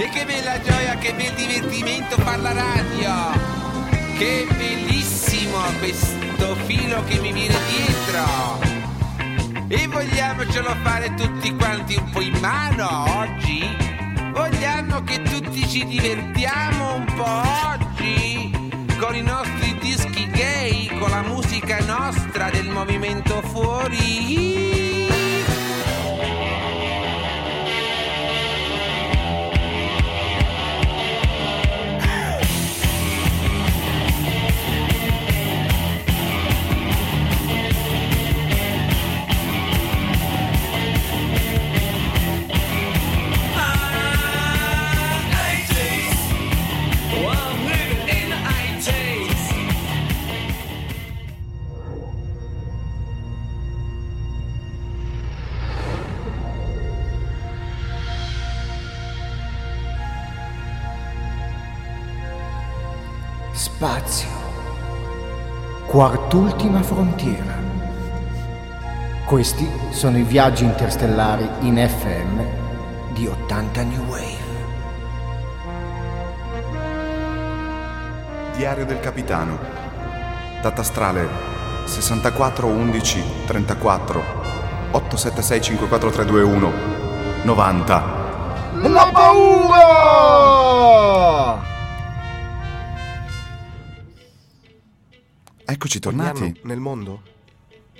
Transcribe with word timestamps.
E 0.00 0.08
che 0.08 0.24
bella 0.24 0.58
gioia, 0.62 0.94
che 0.94 1.12
bel 1.12 1.34
divertimento 1.34 2.16
far 2.22 2.40
la 2.40 2.54
radio! 2.54 3.38
Che 4.16 4.46
bellissimo 4.56 5.58
questo 5.78 6.54
filo 6.64 7.04
che 7.04 7.18
mi 7.18 7.30
viene 7.30 7.54
dietro! 7.68 8.60
E 9.68 9.86
vogliamocelo 9.86 10.74
fare 10.82 11.12
tutti 11.12 11.54
quanti 11.54 11.96
un 11.96 12.10
po' 12.12 12.22
in 12.22 12.34
mano 12.40 13.18
oggi? 13.18 13.60
Vogliamo 14.32 15.04
che 15.04 15.20
tutti 15.20 15.68
ci 15.68 15.84
divertiamo 15.84 16.94
un 16.94 17.04
po' 17.04 17.42
oggi? 17.68 18.70
Con 18.98 19.14
i 19.14 19.22
nostri 19.22 19.76
dischi 19.80 20.26
gay, 20.30 20.98
con 20.98 21.10
la 21.10 21.20
musica 21.20 21.78
nostra 21.80 22.48
del 22.48 22.70
movimento 22.70 23.42
fuori? 23.42 24.89
Quartultima 66.30 66.80
frontiera. 66.84 67.58
Questi 69.24 69.68
sono 69.90 70.16
i 70.16 70.22
viaggi 70.22 70.62
interstellari 70.62 71.44
in 71.62 71.74
FM 71.74 72.40
di 73.12 73.26
80 73.26 73.82
New 73.82 74.04
Wave. 74.04 74.38
Diario 78.54 78.86
del 78.86 79.00
capitano. 79.00 79.58
Data 80.62 80.82
astrale 80.82 81.26
64 81.86 82.64
11 82.64 83.24
34 83.46 84.22
876 84.92 85.60
54321 85.62 86.72
90. 87.42 88.02
La 88.82 89.10
paura! 89.12 90.60
Eccoci 95.70 96.00
Ogni 96.04 96.16
tornati. 96.16 96.42
anno 96.42 96.52
nel 96.62 96.80
mondo 96.80 97.22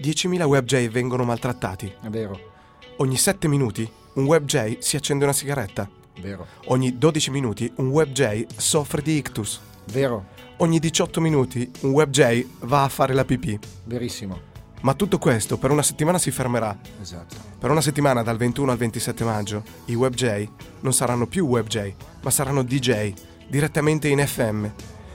10.000 0.02 0.42
WebJ 0.44 0.88
vengono 0.88 1.24
maltrattati. 1.24 1.92
È 2.02 2.08
vero, 2.08 2.48
Ogni 2.96 3.16
7 3.16 3.46
minuti 3.48 3.88
un 4.14 4.24
WebJ 4.24 4.78
si 4.78 4.96
accende 4.96 5.24
una 5.24 5.32
sigaretta. 5.32 5.88
vero, 6.20 6.46
Ogni 6.66 6.98
12 6.98 7.30
minuti 7.30 7.70
un 7.76 7.88
WebJ 7.88 8.46
soffre 8.56 9.02
di 9.02 9.16
ictus. 9.16 9.60
vero, 9.92 10.26
Ogni 10.58 10.78
18 10.80 11.20
minuti 11.20 11.70
un 11.82 11.90
WebJ 11.92 12.46
va 12.60 12.82
a 12.84 12.88
fare 12.88 13.14
la 13.14 13.24
pipì. 13.24 13.58
verissimo. 13.84 14.48
Ma 14.82 14.94
tutto 14.94 15.18
questo 15.18 15.56
per 15.58 15.70
una 15.70 15.82
settimana 15.82 16.18
si 16.18 16.30
fermerà. 16.30 16.76
Esatto. 17.00 17.36
Per 17.58 17.70
una 17.70 17.82
settimana 17.82 18.22
dal 18.22 18.38
21 18.38 18.72
al 18.72 18.78
27 18.78 19.24
maggio 19.24 19.62
i 19.86 19.94
WebJ 19.94 20.48
non 20.80 20.92
saranno 20.94 21.26
più 21.26 21.46
WebJ, 21.46 21.92
ma 22.22 22.30
saranno 22.30 22.62
DJ, 22.62 23.12
direttamente 23.46 24.08
in 24.08 24.26
FM. 24.26 24.66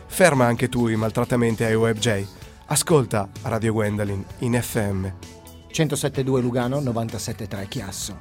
Ferma 0.08 0.46
anche 0.46 0.70
tu 0.70 0.88
i 0.88 0.96
maltrattamenti 0.96 1.64
ai 1.64 1.74
WebJ. 1.76 2.26
Ascolta 2.68 3.30
Radio 3.44 3.74
Gwendolyn 3.74 4.26
in 4.40 4.60
FM. 4.60 5.06
107.2 5.72 6.42
Lugano, 6.42 6.80
97.3 6.80 7.68
Chiasso. 7.68 8.20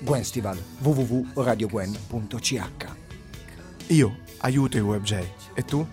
Gwenstival, 0.00 0.60
www.radiogwen.ch 0.80 2.86
Io 3.86 4.16
aiuto 4.38 4.78
i 4.78 4.80
WebJ. 4.80 5.14
E 5.54 5.64
tu? 5.64 5.86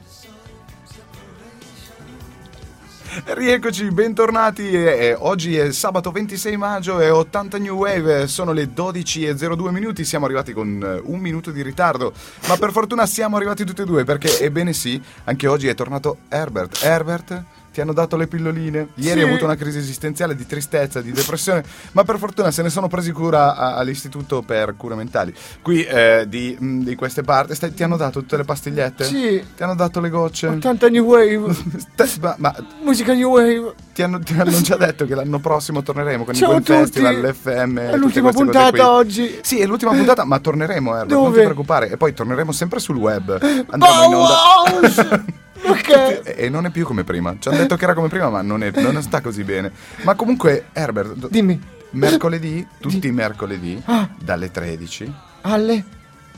Rieccoci, 3.24 3.91
bentornati. 3.91 4.75
Oggi 5.19 5.56
è 5.56 5.72
sabato 5.72 6.09
26 6.09 6.57
maggio 6.57 7.00
e 7.00 7.12
80 7.12 7.59
New 7.59 7.78
Wave. 7.78 8.25
Sono 8.28 8.51
le 8.51 8.74
12.02 8.74 9.69
minuti. 9.69 10.03
Siamo 10.03 10.25
arrivati 10.25 10.53
con 10.53 10.81
eh, 10.84 11.01
un 11.06 11.19
minuto 11.19 11.51
di 11.51 11.62
ritardo. 11.62 12.12
Ma 12.47 12.57
per 12.57 12.72
fortuna 12.72 13.06
siamo 13.06 13.35
arrivati 13.35 13.63
tutti 13.63 13.84
e 13.84 13.85
due 13.85 14.03
perché, 14.03 14.40
ebbene 14.40 14.74
sì, 14.74 15.00
anche 15.25 15.45
oggi 15.45 15.68
è 15.68 15.75
tornato 15.75 16.18
Herbert. 16.29 16.79
Herbert. 16.81 17.44
Ti 17.75 17.81
hanno 17.81 17.91
dato 17.91 18.16
le 18.16 18.28
pilloline. 18.28 18.88
Ieri 18.94 19.19
Sì. 19.19 19.25
hai 19.25 19.30
avuto 19.30 19.44
una 19.44 19.56
crisi 19.58 19.80
esistenziale 19.80 20.34
di 20.34 20.46
tristezza, 20.46 21.02
di 21.02 21.12
depressione, 21.12 21.62
ma 21.91 22.06
per 22.06 22.18
fortuna 22.18 22.50
se 22.50 22.62
ne 22.62 22.69
sono 22.69 22.88
presi 22.88 23.12
cura 23.12 23.53
a- 23.58 23.75
all'istituto 23.75 24.41
per 24.44 24.75
cure 24.78 24.96
mentali. 24.96 25.34
Qui 25.62 25.84
eh, 25.84 26.24
di, 26.25 26.56
mh, 26.58 26.84
di 26.84 26.96
queste 26.96 27.24
parti 27.24 27.53
stai- 27.53 27.74
ti 27.74 27.84
hanno 27.84 27.97
dato 27.97 28.22
tutte 28.22 28.38
le 28.38 28.46
pastigliette? 28.46 29.03
Sì. 29.03 29.44
Ti 29.58 29.63
hanno 29.63 29.75
dato 29.75 30.00
le 30.00 30.09
gocce? 30.09 30.47
80 30.47 30.88
New 30.88 31.03
Wave, 31.03 31.53
ma, 32.22 32.36
ma 32.38 32.56
musica 32.81 33.13
New 33.13 33.30
Wave. 33.30 33.74
ti 33.94 34.02
hanno, 34.03 34.19
ti 34.19 34.34
hanno 34.40 34.62
già 34.62 34.78
detto 34.78 35.06
che 35.06 35.13
l'anno 35.13 35.40
prossimo 35.40 35.84
torneremo 35.84 36.24
con 36.24 36.34
Ciao 36.34 36.52
il 36.53 36.63
tutti. 36.63 36.72
Festival, 36.80 37.19
l'FM. 37.19 37.78
È 37.78 37.97
l'ultima 37.97 38.31
puntata 38.31 38.90
oggi. 38.94 39.40
Sì, 39.42 39.59
è 39.59 39.66
l'ultima 39.66 39.92
puntata, 39.92 40.24
ma 40.24 40.40
torneremo, 40.40 40.92
Herbert, 40.96 41.12
non 41.19 41.34
ti 41.34 41.40
preoccupare. 41.42 41.90
E 41.92 41.97
poi 41.97 42.13
torneremo 42.13 42.53
sempre 42.53 42.80
sul 42.80 42.96
web. 42.96 43.31
Andremo 43.69 44.03
in 44.06 44.13
onda. 44.13 45.24
Bauhaus! 45.62 45.80
Ok. 45.80 46.34
E 46.36 46.50
non 46.50 46.66
è 46.66 46.70
più 46.70 46.86
come 46.86 47.04
prima. 47.04 47.36
Ci 47.40 47.48
hanno 47.48 47.58
detto 47.58 47.76
che 47.76 47.84
era 47.84 47.94
come 47.94 48.08
prima, 48.08 48.30
ma 48.30 48.42
non, 48.42 48.64
è- 48.64 48.72
non 48.82 49.02
sta 49.02 49.22
così 49.22 49.44
bene. 49.44 49.72
Ma 50.04 50.16
comunque, 50.16 50.66
Herbert, 50.74 51.28
Dimmi, 51.30 51.60
mercoledì, 51.92 52.66
tutti 52.80 53.08
i 53.08 53.12
mercoledì, 53.12 53.82
Ah. 53.86 54.10
dalle 54.20 54.52
13 54.52 55.14
alle 55.42 55.84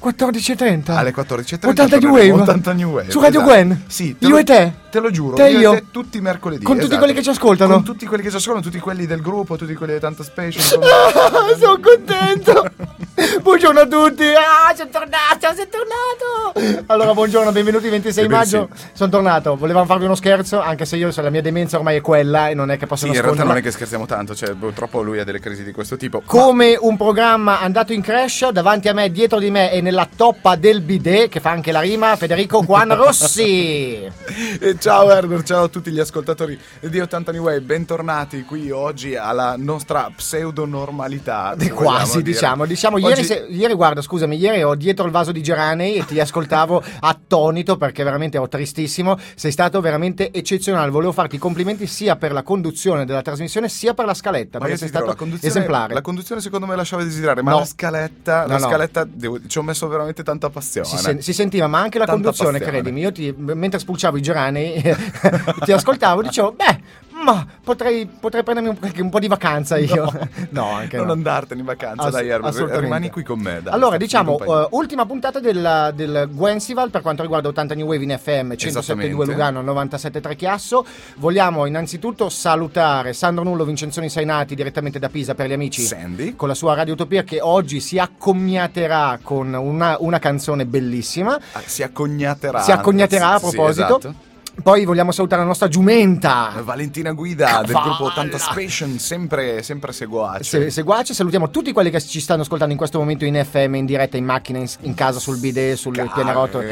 14.30. 0.01 0.91
alle 0.91 1.13
14.30 1.13 1.67
80 1.67 1.97
New. 1.99 2.09
Wave. 2.11 2.31
80 2.31 2.73
New 2.73 2.91
Wave. 2.91 3.11
Su 3.11 3.19
Radio 3.19 3.39
esatto. 3.41 3.53
Gwen. 3.53 3.83
Sì, 3.87 4.15
Io 4.19 4.29
lo- 4.29 4.37
e 4.37 4.43
te. 4.43 4.73
Te 4.89 4.99
lo 4.99 5.11
giuro. 5.11 5.35
Te 5.35 5.49
io. 5.49 5.73
e 5.73 5.79
te 5.79 5.85
tutti 5.91 6.17
i 6.17 6.21
mercoledì. 6.21 6.63
Con 6.63 6.75
tutti 6.75 6.85
esatto. 6.87 6.99
quelli 6.99 7.13
che 7.13 7.23
ci 7.23 7.29
ascoltano. 7.29 7.73
Con 7.73 7.83
tutti 7.83 8.05
quelli 8.05 8.23
che 8.23 8.29
ci 8.29 8.35
ascoltano, 8.37 8.63
tutti 8.65 8.79
quelli 8.79 9.05
del 9.05 9.21
gruppo, 9.21 9.57
tutti 9.57 9.73
quelli 9.75 9.93
di 9.93 9.99
Tanta 9.99 10.23
Special. 10.23 10.79
Ah, 11.37 11.55
sono 11.57 11.79
contento. 11.79 12.71
buongiorno 13.41 13.79
a 13.81 13.87
tutti. 13.87 14.23
Ah, 14.23 14.73
sono 14.75 14.89
tornato, 14.89 15.55
sono 15.55 15.67
tornato. 15.69 16.83
Allora, 16.87 17.13
buongiorno, 17.13 17.51
benvenuti 17.51 17.85
il 17.85 17.91
26 17.91 18.23
Ebbene 18.23 18.39
maggio. 18.39 18.69
Sono 18.93 19.09
tornato. 19.09 19.55
Volevamo 19.55 19.85
farvi 19.85 20.05
uno 20.05 20.15
scherzo, 20.15 20.61
anche 20.61 20.85
se 20.85 20.95
io 20.95 21.11
la 21.15 21.29
mia 21.29 21.41
demenza 21.41 21.77
ormai 21.77 21.97
è 21.97 22.01
quella 22.01 22.49
e 22.49 22.53
non 22.53 22.71
è 22.71 22.77
che 22.77 22.85
posso 22.85 23.05
Sì, 23.05 23.07
in 23.07 23.13
realtà 23.13 23.29
nasconderla. 23.31 23.53
non 23.53 23.61
è 23.61 23.65
che 23.65 23.71
scherziamo 23.71 24.05
tanto, 24.05 24.35
cioè 24.35 24.53
purtroppo 24.53 25.01
lui 25.01 25.19
ha 25.19 25.23
delle 25.23 25.39
crisi 25.39 25.63
di 25.63 25.71
questo 25.71 25.97
tipo. 25.97 26.21
Come 26.25 26.77
un 26.79 26.95
programma 26.97 27.59
andato 27.59 27.93
in 27.93 28.01
crash, 28.01 28.49
davanti 28.49 28.87
a 28.87 28.93
me, 28.93 29.11
dietro 29.11 29.39
di 29.39 29.49
me 29.51 29.71
e 29.71 29.81
nella 29.87 30.09
toppa 30.13 30.57
del 30.57 30.81
bidet, 30.81 31.29
che 31.29 31.39
fa 31.39 31.51
anche 31.51 31.71
la 31.71 31.79
rima, 31.79 32.13
Federico 32.17 32.61
Juan 32.61 32.93
Rossi. 32.93 33.95
E 34.59 34.77
ciao 34.79 35.09
Herbert, 35.09 35.45
ciao 35.45 35.63
a 35.63 35.67
tutti 35.67 35.91
gli 35.91 35.99
ascoltatori 35.99 36.59
di 36.81 36.99
80 36.99 37.31
New 37.31 37.43
Way, 37.43 37.59
bentornati 37.61 38.43
qui 38.43 38.69
oggi 38.71 39.15
alla 39.15 39.55
nostra 39.57 40.11
pseudo 40.15 40.65
normalità. 40.65 41.55
Quasi, 41.73 42.21
diciamo. 42.21 42.65
Diciamo, 42.65 42.97
ieri, 42.97 43.23
se- 43.23 43.47
ieri, 43.49 43.73
guarda, 43.73 44.01
scusami, 44.01 44.35
ieri 44.35 44.59
ero 44.59 44.75
dietro 44.75 45.05
il 45.05 45.11
vaso 45.11 45.31
di 45.31 45.41
Geranei 45.41 45.95
e 45.95 46.05
ti 46.05 46.19
ascoltavo 46.19 46.83
attonito 47.01 47.77
perché 47.77 48.03
veramente 48.03 48.37
ero 48.37 48.47
tristissimo. 48.49 49.17
Sei 49.35 49.51
stato 49.51 49.79
veramente 49.79 50.31
eccezionale. 50.31 50.89
Volevo 50.91 51.11
farti 51.13 51.35
i 51.35 51.39
complimenti 51.39 51.87
sia 51.87 52.15
per 52.15 52.31
la 52.33 52.43
conduzione 52.43 53.05
della 53.05 53.21
trasmissione 53.21 53.69
sia 53.69 53.93
per 53.93 54.05
la 54.05 54.13
scaletta, 54.13 54.57
Ma 54.59 54.65
perché 54.65 54.79
sei 54.79 54.89
dirò, 54.89 55.05
stato 55.13 55.25
la 55.25 55.37
esemplare. 55.41 55.93
la 55.93 56.01
conduzione 56.01 56.41
secondo 56.41 56.65
me 56.65 56.75
lasciava 56.75 57.03
desiderare, 57.03 57.41
ma 57.41 57.51
No. 57.51 57.59
la 57.59 57.65
scaletta, 57.65 58.41
No, 58.41 58.47
la 58.47 58.57
no. 58.57 58.67
scaletta 58.67 59.05
devo- 59.07 59.39
ci 59.47 59.57
ho 59.57 59.61
messo 59.63 59.76
veramente 59.85 60.23
tanta 60.23 60.49
passione. 60.49 60.87
Si, 60.87 60.97
sen- 60.97 61.21
si 61.21 61.33
sentiva, 61.33 61.67
ma 61.67 61.81
anche 61.81 61.99
la 61.99 62.05
Tanta 62.05 62.21
conduzione, 62.23 62.57
passione. 62.57 62.79
credimi. 62.81 63.01
Io 63.01 63.11
ti- 63.11 63.31
mentre 63.37 63.77
spulciavo 63.77 64.17
i 64.17 64.21
geranei, 64.21 64.81
ti 65.63 65.71
ascoltavo, 65.71 66.23
dicevo, 66.23 66.53
beh, 66.53 66.79
ma 67.23 67.45
potrei, 67.63 68.05
potrei 68.05 68.43
prendermi 68.43 68.69
un, 68.79 68.91
un 69.03 69.09
po' 69.09 69.19
di 69.19 69.27
vacanza 69.27 69.77
io. 69.77 70.11
No, 70.49 70.71
anche 70.71 70.97
non 70.97 71.07
no. 71.07 71.11
andartene 71.13 71.59
in 71.59 71.65
vacanza, 71.65 72.03
Ass- 72.05 72.11
dai 72.11 72.29
Herbert, 72.29 72.79
rimani 72.79 73.09
qui 73.09 73.23
con 73.23 73.39
me. 73.39 73.59
dai, 73.61 73.73
allora, 73.73 73.97
diciamo, 73.97 74.39
eh, 74.39 74.67
ultima 74.71 75.05
puntata 75.05 75.39
del, 75.39 75.91
del 75.93 76.29
Gwensival 76.31 76.89
per 76.89 77.01
quanto 77.01 77.21
riguarda 77.21 77.49
80 77.49 77.75
New 77.75 77.87
Wave 77.87 78.03
in 78.03 78.17
FM, 78.17 78.51
107.2 78.53 78.67
Esattamente. 78.67 79.13
Lugano, 79.25 79.61
97.3 79.61 80.35
Chiasso. 80.35 80.85
Vogliamo 81.17 81.65
innanzitutto 81.65 82.29
salutare 82.29 83.13
Sandro 83.13 83.43
Nullo, 83.43 83.65
Vincenzoni 83.65 84.09
Sainati 84.09 84.55
direttamente 84.55 84.99
da 84.99 85.09
Pisa 85.09 85.35
per 85.35 85.47
gli 85.47 85.53
amici. 85.53 85.81
Sandy. 85.81 86.35
Con 86.35 86.47
la 86.47 86.53
sua 86.55 86.73
Radio 86.75 86.93
Utopia 86.93 87.23
che 87.23 87.39
oggi 87.41 87.79
si 87.79 87.97
accommiaterà 87.99 89.19
con 89.21 89.53
una, 89.53 89.97
una 89.99 90.19
canzone 90.19 90.65
bellissima. 90.65 91.37
Ah, 91.53 91.61
si 91.65 91.83
accognaterà. 91.83 92.61
Si 92.61 92.71
accognaterà 92.71 93.33
a 93.33 93.39
Sì, 93.39 93.45
sì, 93.49 93.55
proposito. 93.55 93.97
esatto. 93.99 94.15
Poi 94.61 94.85
vogliamo 94.85 95.11
salutare 95.11 95.41
la 95.41 95.47
nostra 95.47 95.67
giumenta. 95.67 96.51
Valentina 96.63 97.11
Guida 97.13 97.61
del 97.63 97.67
Cavalla. 97.73 97.85
gruppo 97.95 98.03
80 98.05 98.37
Station, 98.37 98.97
sempre, 98.99 99.61
sempre 99.63 99.93
seguace. 99.93 100.43
Se- 100.43 100.69
seguaci, 100.71 101.13
salutiamo 101.13 101.49
tutti 101.51 101.71
quelli 101.71 101.89
che 101.89 102.01
ci 102.01 102.19
stanno 102.19 102.41
ascoltando 102.41 102.73
in 102.73 102.77
questo 102.77 102.97
momento 102.99 103.23
in 103.23 103.41
FM, 103.49 103.75
in 103.75 103.85
diretta, 103.85 104.17
in 104.17 104.25
macchina, 104.25 104.57
in, 104.57 104.67
in 104.81 104.93
casa, 104.93 105.19
sul 105.19 105.37
bidet, 105.39 105.75
sul 105.77 105.93
Cavalla, 105.95 106.13
pianerottolo, 106.13 106.63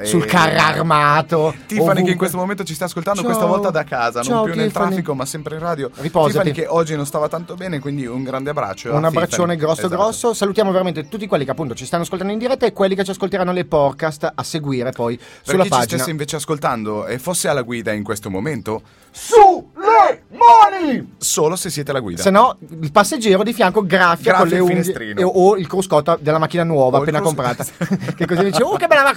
eh, 0.00 0.04
sul 0.06 0.22
eh. 0.22 0.26
carro 0.26 0.58
armato. 0.58 1.54
Tiffany 1.66 1.80
ovunque. 1.82 2.02
che 2.04 2.10
in 2.10 2.16
questo 2.16 2.36
momento 2.38 2.64
ci 2.64 2.74
sta 2.74 2.86
ascoltando, 2.86 3.20
Ciao. 3.20 3.28
questa 3.28 3.46
volta 3.48 3.70
da 3.70 3.84
casa, 3.84 4.22
Ciao, 4.22 4.34
non 4.36 4.44
più 4.46 4.54
nel 4.54 4.66
Tiffany. 4.68 4.86
traffico 4.88 5.14
ma 5.14 5.24
sempre 5.26 5.54
in 5.56 5.60
radio. 5.60 5.90
Riposati. 5.94 6.32
Tiffany 6.50 6.52
che 6.52 6.66
oggi 6.66 6.96
non 6.96 7.06
stava 7.06 7.28
tanto 7.28 7.54
bene, 7.54 7.78
quindi 7.78 8.06
un 8.06 8.24
grande 8.24 8.50
abbraccio. 8.50 8.92
Un 8.94 9.04
abbraccione 9.04 9.52
Tiffany. 9.54 9.56
grosso 9.58 9.86
Esatto. 9.86 9.94
grosso. 10.02 10.34
Salutiamo 10.34 10.72
veramente 10.72 11.08
tutti 11.08 11.26
quelli 11.28 11.44
che 11.44 11.50
appunto 11.50 11.74
ci 11.74 11.84
stanno 11.86 12.02
ascoltando 12.02 12.32
in 12.32 12.38
diretta 12.38 12.66
e 12.66 12.72
quelli 12.72 12.94
che 12.96 13.04
ci 13.04 13.10
ascolteranno 13.10 13.52
le 13.52 13.64
podcast 13.66 14.32
a 14.34 14.42
seguire 14.42 14.90
poi 14.90 15.16
Per 15.16 15.26
sulla 15.42 15.58
chi 15.58 15.68
ci 15.68 15.68
pagina. 15.68 15.86
stesse 15.96 16.10
invece 16.10 16.36
ascoltando 16.36 17.01
e 17.06 17.18
fosse 17.18 17.48
alla 17.48 17.62
guida 17.62 17.92
in 17.92 18.02
questo 18.02 18.30
momento, 18.30 18.82
Sulle 19.10 20.24
mani! 20.30 21.14
solo 21.18 21.56
se 21.56 21.68
siete 21.70 21.90
alla 21.90 22.00
guida. 22.00 22.22
Se 22.22 22.30
no, 22.30 22.56
il 22.80 22.90
passeggero 22.90 23.42
di 23.42 23.52
fianco 23.52 23.84
graffia, 23.84 24.32
Graffia 24.32 24.58
con 24.58 24.66
le 24.68 24.74
unghie 24.74 25.14
e- 25.16 25.22
o 25.24 25.56
il 25.56 25.66
cruscotto 25.66 26.18
della 26.20 26.38
macchina 26.38 26.64
nuova 26.64 26.98
O 26.98 27.00
appena 27.02 27.20
crus- 27.20 27.34
comprata. 27.34 27.64
che 28.16 28.26
così 28.26 28.44
dice, 28.44 28.62
oh 28.62 28.76
che 28.76 28.86
bella! 28.86 29.12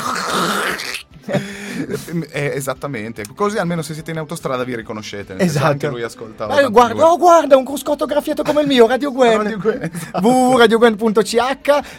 Eh, 1.25 2.51
esattamente, 2.55 3.23
così 3.35 3.57
almeno 3.57 3.81
se 3.81 3.93
siete 3.93 4.11
in 4.11 4.17
autostrada 4.17 4.63
vi 4.63 4.75
riconoscete. 4.75 5.37
Esatto. 5.37 5.65
Anche 5.65 5.87
lui 5.87 6.03
ascolta. 6.03 6.61
Eh, 6.61 6.69
guarda, 6.69 7.11
oh, 7.11 7.17
guarda, 7.17 7.57
un 7.57 7.65
cruscotto 7.65 8.05
graffiato 8.05 8.43
come 8.43 8.61
il 8.61 8.67
mio, 8.67 8.87
Radio 8.87 9.11
Gwen. 9.11 9.43
Radio 9.43 9.57
Gwen, 9.57 9.89
esatto. 9.91 10.27
www.radiogwen.ch 10.27 11.35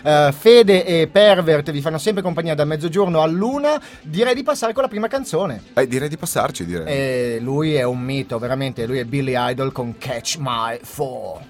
eh, 0.02 0.34
Fede 0.36 0.84
e 0.84 1.08
Pervert 1.08 1.70
vi 1.70 1.80
fanno 1.80 1.98
sempre 1.98 2.22
compagnia 2.22 2.54
da 2.54 2.64
mezzogiorno 2.64 3.22
all'una. 3.22 3.80
Direi 4.02 4.34
di 4.34 4.42
passare 4.42 4.72
con 4.72 4.82
la 4.82 4.88
prima 4.88 5.08
canzone. 5.08 5.62
Eh, 5.74 5.86
direi 5.86 6.08
di 6.08 6.16
passarci, 6.16 6.64
direi. 6.64 6.86
E 6.86 7.38
lui 7.40 7.74
è 7.74 7.82
un 7.82 8.00
mito, 8.00 8.38
veramente. 8.38 8.86
Lui 8.86 8.98
è 8.98 9.04
Billy 9.04 9.34
Idol 9.36 9.72
con 9.72 9.96
Catch 9.98 10.36
My 10.38 10.78
Fall. 10.82 11.40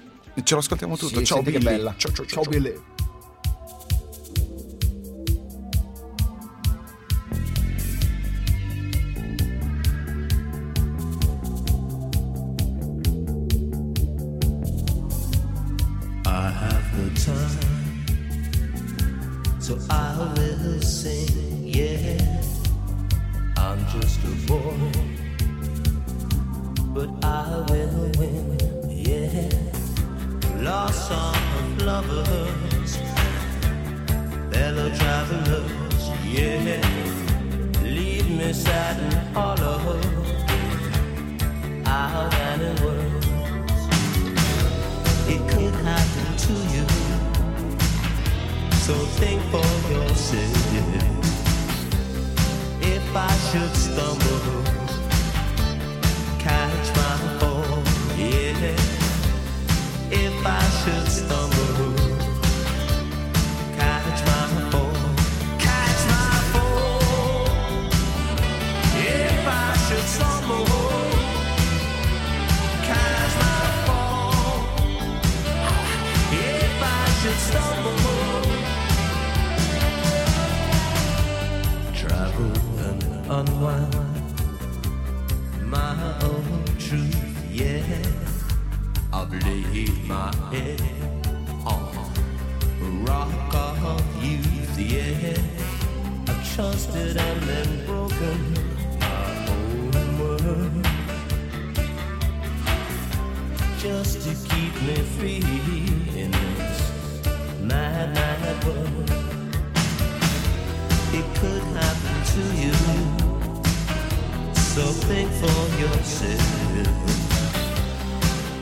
Ce 0.43 0.53
lo 0.53 0.59
ascoltiamo 0.59 0.97
tutto. 0.97 1.19
Sì, 1.19 1.25
ciao 1.25 1.37
senti 1.37 1.51
che 1.51 1.59
Billy. 1.59 1.77
bella. 1.77 1.93
Ciao, 1.97 2.11
ciao, 2.11 2.25
ciao, 2.25 2.43
ciao. 2.43 2.51
Billy. 2.51 2.95
Lovers, 32.05 32.97
fellow 34.51 34.89
travelers. 34.95 36.09
Yeah, 36.23 36.81
leave 37.81 38.29
me 38.29 38.53
sad 38.53 38.99
and 38.99 39.35
hollow, 39.35 39.99
out 41.85 42.33
and 42.33 42.61
in 42.61 42.85
words 42.85 43.27
it 45.27 45.41
could 45.49 45.73
happen 45.89 46.37
to 46.45 46.53
you. 46.73 46.85
So 48.85 48.93
think 49.19 49.41
for 49.51 49.67
yourself. 49.91 50.67
If 52.79 53.15
I 53.15 53.33
should 53.49 53.75
stumble, 53.75 54.63
catch 56.37 56.95
my 56.95 57.39
fall. 57.39 57.46
Unwind 83.37 83.95
my 85.61 85.93
own 86.23 86.63
truth, 86.79 87.15
yeah. 87.51 87.83
I've 89.13 89.31
laid 89.45 90.07
my 90.07 90.33
head 90.51 90.81
on 91.63 93.05
rock 93.05 93.53
of 93.53 94.01
youth, 94.23 94.79
yeah. 94.79 95.37
I've 96.27 96.55
trusted 96.55 97.15
and 97.15 97.41
then 97.43 97.85
broken 97.85 98.53
my 98.99 99.29
own 99.53 100.19
word 100.19 100.87
just 103.77 104.21
to 104.23 104.33
keep 104.49 104.73
me 104.81 104.95
free 105.15 105.43
in 106.21 106.31
this 106.31 106.79
mad, 107.61 108.15
mad 108.15 108.65
world. 108.65 109.26
So 114.77 114.85
think 115.09 115.31
for 115.31 115.59
yourself. 115.81 116.39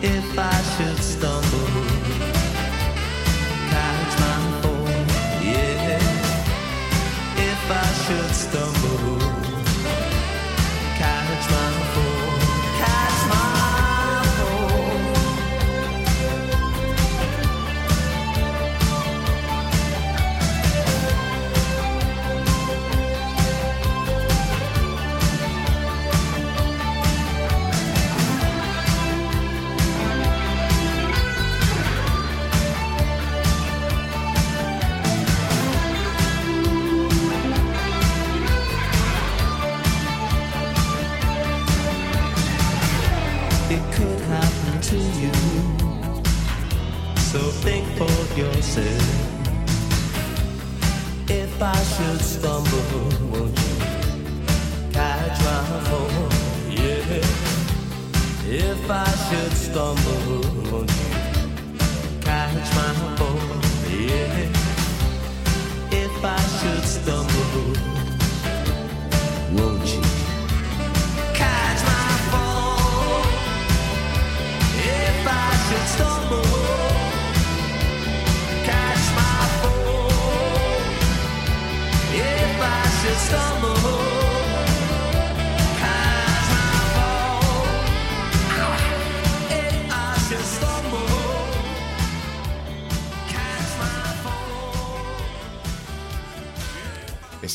If 0.01 0.39
I 0.39 0.61
should 0.73 1.03
stumble, 1.03 1.94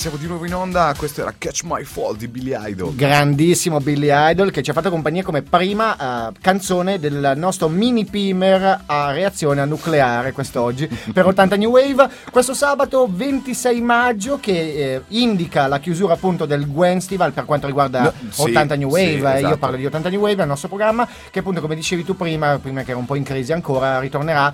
siamo 0.00 0.16
di 0.16 0.19
nuovo 0.30 0.46
in 0.46 0.54
onda. 0.54 0.94
Questo 0.96 1.20
era 1.20 1.34
Catch 1.36 1.62
My 1.64 1.84
Fall 1.84 2.16
di 2.16 2.28
Billy 2.28 2.54
Idol. 2.56 2.94
Grandissimo 2.94 3.80
Billy 3.80 4.08
Idol 4.10 4.50
che 4.50 4.62
ci 4.62 4.70
ha 4.70 4.72
fatto 4.72 4.88
compagnia 4.88 5.22
come 5.22 5.42
prima 5.42 6.28
eh, 6.28 6.32
canzone 6.40 6.98
del 6.98 7.34
nostro 7.36 7.68
mini 7.68 8.06
pimer 8.06 8.84
a 8.86 9.10
reazione 9.12 9.60
a 9.60 9.64
nucleare 9.66 10.32
quest'oggi 10.32 10.88
per 11.12 11.26
80 11.26 11.56
New 11.56 11.70
Wave. 11.70 12.08
Questo 12.30 12.54
sabato 12.54 13.06
26 13.10 13.80
maggio 13.82 14.38
che 14.40 14.52
eh, 14.94 15.02
indica 15.08 15.66
la 15.66 15.78
chiusura 15.78 16.14
appunto 16.14 16.46
del 16.46 16.66
Gwen 16.66 16.98
Festival 17.00 17.32
per 17.32 17.44
quanto 17.44 17.66
riguarda 17.66 18.02
No, 18.02 18.12
sì, 18.30 18.42
80 18.42 18.76
New 18.76 18.88
sì, 18.90 18.94
Wave. 18.94 19.08
eh, 19.10 19.40
Io 19.40 19.46
esatto. 19.46 19.56
parlo 19.58 19.76
di 19.76 19.86
80 19.86 20.08
New 20.10 20.20
Wave, 20.20 20.42
il 20.42 20.48
nostro 20.48 20.68
programma 20.68 21.08
che 21.30 21.40
appunto 21.40 21.60
come 21.60 21.74
dicevi 21.74 22.04
tu 22.04 22.16
prima, 22.16 22.58
prima 22.58 22.82
che 22.82 22.90
era 22.90 22.98
un 22.98 23.06
po' 23.06 23.16
in 23.16 23.24
crisi 23.24 23.52
ancora, 23.52 23.98
ritornerà 23.98 24.52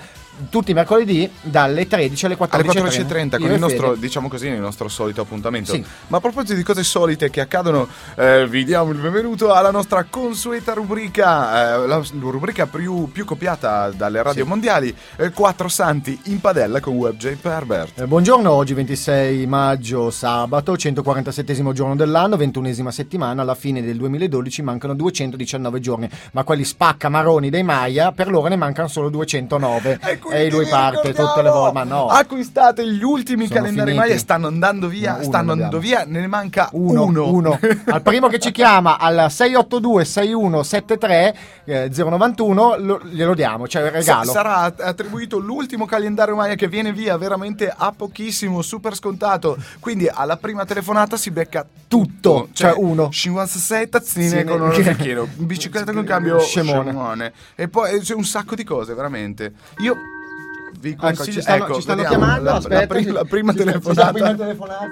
tutti 0.50 0.70
i 0.70 0.74
mercoledì 0.74 1.30
dalle 1.40 1.86
13 1.86 2.26
alle 2.26 2.36
14.30. 2.36 2.48
Alle 2.50 2.62
14.30 2.68 3.30
con 3.38 3.40
Io 3.48 3.54
il 3.54 3.58
nostro, 3.60 3.94
diciamo 3.94 4.28
così, 4.28 4.48
il 4.48 4.60
nostro 4.60 4.88
solito 4.88 5.22
appuntamento. 5.22 5.65
Sì. 5.72 5.84
Ma 6.08 6.16
a 6.18 6.20
proposito 6.20 6.54
di 6.54 6.62
cose 6.62 6.82
solite 6.82 7.30
che 7.30 7.40
accadono, 7.40 7.88
eh, 8.16 8.46
vi 8.48 8.64
diamo 8.64 8.90
il 8.92 8.98
benvenuto 8.98 9.52
alla 9.52 9.70
nostra 9.70 10.04
consueta 10.08 10.72
rubrica, 10.72 11.74
eh, 11.82 11.86
la 11.86 12.02
rubrica 12.18 12.66
più, 12.66 13.10
più 13.10 13.24
copiata 13.24 13.90
dalle 13.90 14.22
radio 14.22 14.44
Sì. 14.44 14.48
mondiali, 14.48 14.94
eh, 15.16 15.30
Quattro 15.30 15.68
Santi 15.68 16.18
in 16.24 16.40
padella 16.40 16.80
con 16.80 16.94
WebJ 16.94 17.36
Herbert. 17.42 18.00
Eh, 18.00 18.06
buongiorno, 18.06 18.50
oggi 18.50 18.74
26 18.74 19.46
maggio, 19.46 20.10
sabato, 20.10 20.76
147 20.76 21.54
giorno 21.72 21.96
dell'anno, 21.96 22.36
21esima 22.36 22.88
settimana, 22.90 23.42
alla 23.42 23.54
fine 23.54 23.82
del 23.82 23.96
2012 23.96 24.62
mancano 24.62 24.94
219 24.94 25.80
giorni, 25.80 26.08
ma 26.32 26.44
quelli 26.44 26.64
spacca 26.64 27.08
maroni 27.08 27.50
dei 27.50 27.62
Maya, 27.62 28.12
per 28.12 28.28
loro 28.28 28.48
ne 28.48 28.56
mancano 28.56 28.88
solo 28.88 29.08
209 29.08 29.98
e, 30.02 30.18
quindi 30.18 30.50
lui 30.50 30.66
parte 30.66 31.12
tutte 31.12 31.42
le 31.42 31.50
volte, 31.50 31.72
ma 31.72 31.84
no. 31.84 32.06
Acquistate 32.06 32.86
gli 32.86 33.02
ultimi 33.02 33.46
Sono 33.46 33.60
calendari 33.60 33.90
finiti. 33.90 34.08
Maya, 34.08 34.18
stanno 34.20 34.46
andando 34.46 34.88
via, 34.88 35.14
uno 35.14 35.22
stanno 35.24 35.52
abbiamo. 35.64 35.78
via, 35.78 36.04
ne 36.06 36.26
manca 36.26 36.68
Uno, 36.72 37.04
uno. 37.04 37.28
uno. 37.32 37.58
Al 37.86 38.02
primo 38.02 38.28
che 38.28 38.38
ci 38.38 38.50
chiama 38.52 38.98
al 38.98 39.30
682 39.30 40.04
6173 40.04 41.36
eh, 41.64 41.90
091 41.94 42.76
lo- 42.78 43.00
glielo 43.04 43.34
diamo, 43.34 43.66
cioè 43.68 43.84
il 43.84 43.90
regalo. 43.90 44.24
Sa- 44.26 44.32
sarà 44.32 44.74
attribuito 44.78 45.38
l'ultimo 45.38 45.84
calendario 45.86 46.34
Maya 46.34 46.54
che 46.54 46.68
viene 46.68 46.92
via 46.92 47.16
veramente 47.16 47.72
a 47.74 47.92
pochissimo, 47.96 48.62
super 48.62 48.94
scontato. 48.94 49.56
Quindi 49.80 50.08
alla 50.12 50.36
prima 50.36 50.64
telefonata 50.64 51.16
si 51.16 51.30
becca 51.30 51.66
tutto. 51.88 52.48
cioè 52.52 52.72
uno. 52.76 53.08
56 53.10 53.88
tazzine 53.88 54.44
con 54.44 54.60
un 54.60 54.68
orecchino, 54.70 55.26
bicicletta 55.34 55.92
con 55.92 56.04
cambio 56.04 56.38
Scemone. 56.38 56.90
scemone. 56.90 57.32
E 57.54 57.68
poi 57.68 57.94
eh, 57.94 58.00
c'è 58.00 58.14
un 58.14 58.24
sacco 58.24 58.54
di 58.54 58.64
cose, 58.64 58.94
veramente. 58.94 59.52
Io 59.78 59.96
vi 60.80 60.90
Ecco, 60.90 61.00
consiglio 61.06 61.32
ci 61.32 61.40
stanno, 61.42 61.64
ecco, 61.64 61.74
ci 61.74 61.80
stanno 61.82 62.02
vediamo, 62.02 62.24
chiamando. 62.24 62.44
la, 62.44 62.50
la 62.52 62.56
aspetta, 62.58 62.86
pri- 62.86 63.02
ci- 63.04 63.10
la 63.12 63.24
prima 63.24 63.52
ci 63.52 63.58
telefonata. 63.58 64.04
la 64.04 64.12
prima 64.12 64.34
telefonata. 64.34 64.84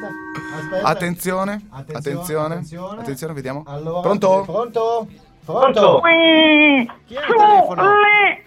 Aspetta. 0.59 0.87
Attenzione, 0.89 1.53
Attenzione, 1.71 1.99
attenzione, 1.99 2.55
attenzione. 2.55 3.01
attenzione, 3.01 3.33
vediamo. 3.33 3.63
Allora, 3.67 4.01
Pronto? 4.01 4.43
Pronto? 4.47 5.09
Pronto? 5.45 6.01
Chi 6.01 7.15
è 7.15 7.19
il 7.21 7.35
telefono? 7.37 7.83
Eh, 8.07 8.43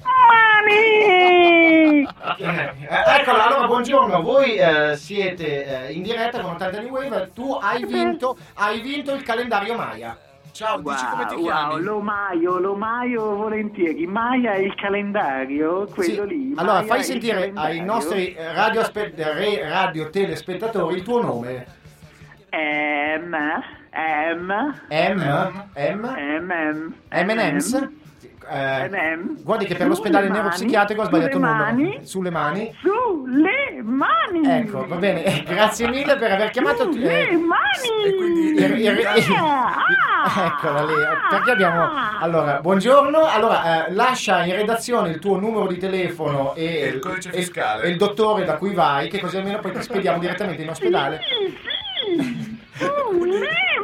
Eccola, 3.20 3.46
allora 3.48 3.68
buongiorno, 3.68 4.22
voi 4.22 4.56
eh, 4.56 4.96
siete 4.98 5.88
eh, 5.88 5.94
in 5.94 6.02
diretta 6.04 6.42
con 6.42 6.52
80 6.54 6.82
New 6.82 6.92
Wave, 6.94 7.32
tu 7.34 7.54
hai 7.62 7.86
vinto, 7.86 8.38
hai 8.56 8.80
vinto 8.82 9.14
il 9.14 9.24
calendario 9.24 9.76
Maya. 9.76 10.18
Ciao, 10.58 10.82
dici 10.82 11.06
come 11.12 11.26
ti 11.28 11.36
Wow, 11.36 11.44
chiami? 11.44 11.74
wow, 11.74 11.78
lo 11.84 12.00
maio, 12.00 12.58
lo 12.58 12.76
maio 12.76 13.36
volentieri. 13.36 14.08
Maya 14.08 14.54
è 14.54 14.58
il 14.58 14.74
calendario, 14.74 15.86
quello 15.86 16.24
Sì. 16.24 16.28
lì. 16.28 16.54
Allora, 16.56 16.82
fai 16.82 17.04
sentire 17.04 17.52
ai 17.54 17.80
nostri 17.82 18.36
radio, 18.36 18.82
aspe- 18.82 19.14
re- 19.16 19.70
radio 19.70 20.10
telespettatori 20.10 20.96
il 20.96 21.04
tuo 21.04 21.22
nome. 21.22 21.68
M, 22.50 23.36
M, 23.94 24.74
M, 24.90 25.22
M, 25.76 26.06
M, 26.10 26.94
M&M's. 27.12 27.88
Eh, 28.50 29.20
guardi 29.44 29.66
che 29.66 29.76
per 29.76 29.88
l'ospedale 29.88 30.28
mani, 30.28 30.40
neuropsichiatrico 30.40 31.02
ha 31.02 31.06
sbagliato 31.06 31.38
il 31.38 31.44
sulle 31.44 31.48
numero. 31.52 31.64
mani. 31.66 32.00
Sulle 32.04 32.30
mani. 32.30 32.76
Sulle 32.82 33.82
mani. 33.84 34.48
Ecco, 34.50 34.88
va 34.88 34.96
bene. 34.96 35.24
eh, 35.26 35.44
Grazie 35.44 35.88
mille 35.90 36.16
per 36.18 36.32
aver 36.32 36.50
chiamato. 36.52 36.92
Sulle 36.92 37.30
eh, 37.30 37.36
mani. 37.36 38.06
e 38.06 38.16
quindi- 38.16 38.46
il- 38.48 39.06
Ah. 40.28 40.46
Eccola 40.46 40.84
lì, 40.84 40.94
perché 41.30 41.52
abbiamo... 41.52 41.90
Allora, 42.20 42.60
buongiorno, 42.60 43.26
allora 43.26 43.86
eh, 43.88 43.94
lascia 43.94 44.44
in 44.44 44.56
redazione 44.56 45.10
il 45.12 45.20
tuo 45.20 45.40
numero 45.40 45.68
di 45.68 45.78
telefono 45.78 46.54
e, 46.56 46.66
E 46.66 46.88
il 46.88 47.00
codice 47.00 47.30
e- 47.30 47.38
fiscale. 47.38 47.84
e 47.84 47.90
il 47.90 47.98
dottore 47.98 48.44
da 48.44 48.56
cui 48.58 48.74
vai, 48.74 49.08
che 49.10 49.20
così 49.20 49.38
almeno 49.38 49.60
poi 49.60 49.72
ti 49.74 49.82
spediamo 49.82 50.20
direttamente 50.20 50.64
in 50.64 50.70
ospedale. 50.70 51.22
Sì, 51.22 51.58
sì. 52.18 52.58
Sulle 52.78 53.40
mani. 53.40 53.77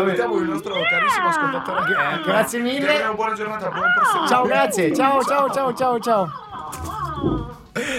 Salutiamo 0.00 0.36
il 0.38 0.48
nostro 0.48 0.74
carissimo 0.88 1.28
ascoltatore 1.28 1.94
è. 1.94 2.20
Grazie 2.24 2.60
mille. 2.60 3.12
Buona 3.14 3.34
giornata, 3.34 3.68
buon 3.68 3.84
proseguimento. 3.94 4.34
Ciao, 4.34 4.44
grazie, 4.46 4.94
ciao, 4.94 5.22
ciao, 5.22 5.50
ciao, 5.50 5.74
ciao, 5.74 5.98
ciao. 5.98 6.49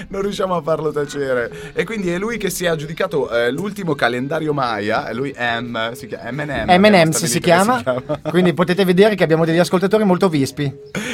Non 0.09 0.21
riusciamo 0.21 0.55
a 0.55 0.61
farlo 0.61 0.91
tacere. 0.91 1.71
E 1.73 1.83
quindi 1.83 2.11
è 2.11 2.17
lui 2.17 2.37
che 2.37 2.49
si 2.49 2.65
è 2.65 2.67
aggiudicato 2.67 3.29
eh, 3.29 3.51
l'ultimo 3.51 3.95
calendario 3.95 4.53
Maya. 4.53 5.07
E 5.09 5.13
lui 5.13 5.33
M. 5.37 5.91
Si 5.93 6.07
chiama 6.07 6.31
M&M. 6.31 6.69
Abbiamo 6.69 7.11
si 7.11 7.27
stabilito 7.27 7.39
chiama, 7.41 7.83
quindi 8.29 8.53
potete 8.53 8.85
vedere 8.85 9.15
che 9.15 9.23
abbiamo 9.23 9.45
degli 9.45 9.57
ascoltatori 9.59 10.03
molto 10.03 10.29
vispi. 10.29 10.73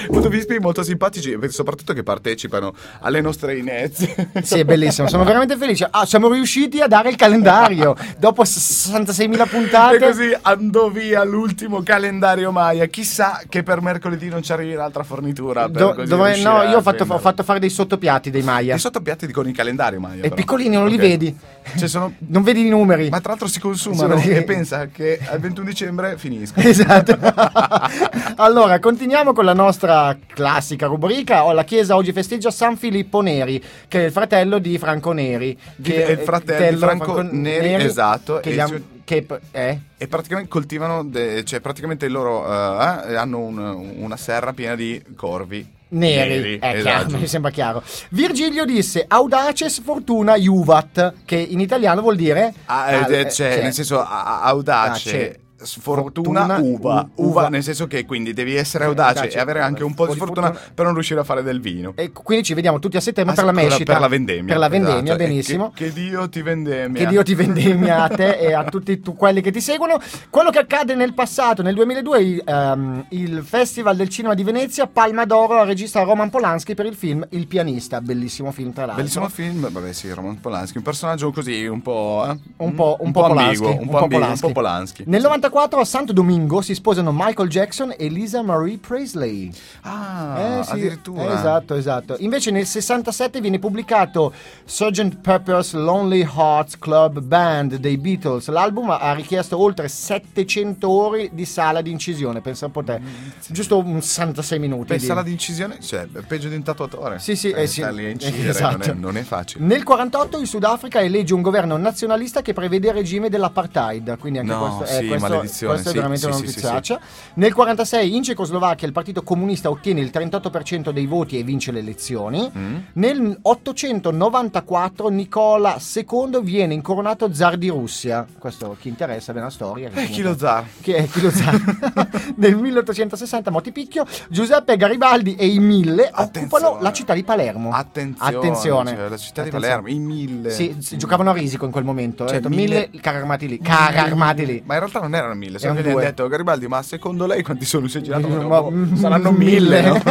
Molto 0.09 0.29
vispi, 0.29 0.57
molto 0.59 0.83
simpatici, 0.83 1.31
e 1.31 1.49
soprattutto 1.49 1.93
che 1.93 2.03
partecipano 2.03 2.73
alle 3.01 3.21
nostre 3.21 3.57
inezie. 3.57 4.31
Sì, 4.41 4.59
è 4.59 4.63
bellissimo, 4.63 5.07
sono 5.07 5.23
veramente 5.23 5.57
felice. 5.57 5.87
Ah, 5.89 6.05
siamo 6.05 6.31
riusciti 6.31 6.79
a 6.81 6.87
dare 6.87 7.09
il 7.09 7.15
calendario 7.15 7.95
dopo 8.17 8.43
66.000 8.43 9.41
E 9.47 9.47
puntate. 9.47 9.99
così 9.99 10.35
andò 10.41 10.89
via 10.89 11.23
l'ultimo 11.23 11.83
calendario 11.83 12.51
Maya. 12.51 12.85
Chissà 12.85 13.41
che 13.47 13.63
per 13.63 13.81
mercoledì 13.81 14.29
non 14.29 14.41
ci 14.41 14.51
arrivi 14.51 14.73
l'altra 14.73 15.03
fornitura. 15.03 15.67
Do- 15.67 15.93
riuscire 16.05 16.41
no, 16.41 16.63
io 16.63 16.77
ho 16.77 16.81
fatto, 16.81 17.05
ho 17.07 17.19
fatto 17.19 17.43
fare 17.43 17.59
dei 17.59 17.69
sottopiatti 17.69 18.29
dei 18.29 18.43
Maya. 18.51 18.75
I 18.75 18.79
sottopiatti 18.79 19.31
con 19.31 19.47
il 19.47 19.55
calendario 19.55 19.99
Maya. 19.99 20.19
E 20.19 20.21
però. 20.23 20.35
piccolini, 20.35 20.75
non 20.75 20.87
li 20.87 20.95
Ok. 20.95 20.99
vedi. 21.01 21.37
Cioè, 21.77 21.87
sono- 21.87 22.13
Non 22.27 22.43
vedi 22.43 22.65
i 22.65 22.69
numeri. 22.69 23.09
Ma 23.09 23.19
tra 23.19 23.29
l'altro 23.31 23.47
si 23.47 23.59
consumano 23.59 24.17
Sì. 24.19 24.29
e 24.29 24.43
pensa 24.43 24.87
che 24.87 25.19
al 25.25 25.39
21 25.39 25.67
dicembre 25.67 26.17
finiscono. 26.17 26.65
Esatto. 26.67 27.17
allora, 28.37 28.79
continuiamo 28.79 29.33
con 29.33 29.45
la 29.45 29.53
nostra 29.53 30.17
classica 30.27 30.85
rubrica. 30.87 31.43
Oh, 31.45 31.51
la 31.51 31.63
chiesa 31.63 31.95
oggi 31.95 32.11
festeggia 32.11 32.51
San 32.51 32.77
Filippo 32.77 33.21
Neri, 33.21 33.61
che 33.87 34.01
è 34.01 34.05
il 34.05 34.11
fratello 34.11 34.59
di 34.59 34.77
Franco 34.77 35.11
Neri. 35.11 35.57
Che 35.81 36.05
È 36.05 36.11
il 36.11 36.19
fratello 36.19 36.71
di 36.71 36.77
Franco 36.77 37.21
Neri, 37.21 37.73
esatto, 37.83 38.39
Che, 38.39 38.49
il 38.49 38.83
che 39.03 39.25
è? 39.51 39.77
E 39.97 40.07
praticamente 40.07 40.49
coltivano, 40.49 41.03
de- 41.03 41.43
cioè 41.45 41.59
praticamente 41.61 42.07
loro 42.07 42.45
eh, 42.45 43.15
hanno 43.15 43.39
un- 43.39 43.93
una 43.97 44.17
serra 44.17 44.53
piena 44.53 44.75
di 44.75 45.01
corvi. 45.15 45.75
Neri, 45.89 46.55
è 46.55 46.59
chiaro, 46.59 46.77
esatto. 46.77 47.17
mi 47.19 47.27
sembra 47.27 47.51
chiaro. 47.51 47.83
Virgilio 48.09 48.65
disse 48.65 49.05
audaces 49.07 49.81
fortuna 49.81 50.35
juvat, 50.35 51.13
che 51.25 51.35
in 51.37 51.59
italiano 51.59 52.01
vuol 52.01 52.15
dire 52.15 52.53
Ah, 52.65 52.91
eh, 52.91 52.95
Ah, 52.95 53.07
eh, 53.09 53.19
eh, 53.19 53.31
cioè, 53.31 53.53
cioè, 53.53 53.61
nel 53.63 53.73
senso 53.73 54.01
audace. 54.03 55.09
Audace. 55.09 55.39
Sfortuna, 55.59 56.41
Fortuna, 56.45 56.57
uva. 56.59 56.93
uva. 56.93 57.09
uva. 57.15 57.49
nel 57.49 57.63
senso 57.63 57.87
che 57.87 58.05
quindi 58.05 58.33
devi 58.33 58.55
essere 58.55 58.85
audace 58.85 59.19
Audace, 59.19 59.37
e 59.37 59.41
avere 59.41 59.61
anche 59.61 59.83
un 59.83 59.93
po' 59.93 60.03
di 60.05 60.11
po' 60.11 60.15
sfortuna, 60.25 60.47
fortuna. 60.47 60.71
per 60.73 60.85
non 60.85 60.93
riuscire 60.93 61.19
a 61.19 61.23
fare 61.23 61.41
del 61.43 61.59
vino. 61.59 61.93
E 61.95 62.11
quindi 62.11 62.45
ci 62.45 62.53
vediamo 62.53 62.79
tutti 62.79 62.97
a 62.97 63.01
settembre 63.01 63.33
Ah, 63.33 63.35
per 63.37 63.45
la 63.45 63.51
mescita. 63.51 63.91
Per 63.93 64.01
la 64.01 64.07
vendemmia. 64.07 64.51
Per 64.53 64.57
la 64.57 64.67
vendemmia, 64.69 65.13
esatto. 65.13 65.17
Benissimo. 65.17 65.71
Che, 65.73 65.85
che 65.85 65.93
Dio 65.93 66.29
ti 66.29 66.41
vendemmia. 66.41 67.01
Che 67.03 67.07
Dio 67.09 67.23
ti 67.23 67.35
vendemmia 67.35 68.03
a 68.03 68.07
te 68.09 68.37
e 68.37 68.53
a 68.53 68.63
tutti 68.65 68.99
tu- 68.99 69.15
quelli 69.15 69.41
che 69.41 69.51
ti 69.51 69.61
seguono. 69.61 69.99
Quello 70.29 70.49
che 70.49 70.59
accade 70.59 70.95
nel 70.95 71.13
passato, 71.13 71.61
nel 71.63 71.73
2002, 71.75 72.21
il, 72.21 72.41
ehm, 72.45 73.05
il 73.09 73.43
Festival 73.43 73.95
del 73.95 74.09
Cinema 74.09 74.33
di 74.33 74.43
Venezia, 74.43 74.87
Palma 74.87 75.25
d'Oro, 75.25 75.63
regista 75.63 76.03
Roman 76.03 76.29
Polanski 76.29 76.75
per 76.75 76.85
il 76.85 76.95
film 76.95 77.25
Il 77.31 77.47
pianista. 77.47 77.99
Bellissimo 78.01 78.51
film, 78.51 78.71
tra 78.73 78.81
l'altro. 78.85 78.97
Bellissimo 79.01 79.27
film, 79.29 79.69
vabbè 79.71 79.91
sì, 79.93 80.11
Roman 80.11 80.39
Polanski, 80.39 80.77
un 80.77 80.83
personaggio 80.83 81.31
così 81.31 81.65
un 81.65 81.81
po'... 81.81 82.25
eh, 82.29 82.37
Un 82.57 82.73
po', 82.75 82.97
un 82.99 83.11
po' 83.11 83.25
ambiguo, 83.25 83.33
Polanski, 83.35 83.63
un 83.63 83.89
po' 83.89 83.97
ambiguo, 83.99 84.27
un 84.27 84.39
po' 84.39 84.51
Polanski. 84.51 85.03
Nel 85.07 85.21
94 85.21 85.46
a 85.55 85.85
Santo 85.85 86.11
Domingo 86.13 86.61
si 86.61 86.73
sposano 86.75 87.11
Michael 87.13 87.47
Jackson 87.49 87.93
e 87.97 88.07
Lisa 88.09 88.41
Marie 88.41 88.77
Presley. 88.77 89.51
Ah, 89.81 90.59
Eh, 90.59 90.63
sì, 90.63 90.71
addirittura. 90.71 91.33
Esatto, 91.33 91.75
esatto. 91.75 92.15
Invece 92.19 92.51
nel 92.51 92.65
67 92.65 93.39
viene 93.41 93.57
pubblicato 93.59 94.33
Sgt. 94.65 95.17
Pepper's 95.21 95.73
Lonely 95.73 96.21
Hearts 96.23 96.77
Club 96.77 97.19
Band 97.21 97.75
dei 97.77 97.97
Beatles. 97.97 98.47
L'album 98.49 98.89
ha 98.89 99.13
richiesto 99.13 99.57
oltre 99.59 99.87
700 99.87 100.89
ore 100.89 101.29
di 101.31 101.45
sala 101.45 101.81
di 101.81 101.91
incisione, 101.91 102.41
pensa 102.41 102.65
un 102.65 102.71
po' 102.71 102.83
te. 102.83 102.99
Giusto 103.47 103.77
un 103.79 104.01
66 104.01 104.59
minuti. 104.59 104.87
Beh, 104.93 104.97
di- 104.97 105.05
sala 105.05 105.23
di 105.23 105.31
incisione, 105.31 105.79
cioè, 105.79 106.05
peggio 106.27 106.49
di 106.49 106.55
un 106.55 106.63
tatuatore. 106.63 107.19
Sì, 107.19 107.35
sì, 107.35 107.49
eh, 107.51 107.67
sì. 107.67 107.81
Starli 107.81 108.05
a 108.05 108.09
incidere 108.09 108.49
Esatto. 108.49 108.77
non, 108.77 108.89
è, 108.89 108.93
non 108.99 109.17
è 109.17 109.21
facile. 109.23 109.63
Nel 109.65 109.83
48 109.83 110.39
il 110.39 110.47
Sudafrica 110.47 111.01
elegge 111.01 111.33
un 111.33 111.41
governo 111.41 111.77
nazionalista 111.77 112.41
che 112.41 112.53
prevede 112.53 112.87
il 112.89 112.93
regime 112.93 113.29
dell'apartheid. 113.29 114.17
Quindi 114.17 114.39
anche 114.39 114.51
No, 114.51 114.75
questo, 114.77 114.95
eh, 114.95 114.99
sì, 115.01 115.07
questo 115.07 115.36
maledizione. 115.37 115.73
questa 115.73 115.89
è 115.89 115.93
veramente 115.93 116.21
sì, 116.21 116.25
una 116.27 116.35
sì, 116.35 116.41
sì, 116.41 116.47
notiziaccia. 116.47 116.99
Nel 117.35 117.53
46 117.53 118.15
in 118.15 118.23
Cecoslovacchia 118.23 118.87
il 118.87 118.93
Partito 118.93 119.23
Comunista 119.23 119.69
ottiene 119.69 120.01
il 120.01 120.09
38% 120.13 120.89
dei 120.91 121.05
voti 121.05 121.37
e 121.39 121.43
vince 121.43 121.71
le 121.71 121.79
elezioni. 121.79 122.51
Mm? 122.55 122.75
Nel 122.93 123.37
894 123.41 125.09
Nicola 125.09 125.77
II 125.95 126.39
viene 126.41 126.73
incoronato 126.73 127.33
zar 127.33 127.57
di 127.57 127.69
Russia. 127.69 128.25
Questo 128.37 128.75
chi 128.79 128.89
interessa 128.89 129.31
bene 129.33 129.45
la 129.45 129.51
storia. 129.51 129.89
che 129.89 130.03
Eh, 130.03 130.05
chi 130.07 130.21
lo 130.21 130.35
zar? 130.37 130.65
Che 130.81 130.95
è 130.95 131.07
chi 131.07 131.21
lo 131.21 131.31
sa. 131.31 131.51
Nel 132.35 132.55
1860 132.55 133.51
Motti 133.51 133.71
Picchio, 133.71 134.05
Giuseppe 134.29 134.77
Garibaldi 134.77 135.35
e 135.35 135.45
i 135.47 135.59
Mille 135.59 136.09
occupano 136.13 136.21
Attenzione. 136.25 136.81
la 136.81 136.91
città 136.91 137.13
di 137.13 137.23
Palermo. 137.23 137.71
Attenzione. 137.71 138.35
Attenzione. 138.37 138.89
cioè, 138.95 139.09
la 139.09 139.17
città 139.17 139.41
di 139.43 139.47
Attenzione. 139.49 139.75
Palermo, 139.81 139.87
i 139.89 139.99
mille. 139.99 140.49
Sì, 140.51 140.75
si 140.79 140.97
giocavano 140.97 141.29
a 141.29 141.33
risico 141.33 141.65
in 141.65 141.71
quel 141.71 141.83
momento. 141.83 142.25
Cioè, 142.25 142.37
Ho 142.37 142.39
detto, 142.39 142.49
mille- 142.49 142.87
mille 142.91 143.01
carri 143.01 143.17
armati 143.17 143.47
lì. 143.47 143.59
Carri 143.59 143.97
armati 143.97 144.45
lì. 144.45 144.61
Ma 144.65 144.73
in 144.75 144.79
realtà 144.79 144.99
non 144.99 145.13
erano 145.27 145.39
mille, 145.39 145.57
Erano 145.59 145.75
che 145.75 145.83
gli 145.83 145.89
hanno 145.91 145.99
detto 145.99 146.27
Garibaldi, 146.27 146.67
ma 146.67 146.81
secondo 146.81 147.25
lei 147.25 147.43
quanti 147.43 147.65
sono? 147.65 147.85
È 147.85 148.01
girato 148.01 148.27
Ma- 148.27 148.61
ma 148.61 148.69
mm, 148.69 148.95
saranno 148.95 149.31
mille, 149.31 149.81
no? 149.81 150.01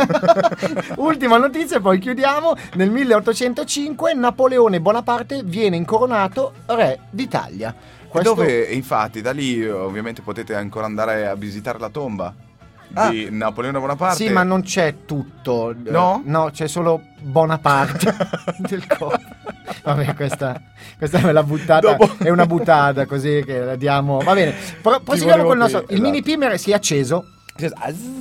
Ultima 0.96 1.36
notizia, 1.36 1.80
poi 1.80 1.98
chiudiamo. 1.98 2.54
Nel 2.74 2.90
1805 2.90 4.14
Napoleone 4.14 4.80
Bonaparte 4.80 5.42
viene 5.44 5.76
incoronato 5.76 6.52
re 6.66 7.00
d'Italia. 7.10 7.74
E 8.04 8.06
Questo- 8.08 8.34
Dove, 8.34 8.62
infatti, 8.62 9.20
da 9.20 9.32
lì 9.32 9.66
ovviamente 9.68 10.22
potete 10.22 10.54
ancora 10.54 10.86
andare 10.86 11.26
a 11.26 11.34
visitare 11.34 11.78
la 11.78 11.88
tomba 11.88 12.32
Ah. 12.94 13.10
di 13.10 13.28
Napoleone 13.30 13.78
Bonaparte. 13.78 14.16
Sì, 14.24 14.28
ma 14.30 14.42
non 14.42 14.62
c'è 14.62 15.04
tutto. 15.04 15.74
No? 15.76 16.22
No, 16.24 16.50
c'è 16.52 16.66
solo 16.68 17.02
Bonaparte 17.20 18.14
del 18.58 18.86
corpo. 18.86 19.20
Vabbè, 19.82 20.14
questa, 20.14 20.60
questa 20.98 21.18
è 21.18 21.32
la 21.32 21.42
buttata. 21.42 21.94
Dopo- 21.94 22.16
È 22.24 22.28
una 22.30 22.46
buttata 22.46 23.06
così 23.06 23.42
che 23.44 23.58
la 23.60 23.76
diamo. 23.76 24.18
Va 24.18 24.34
bene, 24.34 24.54
Pro- 24.80 25.00
proseguiamo 25.00 25.42
con 25.44 25.52
il 25.52 25.58
nostro. 25.58 25.80
che- 25.80 25.86
Il 25.94 25.94
esatto. 26.00 26.10
mini 26.10 26.22
pimer 26.22 26.58
si 26.58 26.70
è 26.70 26.74
acceso. 26.74 27.30
Che 27.56 27.70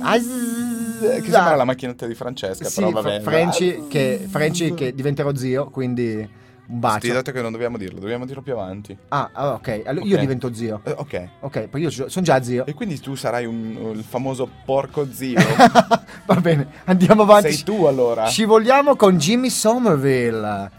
Azz- 0.00 1.20
sembra 1.22 1.54
la 1.56 1.64
macchinetta 1.64 2.06
di 2.06 2.14
Francesca, 2.14 2.64
Sì, 2.68 2.76
però 2.80 2.90
va 2.90 3.02
bene. 3.02 3.20
Franci 3.20 3.84
che, 3.88 4.26
Franci 4.28 4.72
che 4.74 4.94
diventerò 4.94 5.34
zio, 5.34 5.66
quindi 5.68 6.26
un 6.68 6.80
bacio. 6.80 6.98
Ti 7.00 7.10
ho 7.10 7.14
detto 7.14 7.32
che 7.32 7.42
non 7.42 7.52
dobbiamo 7.52 7.76
dirlo, 7.78 8.00
dobbiamo 8.00 8.24
dirlo 8.26 8.42
più 8.42 8.52
avanti. 8.52 8.96
Ah, 9.08 9.30
ah, 9.32 9.52
ok. 9.52 9.82
Allora, 9.86 10.04
Io 10.06 10.14
Ok. 10.14 10.20
divento 10.20 10.52
zio. 10.54 10.80
Eh, 10.84 10.94
ok. 10.96 11.28
Ok, 11.40 11.68
poi 11.68 11.80
io 11.82 11.90
sono 11.90 12.24
già 12.24 12.42
zio. 12.42 12.66
E 12.66 12.74
quindi 12.74 12.98
tu 13.00 13.14
sarai 13.14 13.46
un, 13.46 13.92
il 13.94 14.02
famoso 14.02 14.48
porco 14.64 15.06
zio. 15.12 15.38
Va 16.26 16.34
bene, 16.40 16.66
andiamo 16.84 17.22
avanti. 17.22 17.52
Sei 17.52 17.62
tu 17.64 17.84
allora. 17.84 18.26
Scivogliamo 18.26 18.96
con 18.96 19.16
Jimmy 19.18 19.48
Somerville 19.50 20.70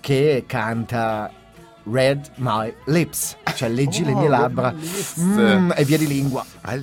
che 0.00 0.44
canta 0.46 1.30
Read 1.90 2.30
My 2.36 2.72
Lips, 2.86 3.36
cioè 3.54 3.68
leggi 3.68 4.04
le 4.04 4.12
Oh, 4.12 4.18
mie 4.18 4.28
Read 4.28 4.40
labbra. 4.40 4.74
Mm, 5.20 5.70
e 5.76 5.84
via 5.84 5.98
di 5.98 6.06
lingua. 6.06 6.44
Ah, 6.62 6.74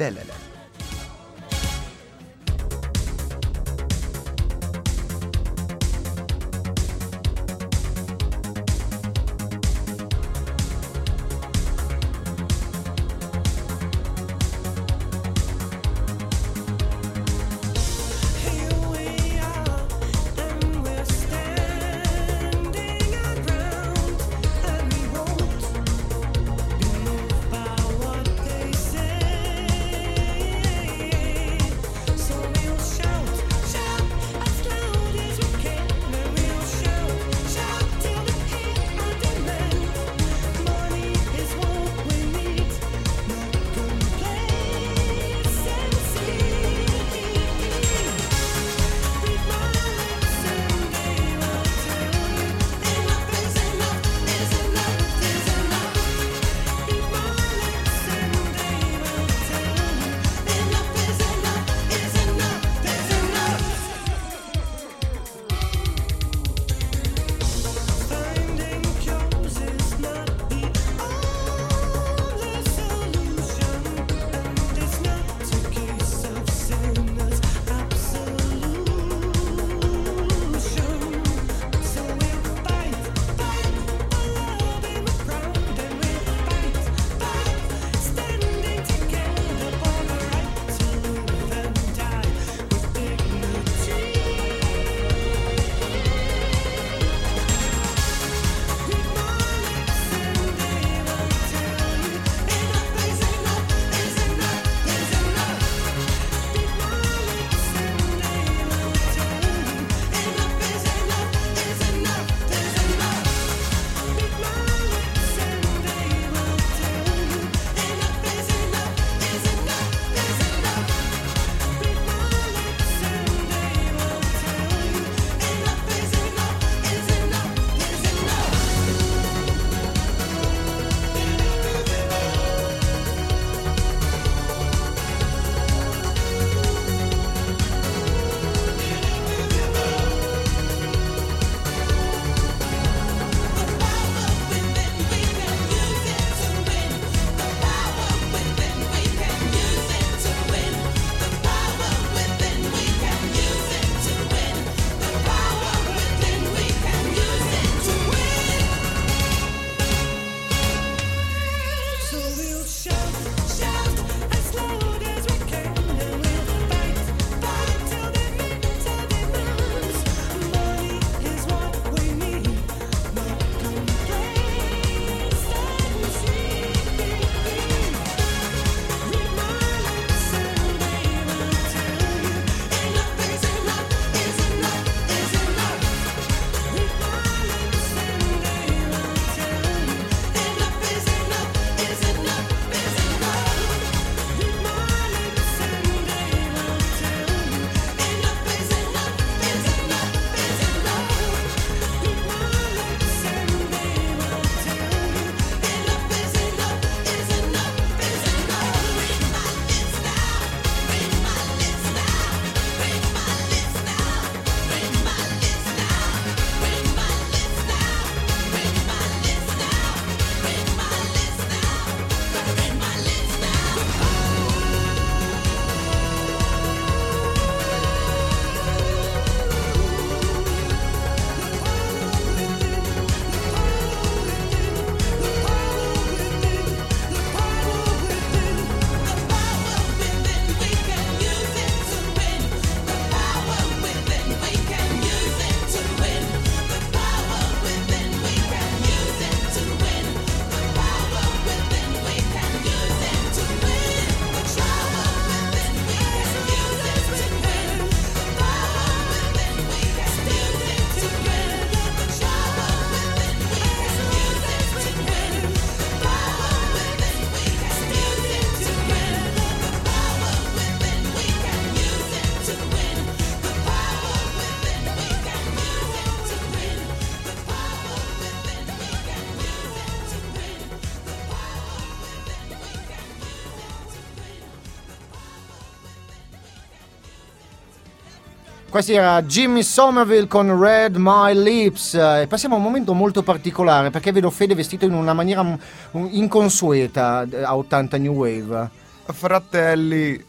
Questi 288.75 288.91
era 288.91 289.21
Jimmy 289.21 289.63
Somerville 289.63 290.27
con 290.27 290.59
Red 290.59 290.97
My 290.97 291.33
Lips. 291.33 291.93
E 291.93 292.25
passiamo 292.27 292.55
a 292.55 292.57
un 292.57 292.63
momento 292.65 292.93
molto 292.93 293.23
particolare 293.23 293.89
perché 293.89 294.11
vedo 294.11 294.29
Fede 294.29 294.53
vestito 294.53 294.83
in 294.83 294.91
una 294.91 295.13
maniera 295.13 295.57
inconsueta 295.93 297.25
a 297.43 297.55
80 297.55 297.97
New 297.99 298.13
Wave. 298.15 298.69
Fratelli, 299.05 300.21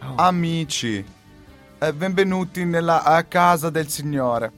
Oh. 0.00 0.14
amici, 0.16 1.04
eh, 1.78 1.92
benvenuti 1.92 2.64
nella 2.64 3.24
casa 3.28 3.70
del 3.70 3.86
Signore. 3.86 4.50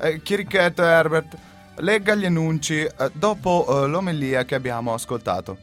Eh, 0.00 0.20
Chirichetto 0.20 0.82
Herbert, 0.82 1.36
legga 1.76 2.16
gli 2.16 2.24
annunci 2.24 2.80
eh, 2.80 2.92
dopo 3.12 3.84
eh, 3.84 3.86
l'omelia 3.86 4.44
che 4.44 4.56
abbiamo 4.56 4.92
ascoltato. 4.92 5.58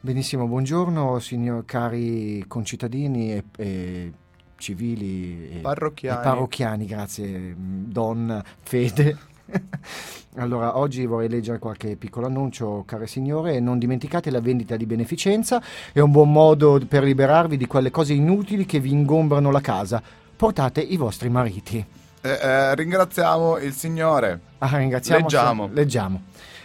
Benissimo, 0.00 0.46
buongiorno 0.46 1.18
signor 1.20 1.64
cari 1.64 2.44
concittadini 2.46 3.32
e, 3.32 3.44
e 3.56 4.12
civili 4.58 5.48
e 5.50 5.58
Parrocchiani. 5.60 6.20
e 6.20 6.22
parrocchiani, 6.22 6.86
grazie 6.86 7.28
mm, 7.28 7.84
Don 7.90 8.42
Fede. 8.62 9.16
Allora, 10.36 10.78
oggi 10.78 11.04
vorrei 11.04 11.28
leggere 11.28 11.58
qualche 11.58 11.96
piccolo 11.96 12.26
annuncio, 12.26 12.84
care 12.86 13.08
signore. 13.08 13.58
Non 13.58 13.78
dimenticate 13.78 14.30
la 14.30 14.40
vendita 14.40 14.76
di 14.76 14.86
beneficenza, 14.86 15.60
è 15.92 15.98
un 15.98 16.12
buon 16.12 16.30
modo 16.30 16.80
per 16.86 17.02
liberarvi 17.02 17.56
di 17.56 17.66
quelle 17.66 17.90
cose 17.90 18.12
inutili 18.12 18.64
che 18.64 18.78
vi 18.78 18.92
ingombrano 18.92 19.50
la 19.50 19.60
casa. 19.60 20.00
Portate 20.36 20.80
i 20.80 20.96
vostri 20.96 21.28
mariti. 21.28 21.84
Eh, 22.20 22.28
eh, 22.30 22.74
ringraziamo 22.76 23.58
il 23.58 23.72
Signore. 23.72 24.40
Ah, 24.58 24.76
ringraziamo. 24.76 25.22
Leggiamo. 25.22 25.68
Leggiamo. 25.72 26.22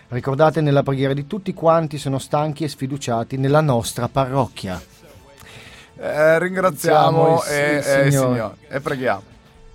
Ricordate 0.10 0.62
nella 0.62 0.84
preghiera 0.84 1.14
di 1.14 1.26
tutti 1.26 1.54
quanti 1.56 1.98
sono 1.98 2.20
stanchi 2.20 2.64
e 2.64 2.68
sfiduciati 2.68 3.38
nella 3.38 3.62
nostra 3.62 4.08
parrocchia. 4.08 4.80
Eh, 6.06 6.40
ringraziamo 6.40 7.36
il- 7.48 7.54
e, 7.54 7.76
il 7.78 7.84
e 7.88 8.06
il 8.08 8.12
Signore. 8.12 8.56
E 8.68 8.80
preghiamo. 8.82 9.22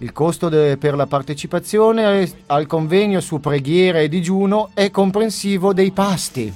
Il 0.01 0.12
costo 0.12 0.49
de- 0.49 0.77
per 0.77 0.95
la 0.95 1.07
partecipazione 1.07 2.31
al 2.47 2.67
convegno 2.67 3.21
su 3.21 3.41
preghiera 3.41 3.99
e 3.99 4.09
digiuno 4.09 4.71
è 4.75 4.91
comprensivo 4.91 5.73
dei 5.73 5.91
pasti. 5.91 6.53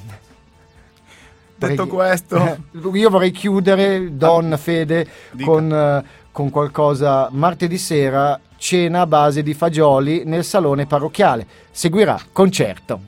Detto 1.57 1.75
Preghi- 1.75 1.89
questo, 1.89 2.59
Io 2.93 3.09
vorrei 3.11 3.31
chiudere, 3.31 4.17
Don 4.17 4.55
Fede, 4.59 5.07
con, 5.43 5.73
eh, 5.73 6.05
con 6.31 6.51
qualcosa. 6.51 7.29
Martedì 7.31 7.79
sera, 7.79 8.39
cena 8.57 9.01
a 9.03 9.07
base 9.07 9.43
di 9.43 9.55
fagioli 9.55 10.23
nel 10.25 10.45
salone 10.45 10.87
parrocchiale. 10.87 11.47
Seguirà 11.71 12.21
concerto. 12.33 13.01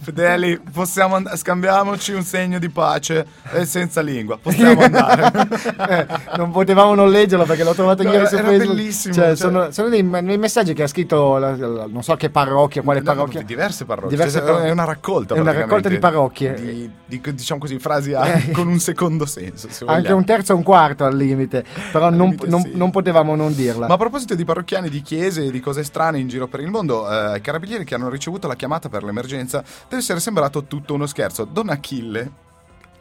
Fedeli, 0.00 0.58
possiamo 0.72 1.16
and- 1.16 1.34
scambiamoci 1.34 2.12
un 2.12 2.22
segno 2.22 2.58
di 2.58 2.68
pace 2.68 3.26
e 3.52 3.64
senza 3.64 4.00
lingua. 4.00 4.38
Possiamo 4.40 4.80
andare. 4.82 5.30
Eh, 5.92 6.06
non 6.36 6.50
potevamo 6.50 6.94
non 6.94 7.10
leggerlo 7.10 7.44
perché 7.44 7.64
l'ho 7.64 7.74
trovato 7.74 8.02
No, 8.02 8.12
ieri 8.12 8.26
su 8.26 8.36
Facebook. 8.36 8.66
bellissimo, 8.66 9.14
Cioè, 9.14 9.24
cioè- 9.28 9.36
Sono, 9.36 9.70
sono 9.70 9.88
dei, 9.88 10.08
dei 10.08 10.38
messaggi 10.38 10.74
che 10.74 10.82
ha 10.84 10.86
scritto 10.86 11.36
la- 11.38 11.56
la- 11.56 11.86
non 11.88 12.02
so 12.02 12.14
che 12.16 12.30
parrocchia, 12.30 12.82
quale 12.82 13.00
No, 13.00 13.04
parrocchia. 13.06 13.42
Diverse 13.42 13.84
parrocchie. 13.84 14.10
Diverse 14.10 14.38
Cioè, 14.38 14.46
parrocchie. 14.46 14.68
È 14.68 14.70
una 14.72 14.84
raccolta. 14.84 15.34
È 15.34 15.38
una 15.40 15.52
raccolta 15.52 15.88
di 15.88 15.98
parrocchie. 15.98 16.54
Di, 16.54 16.90
di- 17.06 17.34
diciamo 17.34 17.60
così, 17.60 17.78
frasi 17.78 18.14
a- 18.14 18.40
con 18.52 18.68
un 18.68 18.78
secondo 18.78 19.26
senso. 19.26 19.68
se 19.70 19.84
Anche 19.86 20.12
un 20.12 20.24
terzo 20.24 20.52
e 20.52 20.54
un 20.56 20.62
quarto 20.62 21.04
al 21.04 21.16
limite, 21.16 21.64
però 21.90 22.06
Al 22.06 22.14
non, 22.14 22.26
limite 22.30 22.46
non- 22.48 22.62
sì. 22.62 22.70
non 22.74 22.90
potevamo 22.90 23.34
non 23.34 23.54
dirla. 23.54 23.86
Ma 23.88 23.94
a 23.94 23.98
proposito 23.98 24.34
di 24.34 24.44
parrocchiani, 24.44 24.88
di 24.88 25.02
chiese 25.02 25.44
e 25.44 25.50
di 25.50 25.60
cose 25.60 25.82
strane 25.84 26.18
in 26.18 26.28
giro 26.28 26.46
per 26.48 26.60
il 26.60 26.68
mondo, 26.68 27.08
eh, 27.10 27.36
i 27.38 27.40
carabinieri 27.40 27.84
che 27.84 27.94
hanno 27.94 28.08
ricevuto 28.08 28.46
la 28.48 28.54
chiamata 28.54 28.88
per 28.88 29.02
l'emergenza 29.02 29.62
deve 29.88 30.02
essere 30.02 30.20
sembrato 30.20 30.64
tutto 30.64 30.94
uno 30.94 31.06
scherzo. 31.06 31.44
Don 31.44 31.68
Achille, 31.68 32.30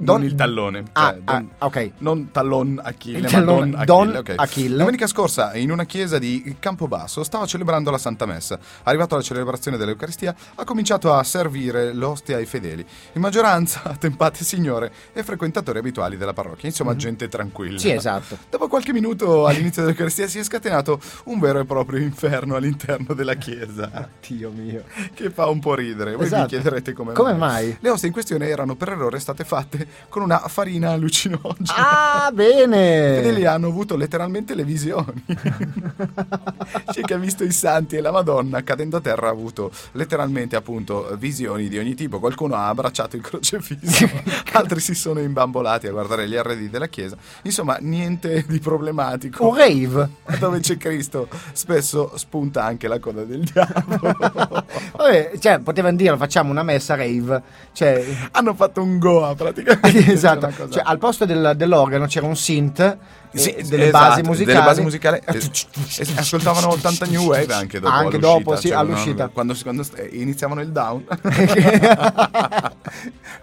non 0.02 0.24
il 0.24 0.36
tallone. 0.36 0.84
Ah, 0.94 1.12
cioè, 1.12 1.22
don- 1.22 1.50
ah, 1.58 1.66
ok. 1.66 1.92
Non 2.00 2.32
tallon 2.32 2.80
Achille, 2.84 3.18
Il 3.18 3.24
ma 3.24 3.30
tallone, 3.30 3.70
Don 3.72 3.76
Achille. 3.80 3.86
Don 3.86 4.16
ok. 4.16 4.34
Achille. 4.38 4.78
Domenica 4.78 5.08
scorsa, 5.08 5.56
in 5.56 5.72
una 5.72 5.86
chiesa 5.86 6.18
di 6.20 6.56
Campobasso, 6.60 7.24
stava 7.24 7.46
celebrando 7.46 7.92
la 7.92 7.98
Santa 7.98 8.26
Messa. 8.26 8.60
Arrivato 8.84 9.16
alla 9.16 9.24
celebrazione 9.24 9.78
dell'Eucaristia, 9.78 10.36
ha 10.56 10.64
cominciato 10.64 11.14
a 11.14 11.24
servire 11.24 11.94
l'ostia 11.94 12.38
ai 12.38 12.46
fedeli. 12.46 12.86
In 13.14 13.22
maggioranza, 13.22 13.82
tempate 14.00 14.44
signore 14.44 14.92
e 15.14 15.24
frequentatori 15.24 15.80
abituali 15.80 16.18
della 16.18 16.34
parrocchia. 16.34 16.70
Insomma, 16.70 16.96
gente 16.96 17.28
tranquilla. 17.28 17.80
Sì, 17.80 17.92
esatto. 17.92 18.38
Dopo 18.50 18.68
qualche 18.68 18.94
minuto 18.94 19.46
all'inizio 19.48 19.82
dell'Eucaristia 19.84 20.28
si 20.28 20.40
è 20.40 20.44
scatenato 20.44 21.00
un 21.26 21.40
vero 21.40 21.60
e 21.60 21.66
proprio 21.66 22.00
inferno 22.00 22.56
all'interno 22.56 23.14
della 23.14 23.36
chiesa. 23.36 24.10
Dio 24.28 24.50
mio. 24.52 24.84
Che 25.14 25.30
fa 25.30 25.48
un 25.48 25.60
po' 25.60 25.76
ridere. 25.76 26.16
Voi 26.16 26.26
Esatto. 26.26 26.44
vi 26.44 26.48
chiederete 26.50 26.94
come, 26.94 27.14
Come 27.14 27.34
mai? 27.34 27.78
Le 27.80 27.90
ostie 27.90 28.08
in 28.08 28.14
questione 28.14 28.48
erano 28.48 28.76
per 28.76 28.90
errore 28.90 29.20
state 29.20 29.44
fatte 29.44 29.88
con 30.10 30.22
una 30.22 30.40
farina 30.48 30.92
allucinogena. 30.92 32.26
Ah, 32.26 32.32
bene. 32.32 33.16
Fedeli 33.16 33.46
hanno 33.46 33.68
avuto 33.68 33.96
letteralmente 33.96 34.56
le 34.56 34.64
visioni. 34.64 35.24
C'è 36.92 37.02
chi 37.02 37.14
ha 37.14 37.18
visto 37.18 37.44
i 37.44 37.52
santi 37.52 37.96
e 37.96 38.02
la 38.02 38.12
Madonna 38.12 38.64
cadendo 38.64 38.98
a 38.98 39.02
terra 39.02 39.28
ha 39.28 39.32
avuto 39.32 39.72
letteralmente 39.94 40.56
appunto 40.56 41.16
visioni 41.18 41.68
di 41.68 41.78
ogni 41.78 41.96
tipo. 41.96 42.20
Qualcuno 42.20 42.56
ha 42.56 42.68
abbracciato 42.68 43.16
il 43.16 43.22
crocefisso, 43.22 44.10
altri 44.54 44.80
si 44.80 44.96
sono 44.96 45.20
imbambolati 45.20 45.88
a 45.88 45.92
guardare 45.92 46.28
gli 46.28 46.36
arredi 46.36 46.70
della 46.70 46.88
chiesa. 46.88 47.18
Insomma, 47.44 47.78
niente 47.80 48.46
di 48.48 48.60
problematico. 48.60 49.48
Un 49.48 49.58
rave. 49.58 50.10
Dove 50.40 50.60
c'è 50.60 50.78
Cristo, 50.78 51.28
spesso 51.54 52.18
spunta 52.18 52.64
anche 52.64 52.88
la 52.88 53.00
coda 53.00 53.24
del 53.24 53.44
diavolo. 53.44 54.16
Vabbè, 54.98 55.32
cioè, 55.40 55.60
potevano 55.60 55.96
dire 55.96 56.18
facciamo 56.18 56.52
una 56.52 56.64
messa 56.64 56.96
rave. 56.96 57.42
Cioè, 57.72 58.30
Hanno 58.32 58.54
fatto 58.54 58.82
un 58.82 59.00
Goa 59.00 59.36
praticamente. 59.36 59.81
esatto. 60.12 60.70
Cioè, 60.70 60.82
al 60.86 60.98
posto 60.98 61.26
del- 61.26 61.54
dell'organo 61.56 62.06
c'era 62.06 62.26
un 62.26 62.36
synth. 62.36 62.98
Sì, 63.34 63.52
eh, 63.52 63.64
delle 63.64 63.88
esatto, 63.88 64.08
basi 64.10 64.22
musicali. 64.24 64.46
delle 64.54 64.66
basi 64.66 64.82
musicali 64.82 65.20
eh, 65.24 65.38
e 66.00 66.08
ascoltavano 66.18 66.68
80 66.72 67.06
new 67.06 67.28
wave 67.28 67.54
anche 67.54 67.80
dopo 67.80 67.94
Anche 67.94 68.18
all'uscita, 68.18 68.28
dopo, 68.40 68.56
sì, 68.58 68.68
cioè, 68.68 68.78
all'uscita. 68.78 69.24
no, 69.24 69.30
quando, 69.32 69.56
quando 69.64 69.84
st- 69.84 70.08
iniziavano 70.12 70.60
il 70.60 70.68
down 70.74 71.06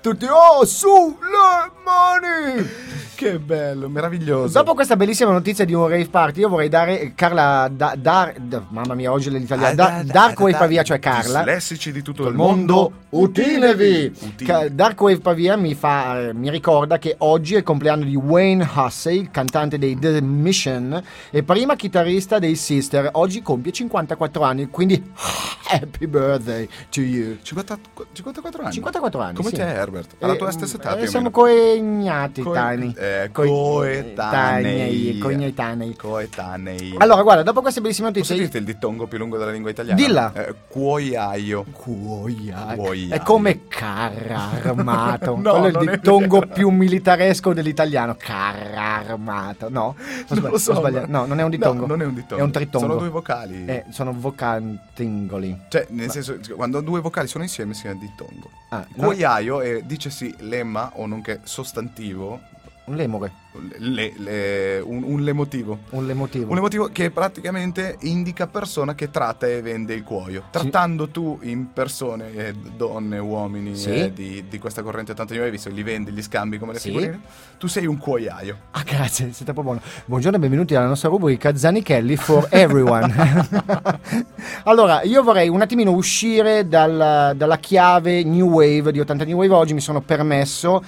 Tutti, 0.03 0.27
oh, 0.27 0.64
su, 0.66 1.16
le 1.18 1.70
mani! 1.85 2.68
che 3.14 3.38
bello 3.40 3.88
meraviglioso 3.88 4.53
Dopo 4.59 4.74
questa 4.74 4.94
bellissima 4.94 5.33
notizia 5.33 5.64
di 5.64 5.72
un 5.74 5.88
rave 5.88 6.07
party, 6.07 6.40
io 6.40 6.48
vorrei 6.48 6.68
dare 6.68 7.01
eh, 7.01 7.14
Carla, 7.16 7.68
da, 7.72 7.94
Dar- 7.96 8.38
da- 8.38 8.64
mamma 8.68 8.94
mia, 8.94 9.11
oggi 9.11 9.29
l'italiano, 9.31 9.74
da, 9.74 10.03
Darkwave 10.05 10.57
Pavia, 10.57 10.83
cioè 10.85 10.98
Carla. 11.01 11.38
dislessici 11.38 11.90
di 11.90 12.03
tutto 12.03 12.29
il 12.29 12.35
mondo 12.35 12.92
utinevi! 13.09 14.12
Utili. 14.20 14.44
Ca- 14.44 14.68
Darkwave 14.68 15.18
Pavia 15.20 15.57
mi, 15.57 15.74
fa, 15.74 16.28
eh, 16.29 16.33
mi 16.35 16.51
ricorda 16.51 16.99
che 16.99 17.14
oggi 17.19 17.55
è 17.55 17.59
il 17.59 17.62
compleanno 17.62 18.05
di 18.05 18.14
Wayne 18.17 18.69
Hussey, 18.75 19.19
il 19.21 19.31
cantante 19.31 19.79
dei 19.79 19.99
The 19.99 20.21
Mission 20.21 21.03
e 21.31 21.43
prima 21.43 21.75
chitarrista 21.77 22.38
dei 22.38 22.55
Sister. 22.55 23.11
Oggi 23.12 23.43
compie 23.43 23.73
54 23.73 24.43
anni, 24.43 24.69
quindi 24.69 25.03
happy 25.71 26.07
birthday 26.07 26.69
to 26.91 27.01
you. 27.01 27.37
50 27.43 27.79
54 28.12 28.62
anni 28.62 28.73
54 28.73 29.21
anni. 29.21 29.35
come 29.35 29.49
sì. 29.51 29.57
te 29.57 29.62
Herbert 29.62 30.14
alla 30.21 30.33
Eh, 30.35 30.37
tua 30.37 30.51
stessa 30.51 30.77
età 30.77 30.97
eh, 30.97 31.07
siamo 31.07 31.31
coegnati, 31.31 32.43
Coe- 32.43 32.55
Tani. 32.55 32.95
eh, 32.97 33.29
coetanei. 33.33 35.19
coetanei. 35.19 35.95
coetanei 35.97 36.95
Allora, 36.99 37.23
guarda, 37.23 37.43
dopo 37.43 37.61
queste 37.61 37.81
bellissime 37.81 38.09
posso 38.11 38.33
notizie... 38.33 38.37
dirti 38.45 38.57
il 38.59 38.64
dittongo 38.64 39.07
più 39.07 39.19
lungo 39.19 39.37
della 39.38 39.51
lingua 39.51 39.71
italiana 39.71 40.01
Dilla. 40.01 40.33
eh, 40.35 40.55
cuoiaio 40.69 41.64
Cuoia. 41.73 42.75
Cuoiaio. 42.75 43.14
È 43.14 43.21
come 43.23 43.67
carra 43.69 44.51
armato. 44.62 45.37
No, 45.49 45.61
Quello 45.61 45.79
è 45.79 45.83
il 45.83 45.91
dittongo 45.91 46.01
vero. 46.16 46.47
più 46.47 46.68
militaresco 46.71 47.53
dell'italiano. 47.53 48.16
Carra 48.18 48.97
armato. 48.97 49.68
No, 49.68 49.94
Non 50.29 50.59
so, 50.59 50.75
sbagliato. 50.75 51.07
ma- 51.11 51.18
No, 51.18 51.27
non 51.27 51.40
è 51.40 51.42
un 51.42 51.51
dittongo. 51.51 51.81
No, 51.83 51.87
non 51.87 52.03
è 52.03 52.05
un 52.07 52.14
dittongo. 52.14 52.42
È 52.42 52.44
un 52.44 52.51
tritongo. 52.53 52.87
Sono 52.87 52.99
due 52.99 53.09
vocali. 53.11 53.64
Eh, 53.66 53.85
sono 53.90 54.12
vocantingoli. 54.16 55.59
Cioè, 55.68 55.87
nel 55.90 56.11
senso, 56.11 56.38
quando 56.55 56.81
due 56.81 57.01
vocali 57.01 57.29
sono 57.29 57.44
insieme 57.44 57.75
si 57.75 57.83
chiama 57.83 57.99
dittongo. 58.01 58.51
Ah, 58.71 58.87
no, 58.94 59.05
Cuoiaio 59.05 59.61
è, 59.61 59.83
dicesi 59.83 60.35
lemma 60.40 60.92
o 60.94 61.07
nonché 61.07 61.40
sostantivo, 61.44 62.40
un 62.88 62.96
lemure. 62.96 63.33
le- 63.79 64.12
le- 64.16 64.81
un, 64.81 65.03
un 65.03 65.22
lemotivo. 65.22 65.79
Un 65.90 66.07
lemotivo. 66.07 66.48
Un 66.51 66.55
lemotivo 66.55 66.88
che 66.92 67.11
praticamente 67.11 67.96
indica 68.03 68.46
persona 68.46 68.94
che 68.94 69.11
tratta 69.11 69.46
e 69.48 69.61
vende 69.62 69.94
il 69.94 70.05
cuoio. 70.05 70.44
Trattando 70.51 71.09
tu 71.09 71.38
in 71.42 71.72
persone, 71.72 72.33
eh, 72.35 72.53
donne, 72.77 73.18
uomini 73.18 73.74
Sì. 73.74 73.90
eh, 73.90 74.12
di, 74.12 74.44
di 74.48 74.59
questa 74.59 74.83
corrente 74.83 75.11
89, 75.12 75.46
hai 75.46 75.51
visto, 75.53 75.70
li 75.70 75.83
vendi, 75.83 76.12
li 76.12 76.22
scambi 76.22 76.57
come 76.59 76.72
le 76.74 76.79
Sì. 76.79 76.88
figurine, 76.88 77.20
tu 77.59 77.66
sei 77.66 77.87
un 77.87 77.98
cuoiaio. 77.98 78.57
Ah, 78.72 78.83
grazie, 78.85 79.33
siete 79.33 79.53
proprio 79.53 79.64
buono. 79.74 79.81
Buongiorno 80.05 80.37
e 80.37 80.40
benvenuti 80.40 80.74
alla 80.77 80.87
nostra 80.87 81.09
rubrica 81.09 81.57
Zanichelli 81.57 82.16
for 82.16 82.46
everyone. 82.51 83.12
allora, 84.64 85.03
io 85.03 85.22
vorrei 85.22 85.48
un 85.48 85.61
attimino 85.61 85.90
uscire 85.92 86.68
dal- 86.68 87.35
dalla 87.37 87.57
chiave 87.59 88.22
New 88.24 88.48
Wave 88.51 88.92
di 88.92 89.01
80 89.01 89.24
New 89.24 89.37
Wave. 89.38 89.55
Oggi 89.55 89.74
mi 89.74 89.81
sono 89.81 90.01
permesso 90.01 90.83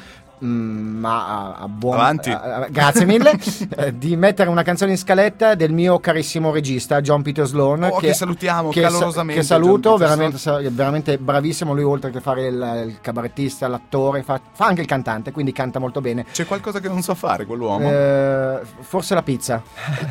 mm, 0.44 0.98
ma 0.98 1.26
a, 1.26 1.54
a 1.62 1.68
buon 1.68 1.94
Avanti. 1.94 2.30
a- 2.30 2.40
a- 2.56 2.66
grazie 2.70 3.04
mille 3.06 3.32
eh, 3.76 3.96
di 3.96 4.16
mettere 4.16 4.48
una 4.50 4.62
canzone 4.62 4.92
in 4.92 4.98
scaletta 4.98 5.54
del 5.54 5.72
mio 5.72 5.98
carissimo 6.00 6.50
regista 6.52 7.00
John 7.00 7.22
Peter 7.22 7.46
Sloan 7.46 7.84
Oh, 7.84 7.96
che 7.98 8.12
salutiamo 8.14 8.72
sa- 8.72 8.80
calorosamente, 8.80 9.40
che 9.40 9.46
saluto 9.46 9.96
veramente, 9.96 10.38
veramente 10.70 11.18
bravissimo 11.18 11.72
lui 11.74 11.82
oltre 11.82 12.10
che 12.10 12.20
fare 12.20 12.46
il, 12.46 12.82
il 12.86 12.98
cabarettista 13.00 13.66
l'attore 13.68 14.22
fa, 14.22 14.40
fa 14.52 14.66
anche 14.66 14.80
il 14.82 14.86
cantante 14.86 15.32
quindi 15.32 15.52
canta 15.52 15.78
molto 15.78 16.00
bene 16.00 16.24
C'è 16.30 16.46
qualcosa 16.46 16.80
che 16.80 16.88
non 16.88 17.02
sa 17.02 17.14
fare 17.14 17.44
quell'uomo? 17.46 17.88
Eh, 17.90 18.60
forse 18.80 19.14
la 19.14 19.22
pizza 19.22 19.62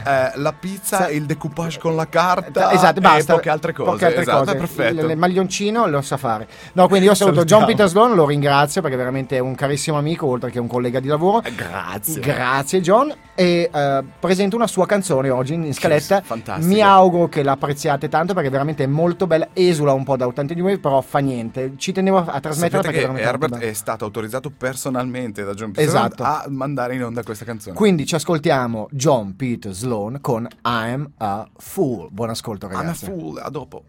Eh, 0.06 0.32
la 0.36 0.54
pizza, 0.54 1.10
il 1.10 1.26
decoupage 1.26 1.80
con 1.80 1.96
la 1.96 2.08
carta 2.08 2.72
esatto, 2.72 3.02
basta. 3.02 3.34
e 3.34 3.36
poche 3.36 3.50
altre 3.50 3.74
cose. 3.74 3.89
Poche 3.92 4.06
altre 4.06 4.22
esatto, 4.22 4.44
cose. 4.46 4.56
perfetto. 4.56 5.06
Il, 5.06 5.10
il 5.12 5.18
maglioncino 5.18 5.88
lo 5.88 6.02
sa 6.02 6.18
fare. 6.18 6.48
No, 6.74 6.88
quindi 6.88 7.08
io 7.08 7.13
saluto 7.13 7.38
Salutiamo. 7.38 7.63
John 7.65 7.72
Peter 7.72 7.88
Sloan, 7.89 8.13
lo 8.15 8.26
ringrazio 8.26 8.82
perché 8.82 8.96
veramente 8.98 9.36
è 9.38 9.39
un 9.39 9.56
carissimo 9.56 9.98
amico, 9.98 10.18
oltre 10.25 10.49
che 10.51 10.60
un 10.60 10.67
collega 10.67 10.99
di 10.99 11.08
lavoro. 11.08 11.41
Grazie. 11.55 12.19
Grazie 12.21 12.82
John 12.82 13.13
e 13.36 13.69
eh, 13.73 14.03
presento 14.19 14.55
una 14.55 14.67
sua 14.67 14.86
canzone 14.86 15.29
oggi 15.29 15.53
in 15.53 15.73
scaletta. 15.73 16.21
fantastico. 16.21 16.67
Mi 16.67 16.82
auguro 16.82 17.27
che 17.29 17.43
l'apprezziate 17.43 18.10
tanto 18.10 18.34
perché 18.34 18.49
veramente 18.49 18.84
è 18.84 18.88
molto 18.88 19.27
bella, 19.27 19.49
esula 19.53 19.93
un 19.93 20.03
po' 20.03 20.17
da 20.17 20.27
80 20.27 20.53
di 20.53 20.62
noi, 20.62 20.77
però 20.79 21.01
fa 21.01 21.19
niente. 21.19 21.73
Ci 21.77 21.91
tenevo 21.91 22.17
a 22.17 22.39
trasmetterla 22.39 22.84
Sapete 22.84 23.05
perché 23.08 23.21
Herbert 23.21 23.58
è 23.58 23.73
stato 23.73 24.05
autorizzato 24.05 24.49
personalmente 24.49 25.43
da 25.43 25.53
John 25.53 25.71
Peter 25.71 25.88
Esatto. 25.88 26.23
a 26.23 26.45
mandare 26.49 26.95
in 26.95 27.03
onda 27.03 27.23
questa 27.23 27.45
canzone. 27.45 27.75
Quindi 27.75 28.05
ci 28.05 28.15
ascoltiamo 28.15 28.88
John 28.91 29.36
Peter 29.36 29.71
Sloan 29.71 30.19
con 30.21 30.47
I'm 30.65 31.10
a 31.17 31.47
Fool. 31.58 32.08
Buon 32.12 32.29
ascolto 32.29 32.65
I'm 32.67 32.73
a 32.75 32.77
ragazzi. 32.82 33.05
fool, 33.05 33.38
a 33.41 33.49
dopo. 33.49 33.84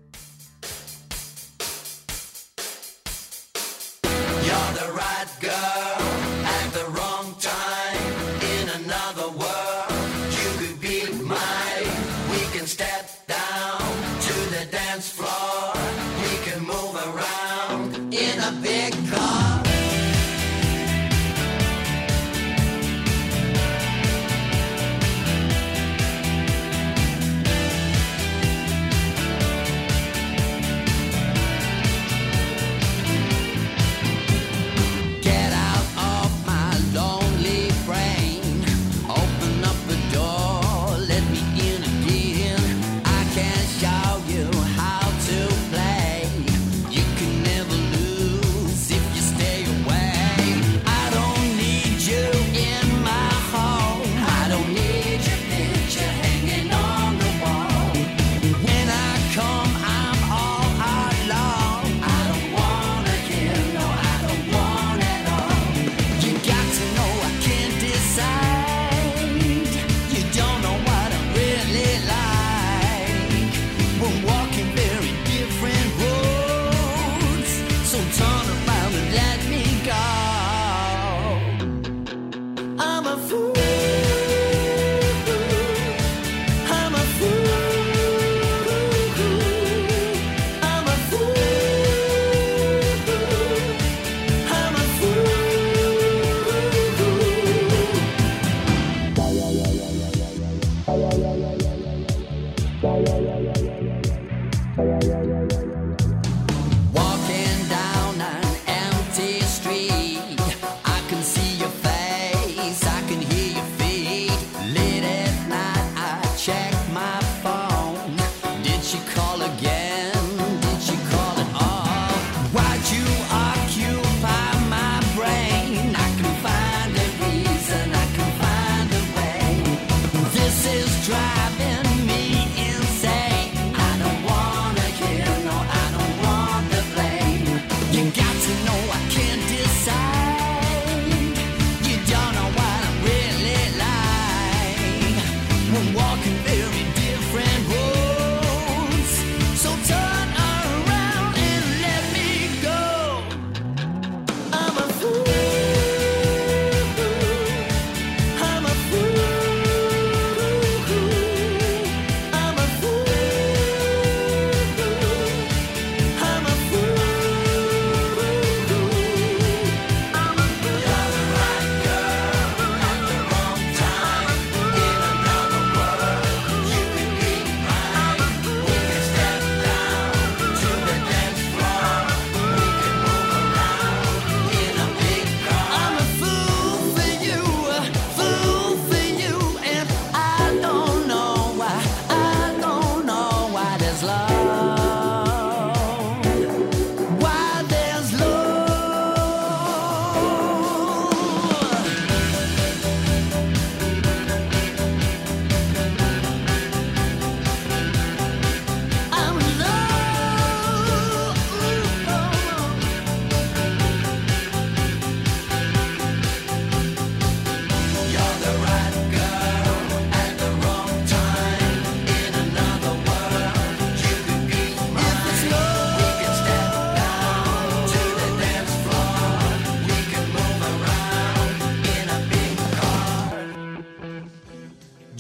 You're 4.43 4.73
the 4.75 4.93
right 4.93 5.29
girl 5.41 5.90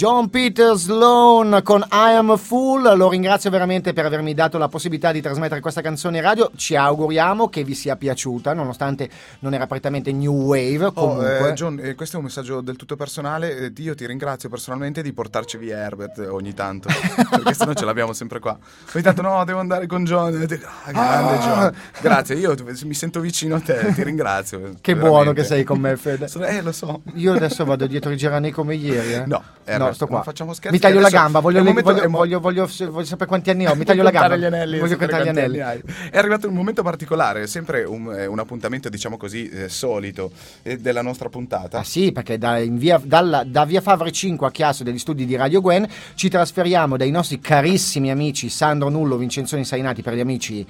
John 0.01 0.31
Peter 0.31 0.77
Sloan 0.77 1.61
con 1.63 1.83
I 1.83 2.15
Am 2.15 2.31
a 2.31 2.39
Fool, 2.39 2.97
lo 2.97 3.11
ringrazio 3.11 3.51
veramente 3.51 3.93
per 3.93 4.07
avermi 4.07 4.33
dato 4.33 4.57
la 4.57 4.69
possibilità 4.69 5.13
di 5.13 5.21
trasmettere 5.21 5.61
questa 5.61 5.83
canzone 5.83 6.17
in 6.17 6.23
radio, 6.23 6.51
ci 6.57 6.75
auguriamo 6.75 7.51
che 7.51 7.65
vi 7.65 7.75
sia 7.75 7.97
piaciuta, 7.97 8.55
nonostante 8.55 9.11
non 9.41 9.53
era 9.53 9.67
prettamente 9.67 10.11
new 10.11 10.33
wave, 10.33 10.87
Oh, 10.87 10.93
comunque. 10.93 11.49
eh, 11.51 11.53
John, 11.53 11.79
eh, 11.83 11.95
questo 11.95 12.17
è 12.17 12.19
un 12.19 12.25
messaggio 12.25 12.63
del 12.63 12.77
tutto 12.77 12.97
personale. 12.97 13.59
eh, 13.59 13.73
io 13.77 13.95
ti 13.95 14.07
ringrazio 14.07 14.49
personalmente 14.49 15.03
di 15.03 15.13
portarci 15.13 15.59
via 15.59 15.77
Herbert 15.77 16.19
eh, 16.21 16.29
ogni 16.29 16.55
tanto, 16.55 16.89
perché 17.29 17.53
sennò 17.53 17.75
ce 17.75 17.85
l'abbiamo 17.85 18.15
sempre 18.15 18.39
qua. 18.39 18.57
Ogni 18.95 19.05
tanto 19.05 19.21
no, 19.21 19.45
devo 19.45 19.59
andare 19.59 19.87
con 19.87 20.05
John. 20.05 20.33
E 20.41 20.47
dico, 20.47 20.67
Ah, 20.85 20.93
grande 20.93 21.39
John. 21.45 21.75
Grazie, 22.01 22.37
io 22.37 22.55
mi 22.85 22.95
sento 22.95 23.21
vicino 23.21 23.57
a 23.57 23.61
te, 23.61 23.93
ti 23.93 24.03
ringrazio. 24.03 24.61
che 24.81 24.95
veramente. 24.95 25.07
buono 25.07 25.33
che 25.35 25.45
sei 25.45 25.63
con 25.63 25.79
me, 25.79 25.95
Fede. 25.99 26.27
Eh, 26.41 26.63
lo 26.63 26.73
so. 26.73 27.03
Io 27.17 27.35
adesso 27.35 27.67
vado 27.67 27.87
dietro 27.87 28.11
i 28.11 28.17
gerani 28.17 28.51
come 28.51 28.75
ieri. 28.77 29.13
Eh? 29.13 29.27
No, 29.27 29.43
Herbert, 29.65 29.89
no, 29.90 29.90
sto 29.95 30.07
qua. 30.07 30.17
non 30.17 30.25
facciamo 30.25 30.53
scherzi, 30.53 30.75
Mi 30.77 30.81
taglio 30.81 30.99
adesso 30.99 31.15
la 31.15 31.21
gamba, 31.23 31.39
voglio, 31.41 31.63
voglio, 31.63 32.09
mo- 32.09 32.19
voglio, 32.19 32.41
voglio, 32.41 32.69
voglio 32.91 33.05
sapere 33.05 33.27
quanti 33.29 33.51
anni 33.51 33.67
ho. 33.67 33.75
Mi 33.75 33.85
taglio 33.87 34.03
la 34.03 34.11
gamba. 34.11 34.37
Gli 34.37 34.45
anelli, 34.45 34.79
voglio 34.79 34.97
contare 34.97 35.23
gli 35.23 35.25
quanti 35.27 35.41
anelli. 35.41 35.61
anni 35.61 35.83
hai. 35.87 36.11
È 36.11 36.19
arrivato 36.19 36.49
un 36.49 36.55
momento 36.55 36.83
particolare, 36.83 37.47
sempre 37.47 37.85
un, 37.85 38.13
eh, 38.15 38.27
un 38.27 38.39
appuntamento, 38.39 38.89
diciamo 38.89 39.17
così, 39.17 39.49
eh, 39.49 39.69
solito 39.69 40.31
eh, 40.63 40.77
della 40.79 41.03
nostra 41.03 41.29
puntata. 41.29 41.79
Ah 41.79 41.85
sì, 41.85 42.13
perché 42.13 42.39
da, 42.39 42.59
in 42.59 42.79
via, 42.79 43.01
dalla- 43.03 43.45
da 43.45 43.65
via 43.65 43.81
Favre 43.81 44.11
5 44.13 44.47
a 44.47 44.51
Chiasso 44.51 44.83
degli 44.85 44.99
studi 44.99 45.27
di 45.27 45.37
Radio 45.37 45.61
Gwen 45.61 45.87
ci 46.15 46.29
trasferiamo 46.29 46.97
dai 46.97 47.11
nostri 47.11 47.39
carissimi 47.41 48.11
amici 48.11 48.49
Sandro 48.49 48.89
Nullo, 48.89 49.17
Vincenzoni 49.17 49.65
Sainati 49.65 50.03
per 50.03 50.15
gli 50.15 50.21
amici. 50.21 50.67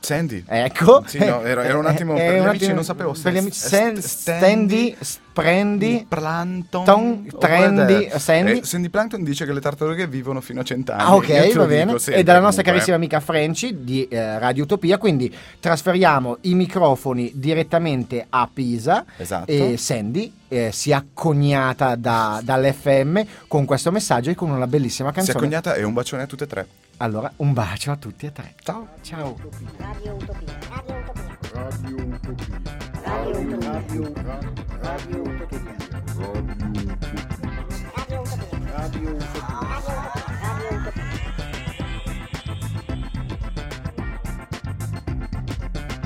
Sandy. 0.00 0.44
Ecco. 0.46 1.02
Sì, 1.06 1.18
no, 1.18 1.42
era- 1.42 1.62
era 1.64 1.78
un 1.78 1.86
attimo- 1.86 2.14
per 2.14 2.40
gli 2.40 2.44
amici 2.46 2.72
non 2.72 2.84
sapevo 2.84 3.14
Per 3.20 3.32
gli 3.32 3.36
amici 3.36 3.58
st- 3.58 3.66
San- 3.68 4.00
Standy, 4.00 4.96
Standy, 4.96 4.96
Sprendi. 5.00 6.06
Plankton, 6.08 6.84
Ton- 6.84 7.26
Trendy, 7.38 8.10
Sandy. 8.16 8.58
Eh, 8.58 8.64
Sandy 8.64 8.88
Plankton 8.88 9.22
dice 9.22 9.44
che 9.44 9.52
le 9.52 9.60
tartarughe 9.60 10.06
vivono 10.06 10.40
fino 10.40 10.60
a 10.60 10.64
cent'anni. 10.64 11.02
Ah, 11.02 11.14
ok, 11.14 11.54
va 11.54 11.64
bene. 11.66 11.98
sempre, 11.98 12.20
e 12.20 12.24
dalla 12.24 12.40
nostra 12.40 12.62
comunque, 12.62 12.62
carissima 12.64 12.94
eh. 12.94 12.98
amica 12.98 13.20
Franci 13.20 13.84
di 13.84 14.08
eh, 14.08 14.38
Radio 14.38 14.64
Utopia. 14.64 14.98
Quindi 14.98 15.34
trasferiamo 15.60 16.38
i 16.42 16.54
microfoni 16.54 17.32
direttamente 17.34 18.26
a 18.28 18.48
Pisa. 18.52 19.04
Esatto. 19.16 19.50
E 19.50 19.76
Sandy 19.76 20.32
eh, 20.48 20.70
si 20.72 20.90
è 20.90 20.94
accognata 20.94 21.94
da- 21.94 22.40
dall'FM 22.42 23.22
con 23.46 23.64
questo 23.64 23.90
messaggio 23.92 24.30
e 24.30 24.34
con 24.34 24.50
una 24.50 24.66
bellissima 24.66 25.10
Si 25.10 25.14
è 25.14 25.16
canzone. 25.18 25.38
cognata 25.44 25.74
e 25.74 25.84
un 25.84 25.92
bacione 25.92 26.22
a 26.22 26.26
tutte 26.26 26.44
e 26.44 26.46
tre. 26.46 26.66
Allora, 27.02 27.32
un 27.36 27.54
bacio 27.54 27.92
a 27.92 27.96
tutti 27.96 28.26
e 28.26 28.32
tre. 28.32 28.54
Ciao. 28.62 28.88
Ciao. 29.00 29.34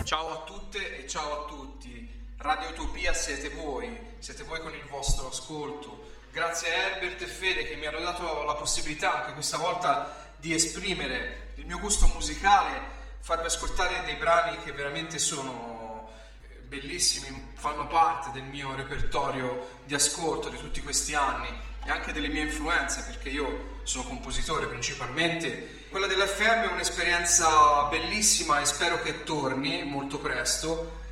Ciao 0.05 0.31
a 0.31 0.45
tutte 0.47 0.97
e 0.97 1.09
ciao 1.09 1.33
a 1.33 1.49
tutti. 1.49 2.09
Radio 2.37 2.69
Utopia 2.69 3.13
siete 3.13 3.49
voi, 3.49 3.99
siete 4.21 4.45
voi 4.45 4.61
con 4.61 4.73
il 4.73 4.85
vostro 4.89 5.27
ascolto. 5.27 6.13
Grazie 6.31 6.69
a 6.69 6.73
Herbert 6.73 7.21
e 7.21 7.27
Fede 7.27 7.65
che 7.65 7.75
mi 7.75 7.87
hanno 7.87 7.99
dato 7.99 8.45
la 8.45 8.55
possibilità 8.55 9.23
anche 9.23 9.33
questa 9.33 9.57
volta 9.57 10.23
di 10.45 10.53
esprimere 10.53 11.53
il 11.55 11.65
mio 11.65 11.79
gusto 11.79 12.07
musicale, 12.13 12.79
farvi 13.21 13.47
ascoltare 13.47 14.03
dei 14.05 14.17
brani 14.17 14.59
che 14.63 14.73
veramente 14.73 15.19
sono 15.19 16.11
eh, 16.43 16.57
bellissimi, 16.67 17.53
fanno 17.55 17.87
parte 17.87 18.31
del 18.31 18.43
mio 18.43 18.75
repertorio 18.75 19.81
di 19.87 19.95
ascolto 19.95 20.51
di 20.51 20.59
tutti 20.59 20.83
questi 20.83 21.15
anni 21.15 21.49
e 21.83 21.91
anche 21.91 22.13
delle 22.13 22.29
mie 22.29 22.43
influenze 22.43 23.05
perché 23.07 23.31
io 23.31 23.81
sono 23.85 24.05
compositore 24.05 24.67
principalmente. 24.67 25.87
Quella 25.89 26.07
dell'FM 26.07 26.69
è 26.69 26.73
un'esperienza 26.73 27.85
bellissima 27.85 28.61
e 28.61 28.67
spero 28.67 29.01
che 29.01 29.23
torni 29.23 29.83
molto 29.85 30.19
presto. 30.19 31.04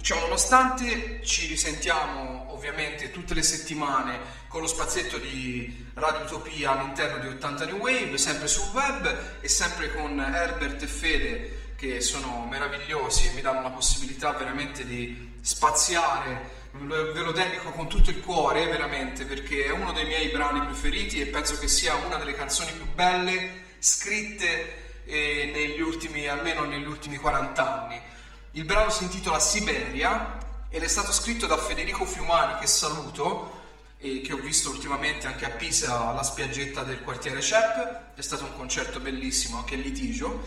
Ciò 0.00 0.18
nonostante 0.20 1.20
ci 1.24 1.46
risentiamo 1.46 2.52
ovviamente 2.52 3.10
tutte 3.10 3.34
le 3.34 3.42
settimane 3.42 4.18
con 4.48 4.60
lo 4.60 4.66
spazietto 4.66 5.18
di 5.18 5.86
Radio 5.94 6.24
Utopia 6.24 6.72
all'interno 6.72 7.18
di 7.18 7.28
80 7.28 7.66
New 7.66 7.78
Wave, 7.78 8.18
sempre 8.18 8.46
sul 8.46 8.68
web 8.72 9.40
e 9.40 9.48
sempre 9.48 9.94
con 9.94 10.20
Herbert 10.20 10.82
e 10.82 10.86
Fede 10.86 11.62
che 11.76 12.00
sono 12.00 12.46
meravigliosi 12.48 13.28
e 13.28 13.32
mi 13.32 13.40
danno 13.40 13.62
la 13.62 13.70
possibilità 13.70 14.32
veramente 14.32 14.84
di 14.86 15.32
spaziare. 15.40 16.62
Ve 16.72 17.20
lo 17.20 17.32
dedico 17.32 17.70
con 17.70 17.88
tutto 17.88 18.10
il 18.10 18.20
cuore 18.20 18.66
veramente 18.66 19.24
perché 19.24 19.66
è 19.66 19.70
uno 19.70 19.92
dei 19.92 20.06
miei 20.06 20.28
brani 20.28 20.60
preferiti 20.64 21.20
e 21.20 21.26
penso 21.26 21.58
che 21.58 21.68
sia 21.68 21.94
una 21.94 22.16
delle 22.16 22.34
canzoni 22.34 22.72
più 22.72 22.86
belle 22.94 23.62
scritte 23.78 25.02
eh, 25.04 25.50
negli 25.52 25.80
ultimi, 25.80 26.26
almeno 26.26 26.64
negli 26.64 26.86
ultimi 26.86 27.16
40 27.16 27.82
anni. 27.84 28.00
Il 28.56 28.64
brano 28.64 28.88
si 28.88 29.02
intitola 29.02 29.40
Siberia 29.40 30.38
ed 30.68 30.84
è 30.84 30.86
stato 30.86 31.10
scritto 31.10 31.48
da 31.48 31.56
Federico 31.56 32.04
Fiumani, 32.04 32.60
che 32.60 32.68
saluto 32.68 33.62
e 33.98 34.20
che 34.20 34.32
ho 34.32 34.36
visto 34.36 34.70
ultimamente 34.70 35.26
anche 35.26 35.44
a 35.44 35.50
Pisa 35.50 36.06
alla 36.06 36.22
spiaggetta 36.22 36.84
del 36.84 37.02
quartiere 37.02 37.40
CEP. 37.40 38.14
È 38.14 38.20
stato 38.20 38.44
un 38.44 38.54
concerto 38.54 39.00
bellissimo, 39.00 39.56
anche 39.56 39.74
il 39.74 39.80
litigio. 39.80 40.44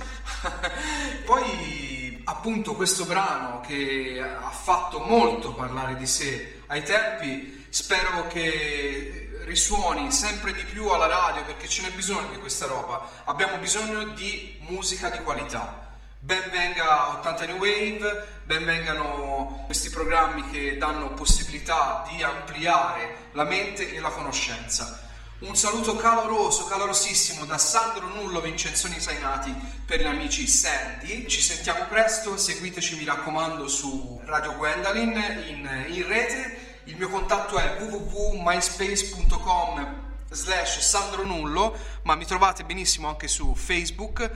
Poi 1.25 2.21
appunto 2.23 2.75
questo 2.75 3.03
brano 3.03 3.59
che 3.59 4.21
ha 4.21 4.51
fatto 4.51 4.99
molto 4.99 5.53
parlare 5.53 5.97
di 5.97 6.07
sé 6.07 6.61
ai 6.67 6.83
tempi, 6.83 7.65
spero 7.67 8.25
che 8.27 9.41
risuoni 9.43 10.13
sempre 10.13 10.53
di 10.53 10.63
più 10.63 10.87
alla 10.87 11.07
radio 11.07 11.43
perché 11.43 11.67
ce 11.67 11.81
n'è 11.81 11.91
bisogno 11.91 12.29
di 12.29 12.37
questa 12.37 12.67
roba. 12.67 13.23
Abbiamo 13.25 13.57
bisogno 13.57 14.05
di 14.13 14.59
musica 14.61 15.09
di 15.09 15.21
qualità. 15.23 15.86
Ben 16.27 16.51
venga 16.51 17.15
80 17.19 17.45
New 17.45 17.55
Wave, 17.55 18.27
ben 18.43 18.65
vengano 18.65 19.63
questi 19.65 19.89
programmi 19.89 20.49
che 20.49 20.77
danno 20.77 21.13
possibilità 21.13 22.05
di 22.09 22.21
ampliare 22.21 23.29
la 23.31 23.45
mente 23.45 23.93
e 23.93 24.01
la 24.01 24.09
conoscenza. 24.09 25.07
Un 25.39 25.55
saluto 25.55 25.95
caloroso, 25.95 26.65
calorosissimo 26.65 27.45
da 27.45 27.57
Sandro 27.57 28.07
Nullo 28.07 28.41
Vincenzoni 28.41 28.99
Sainati 28.99 29.55
per 29.85 30.01
gli 30.01 30.05
amici 30.05 30.49
Sandy. 30.49 31.27
Ci 31.27 31.39
sentiamo 31.39 31.85
presto, 31.85 32.35
seguiteci 32.35 32.97
mi 32.97 33.05
raccomando 33.05 33.69
su 33.69 34.19
Radio 34.25 34.53
Gwendolyn 34.57 35.45
in, 35.47 35.85
in 35.95 36.07
rete. 36.09 36.81
Il 36.83 36.97
mio 36.97 37.07
contatto 37.07 37.57
è 37.57 37.77
www.myspace.com 37.79 40.03
slash 40.29 40.79
Sandro 40.79 41.23
Nullo, 41.23 41.73
ma 42.01 42.15
mi 42.15 42.25
trovate 42.25 42.65
benissimo 42.65 43.07
anche 43.07 43.29
su 43.29 43.55
Facebook 43.55 44.29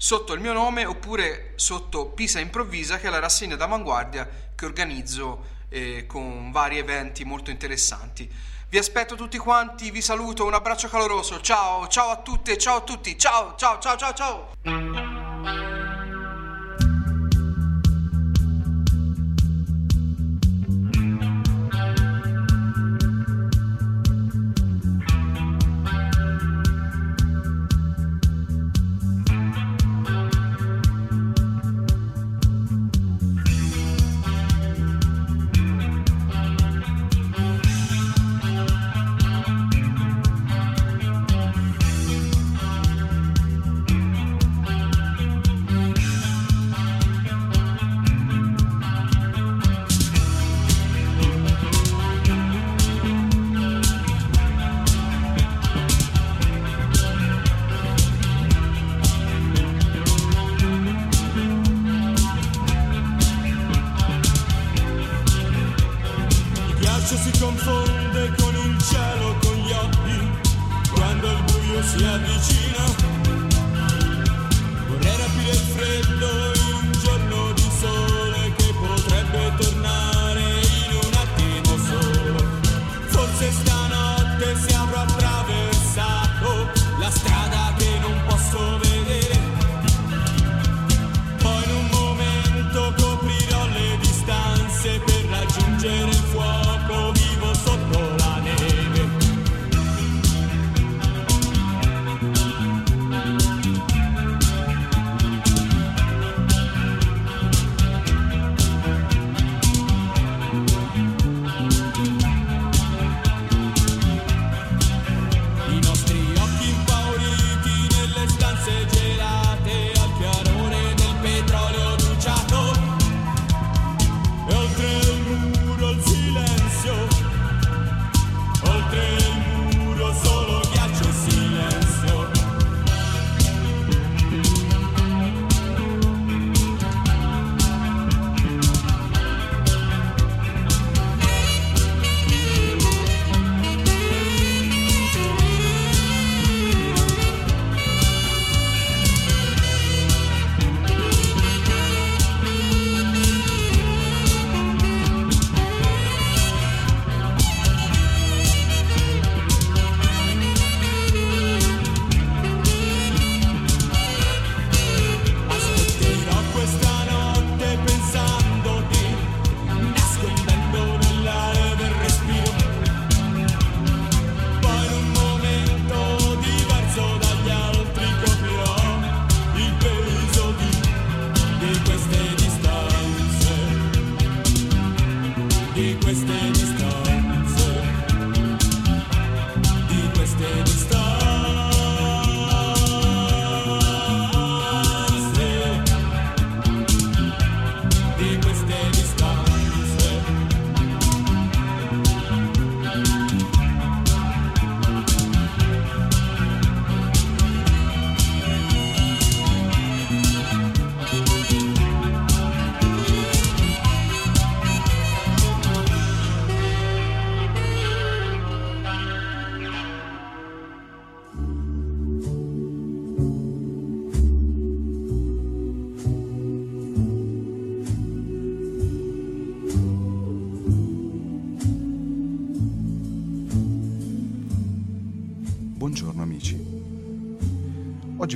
sotto 0.00 0.32
il 0.32 0.40
mio 0.40 0.52
nome 0.52 0.84
oppure 0.84 1.54
sotto 1.56 2.06
Pisa 2.06 2.38
Improvvisa 2.38 2.98
che 2.98 3.08
è 3.08 3.10
la 3.10 3.18
rassegna 3.18 3.56
d'avanguardia 3.56 4.28
che 4.54 4.64
organizzo 4.64 5.56
eh, 5.68 6.06
con 6.06 6.52
vari 6.52 6.78
eventi 6.78 7.24
molto 7.24 7.50
interessanti. 7.50 8.30
Vi 8.70 8.78
aspetto 8.78 9.16
tutti 9.16 9.38
quanti, 9.38 9.90
vi 9.90 10.00
saluto, 10.00 10.44
un 10.46 10.54
abbraccio 10.54 10.88
caloroso, 10.88 11.40
ciao, 11.40 11.88
ciao 11.88 12.10
a 12.10 12.16
tutte, 12.18 12.56
ciao 12.56 12.76
a 12.76 12.80
tutti, 12.82 13.18
ciao, 13.18 13.54
ciao, 13.56 13.78
ciao, 13.78 13.96
ciao, 13.96 14.14
ciao. 14.14 15.87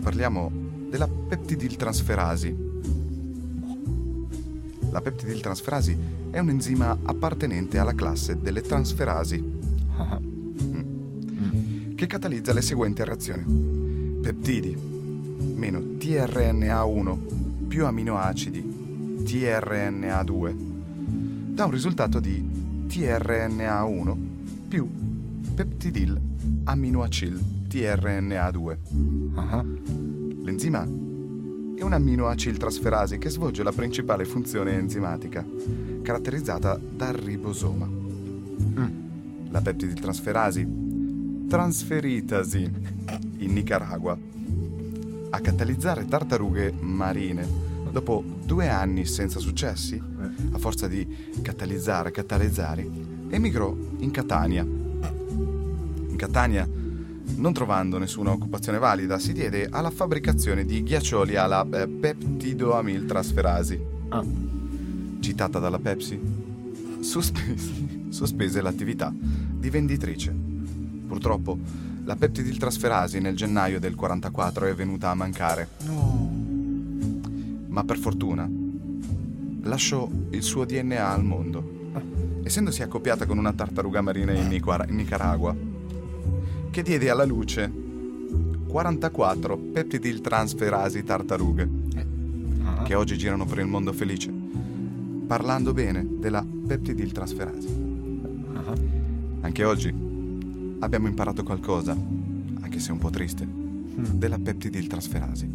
Parliamo 0.03 0.50
della 0.90 1.09
peptidiltransferasi. 1.09 2.70
La 4.90 5.00
peptidiltransferasi 5.00 5.96
è 6.30 6.38
un 6.38 6.50
enzima 6.50 6.98
appartenente 7.03 7.78
alla 7.78 7.94
classe 7.94 8.38
delle 8.40 8.61
trasferasi 8.61 9.61
Mm. 10.62 11.94
che 11.96 12.07
catalizza 12.07 12.53
le 12.53 12.62
seguenti 12.62 13.05
reazioni. 13.05 14.20
Peptidi 14.20 14.76
meno 15.55 15.78
tRNA1 15.78 17.18
più 17.68 17.86
aminoacidi 17.86 19.20
tRNA2 19.24 20.55
dà 21.55 21.64
un 21.64 21.70
risultato 21.70 22.18
di 22.20 22.86
tRNA1 22.88 24.16
più 24.68 24.88
peptidil 25.55 26.20
aminoacil 26.64 27.40
tRNA2. 27.68 28.76
L'enzima 30.43 30.82
è 30.82 31.82
un 31.82 31.93
amminoaciltrasferasi 31.93 33.18
che 33.18 33.30
svolge 33.30 33.62
la 33.62 33.72
principale 33.72 34.24
funzione 34.24 34.74
enzimatica, 34.74 35.45
caratterizzata 36.03 36.78
dal 36.78 37.14
ribosoma. 37.14 37.88
La 39.51 39.61
peptidiltrasferasi 39.61 41.47
trasferitasi 41.49 42.70
in 43.38 43.53
Nicaragua 43.53 44.18
a 45.30 45.40
catalizzare 45.40 46.07
tartarughe 46.07 46.72
marine 46.78 47.47
dopo 47.90 48.24
due 48.45 48.68
anni 48.68 49.05
senza 49.05 49.38
successi, 49.38 50.01
a 50.53 50.59
forza 50.59 50.88
di 50.88 51.07
catalizzare, 51.43 52.11
catalizzare, 52.11 52.88
emigrò 53.28 53.76
in 53.99 54.11
Catania. 54.11 54.62
In 54.62 56.16
Catania, 56.16 56.68
non 57.43 57.53
trovando 57.53 57.99
nessuna 57.99 58.30
occupazione 58.30 58.78
valida, 58.78 59.18
si 59.18 59.32
diede 59.32 59.66
alla 59.68 59.90
fabbricazione 59.90 60.64
di 60.64 60.84
ghiaccioli 60.84 61.34
alla 61.34 61.66
eh, 61.72 61.88
peptidoamiltrasferasi. 61.88 63.80
Citata 65.18 65.59
dalla 65.59 65.80
Pepsi, 65.80 66.20
sospese, 67.01 68.07
sospese 68.11 68.62
l'attività 68.62 69.12
di 69.12 69.70
venditrice. 69.70 70.32
Purtroppo, 71.09 71.59
la 72.05 72.14
peptidiltrasferasi 72.14 73.18
nel 73.18 73.34
gennaio 73.34 73.80
del 73.80 73.97
44 73.97 74.66
è 74.66 74.74
venuta 74.74 75.11
a 75.11 75.14
mancare. 75.14 75.68
Ma 77.66 77.82
per 77.82 77.99
fortuna 77.99 78.49
lasciò 79.62 80.09
il 80.30 80.43
suo 80.45 80.64
DNA 80.64 81.09
al 81.09 81.24
mondo, 81.24 81.90
essendosi 82.45 82.82
accoppiata 82.82 83.26
con 83.26 83.38
una 83.38 83.53
tartaruga 83.53 84.01
marina 84.01 84.30
in, 84.30 84.53
in 84.53 84.97
Nicaragua, 84.97 85.57
che 86.73 86.83
diede 86.83 87.11
alla 87.11 87.27
luce 87.27 87.70
44 88.66 89.59
peptidiltransferasi 89.59 91.05
tartarughe, 91.05 91.68
che 92.85 92.95
oggi 92.95 93.18
girano 93.18 93.45
per 93.45 93.59
il 93.59 93.66
mondo 93.66 93.93
felice, 93.93 94.33
parlando 95.27 95.75
bene 95.75 96.07
della 96.18 96.43
peptidiltransferasi. 96.43 97.68
Anche 99.43 99.64
oggi 99.64 99.95
abbiamo 100.79 101.09
imparato 101.09 101.43
qualcosa, 101.43 101.93
anche 101.93 102.79
se 102.79 102.91
un 102.91 102.99
po' 102.99 103.11
triste, 103.11 103.47
della 103.47 104.39
peptidiltrasferasi. 104.39 105.51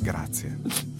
Grazie. 0.00 0.95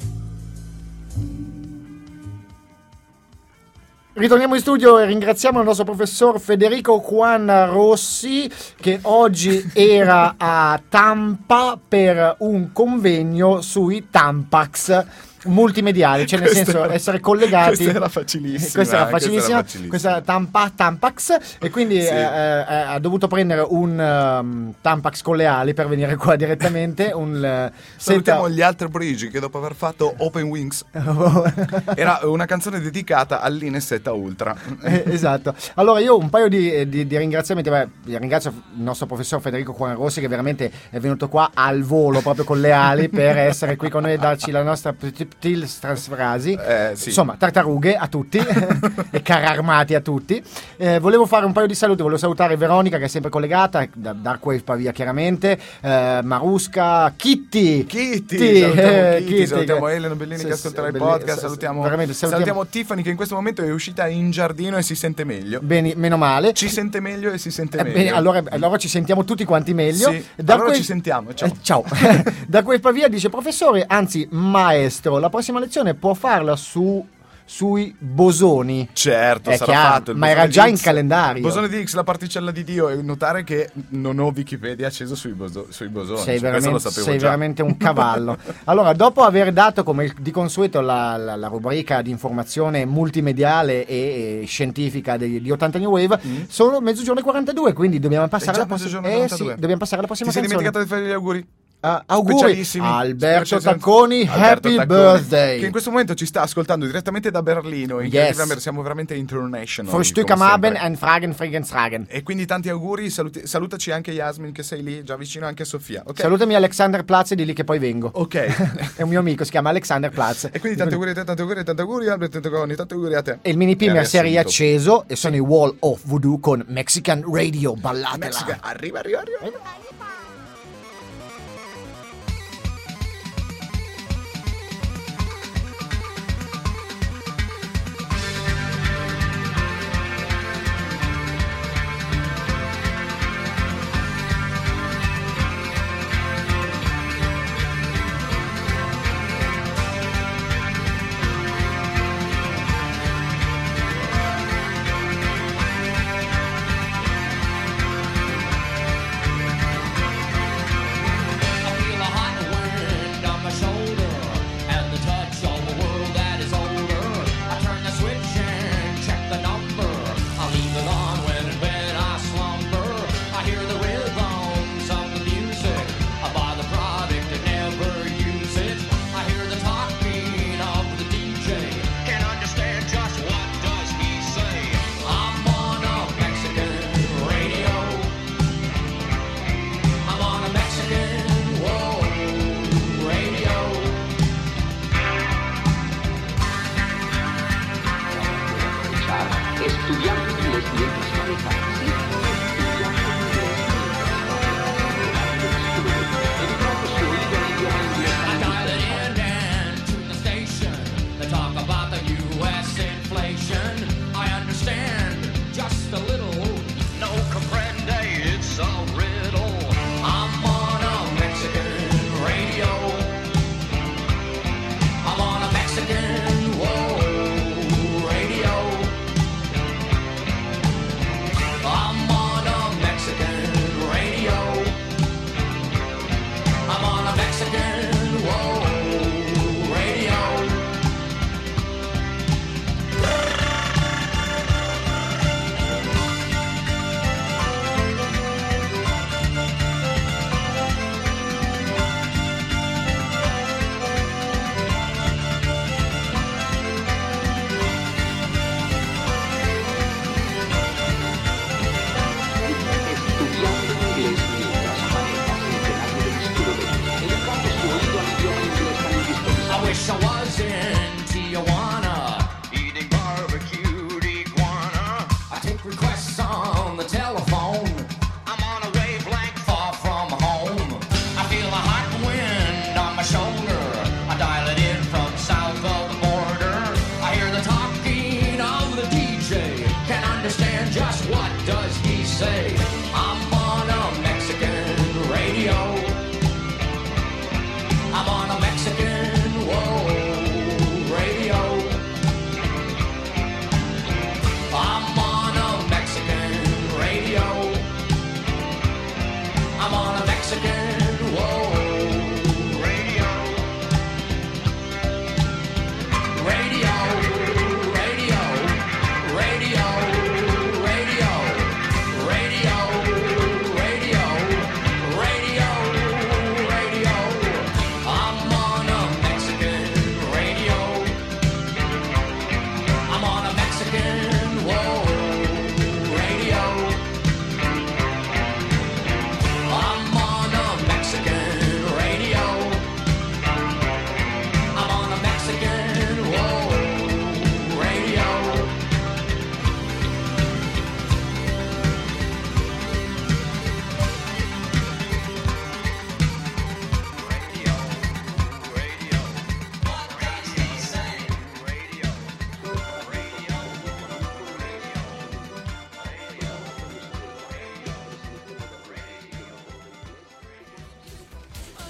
Ritorniamo 4.18 4.54
in 4.54 4.62
studio 4.62 4.98
e 4.98 5.04
ringraziamo 5.04 5.58
il 5.58 5.66
nostro 5.66 5.84
professor 5.84 6.40
Federico 6.40 7.04
Juan 7.06 7.68
Rossi 7.70 8.50
che 8.80 9.00
oggi 9.02 9.62
era 9.74 10.36
a 10.38 10.80
Tampa 10.88 11.78
per 11.86 12.36
un 12.38 12.72
convegno 12.72 13.60
sui 13.60 14.08
Tampax 14.08 15.04
multimediali, 15.46 16.26
cioè 16.26 16.40
nel 16.40 16.48
Questa 16.50 16.70
senso 16.70 16.84
era- 16.84 16.94
essere 16.94 17.20
collegati. 17.20 17.76
questa 17.76 17.94
era 17.96 18.08
facilissima, 18.08 18.72
Questa 18.72 18.96
era 18.96 19.06
eh, 19.06 19.10
questa 19.10 19.28
era 19.28 19.36
facilissima, 19.62 19.88
questa 19.88 20.10
era 20.10 20.20
Tampa, 20.20 20.70
Tampax 20.74 21.38
e 21.60 21.70
quindi 21.70 22.00
Sì. 22.00 22.08
eh, 22.08 22.16
eh, 22.20 22.64
ha 22.64 22.98
dovuto 22.98 23.26
prendere 23.28 23.64
un 23.68 23.98
ehm, 24.00 24.74
Tampax 24.80 25.22
con 25.22 25.36
le 25.36 25.46
ali 25.46 25.74
per 25.74 25.88
venire 25.88 26.16
qua 26.16 26.36
direttamente. 26.36 27.10
Un, 27.14 27.44
eh, 27.44 27.72
Salutiamo 27.96 28.42
senta- 28.44 28.54
gli 28.54 28.62
Alter 28.62 28.88
Bridge 28.88 29.28
che 29.28 29.40
dopo 29.40 29.58
aver 29.58 29.74
fatto 29.74 30.14
Open 30.18 30.44
Wings 30.44 30.84
era 31.94 32.20
una 32.24 32.44
canzone 32.46 32.80
dedicata 32.80 33.40
all'Inesetta 33.40 34.12
Ultra. 34.12 34.54
Eh, 34.82 35.04
esatto. 35.06 35.54
Allora 35.74 36.00
io 36.00 36.16
un 36.18 36.30
paio 36.30 36.48
di, 36.48 36.88
di- 36.88 37.06
di 37.06 37.16
ringraziamenti, 37.16 37.70
beh, 37.70 37.88
ringrazio 38.18 38.50
il 38.50 38.82
nostro 38.82 39.06
professor 39.06 39.40
Federico 39.40 39.74
Juan 39.76 39.94
Rossi 39.94 40.20
che 40.20 40.28
veramente 40.28 40.70
è 40.90 40.98
venuto 40.98 41.28
qua 41.28 41.50
al 41.54 41.82
volo 41.82 42.20
proprio 42.20 42.44
con 42.44 42.60
le 42.60 42.72
ali 42.72 43.08
per 43.08 43.36
essere 43.38 43.76
qui 43.76 43.88
con 43.90 44.02
noi 44.02 44.12
e 44.14 44.18
darci 44.18 44.50
la 44.50 44.62
nostra 44.62 44.92
Ptil 45.38 45.68
trasfrasi. 45.78 46.52
Eh, 46.52 46.92
sì. 46.94 47.08
Insomma, 47.08 47.36
tartarughe 47.38 47.94
a 47.96 48.08
tutti 48.08 48.38
e 49.10 49.22
carri 49.22 49.44
armati 49.46 49.94
a 49.94 50.00
tutti. 50.00 50.42
Eh, 50.76 50.98
volevo 50.98 51.26
fare 51.26 51.44
un 51.44 51.52
paio 51.52 51.66
di 51.66 51.74
saluti, 51.74 52.00
volevo 52.02 52.18
salutare 52.18 52.56
Veronica 52.56 52.96
che 52.98 53.04
è 53.04 53.08
sempre 53.08 53.30
collegata, 53.30 53.86
da 53.92 54.12
Dark 54.14 54.44
Wave 54.44 54.62
Pavia 54.62 54.92
chiaramente, 54.92 55.58
eh, 55.82 56.20
Marusca, 56.22 57.12
Kitty. 57.16 57.84
Kitty, 57.84 58.60
salutiamo, 58.60 58.80
eh, 58.80 59.14
Kitty, 59.18 59.24
Kitty, 59.32 59.46
salutiamo 59.46 59.84
che- 59.86 59.92
Elena 59.94 60.14
Bellini 60.14 60.38
sì, 60.38 60.46
che 60.46 60.52
ascolterà 60.52 60.86
il 60.86 60.92
Bellini, 60.92 61.10
podcast, 61.10 61.34
sì, 61.34 61.40
salutiamo, 61.40 61.82
salutiamo- 61.84 62.12
salutiamo 62.14 62.66
Tiffany 62.66 63.02
che 63.02 63.10
in 63.10 63.16
questo 63.16 63.34
momento 63.34 63.62
è 63.62 63.70
uscita 63.70 64.06
in 64.08 64.30
giardino 64.30 64.76
e 64.78 64.82
si 64.82 64.94
sente 64.94 65.24
meglio. 65.24 65.60
Bene, 65.62 65.92
meno 65.96 66.16
male. 66.16 66.54
Ci 66.54 66.68
sente 66.70 67.00
meglio 67.00 67.30
e 67.30 67.38
si 67.38 67.50
sente 67.50 67.76
Eh, 67.78 67.82
meglio. 67.82 67.96
bene, 67.96 68.10
allora, 68.12 68.42
allora 68.48 68.76
ci 68.78 68.88
sentiamo 68.88 69.24
tutti 69.24 69.44
quanti 69.44 69.74
meglio. 69.74 70.10
Sì, 70.10 70.24
Da 70.36 70.54
allora 70.54 70.68
quel- 70.70 70.78
ci 70.80 70.84
sentiamo, 70.84 71.34
ciao. 71.34 71.48
Eh, 71.48 71.52
ciao. 71.60 71.84
da 72.48 72.62
quel 72.62 72.80
pavia 72.80 73.08
dice 73.08 73.28
professore, 73.28 73.84
anzi 73.86 74.26
maestro, 74.30 75.18
la 75.26 75.32
prossima 75.32 75.58
lezione 75.58 75.94
può 75.94 76.14
farla 76.14 76.54
su 76.56 77.04
sui 77.48 77.94
bosoni. 77.96 78.88
Certo, 78.92 79.50
È 79.50 79.56
sarà 79.56 79.70
chiaro, 79.70 79.88
fatto. 79.94 80.16
ma 80.16 80.28
era 80.28 80.48
già 80.48 80.66
in 80.66 80.76
calendario. 80.80 81.42
Bosone 81.42 81.68
di 81.68 81.76
Higgs, 81.76 81.94
la 81.94 82.02
particella 82.02 82.50
di 82.50 82.64
Dio, 82.64 82.88
e 82.88 82.96
notare 83.02 83.44
che 83.44 83.70
non 83.90 84.18
ho 84.18 84.32
Wikipedia 84.34 84.88
acceso 84.88 85.14
sui, 85.14 85.30
boso- 85.30 85.68
sui 85.70 85.86
bosoni. 85.88 86.18
Sei, 86.18 86.40
Cioè, 86.40 86.50
veramente, 86.50 86.90
sei 86.90 87.18
veramente 87.18 87.62
un 87.62 87.76
cavallo. 87.76 88.36
Allora, 88.64 88.92
dopo 88.94 89.22
aver 89.22 89.52
dato 89.52 89.84
come 89.84 90.12
di 90.18 90.32
consueto 90.32 90.80
la, 90.80 91.16
la- 91.16 91.36
la 91.36 91.46
rubrica 91.46 92.02
di 92.02 92.10
informazione 92.10 92.84
multimediale 92.84 93.86
e, 93.86 94.40
e 94.42 94.46
scientifica 94.46 95.16
di, 95.16 95.40
di 95.40 95.50
80 95.52 95.78
New 95.78 95.90
Wave, 95.92 96.18
sono 96.48 96.80
mezzogiorno 96.80 97.20
e 97.20 97.22
42, 97.22 97.72
quindi 97.74 98.00
dobbiamo 98.00 98.26
passare, 98.26 98.56
Mm. 98.58 98.60
alla, 98.60 98.66
prossima- 98.66 98.98
eh, 99.02 99.10
sì, 99.28 99.44
42. 99.44 99.54
dobbiamo 99.54 99.76
passare 99.76 99.98
alla 99.98 100.06
prossima 100.08 100.30
Ti 100.30 100.34
sei 100.38 100.48
canzone. 100.48 100.62
dimenticato 100.70 100.82
di 100.82 100.88
fare 100.88 101.06
gli 101.06 101.12
auguri? 101.12 101.46
Ah, 101.80 102.02
auguri. 102.06 102.64
Alberto. 102.80 103.60
Tacconi, 103.60 104.26
Alberto 104.26 104.68
happy 104.68 104.76
Tacconi, 104.76 104.86
birthday. 104.86 105.58
Che 105.60 105.66
in 105.66 105.70
questo 105.70 105.90
momento 105.90 106.14
ci 106.14 106.26
sta 106.26 106.42
ascoltando 106.42 106.84
direttamente 106.86 107.30
da 107.30 107.42
Berlino. 107.42 108.00
Yes. 108.00 108.04
Incredibilmente, 108.04 108.60
Siamo 108.60 108.82
veramente 108.82 109.14
international. 109.14 109.92
Frühstück 109.92 110.26
come 110.28 110.42
am 110.44 110.50
Abend 110.50 110.72
sempre. 110.76 110.86
and 110.86 110.96
Fragen, 110.96 111.34
Fragen, 111.34 111.64
Fragen. 111.64 112.06
E 112.08 112.22
quindi 112.22 112.44
tanti 112.46 112.68
auguri, 112.70 113.08
saluti- 113.10 113.46
salutaci 113.46 113.90
anche 113.92 114.10
Yasmin 114.10 114.52
che 114.52 114.62
sei 114.62 114.82
lì, 114.82 115.04
già 115.04 115.16
vicino 115.16 115.46
anche 115.46 115.62
a 115.62 115.66
Sofia. 115.66 116.02
ok? 116.04 116.18
Salutami 116.20 116.54
Alexander 116.54 117.04
Platz 117.04 117.32
e 117.32 117.34
di 117.36 117.44
lì 117.44 117.52
che 117.52 117.64
poi 117.64 117.78
vengo. 117.78 118.10
Ok. 118.14 118.34
È 118.96 119.02
un 119.02 119.08
mio 119.08 119.20
amico, 119.20 119.44
si 119.44 119.50
chiama 119.50 119.68
Alexander 119.70 120.10
Platz. 120.10 120.48
e 120.50 120.58
quindi 120.58 120.78
tanti 120.78 120.94
auguri 120.94 121.10
a 121.10 121.14
te, 121.14 121.24
tanti 121.24 121.40
auguri, 121.42 121.62
tanti 121.64 121.80
auguri 121.82 122.08
Alberto 122.08 122.40
Tacconi, 122.40 122.74
tanti 122.74 122.94
auguri 122.94 123.14
a 123.14 123.22
te. 123.22 123.38
E 123.42 123.50
il 123.50 123.56
mini 123.56 123.76
Pimer 123.76 124.06
si 124.06 124.16
è 124.16 124.22
riacceso 124.22 125.04
e 125.06 125.14
sono 125.16 125.36
i 125.36 125.40
Wall 125.40 125.76
of 125.80 126.00
Voodoo 126.04 126.38
con 126.40 126.64
Mexican 126.68 127.22
Radio, 127.32 127.74
ballatela. 127.74 128.16
Mexica, 128.24 128.58
arriva, 128.62 128.98
arriva, 128.98 129.20
arriva. 129.20 129.38
Mexican 129.42 129.95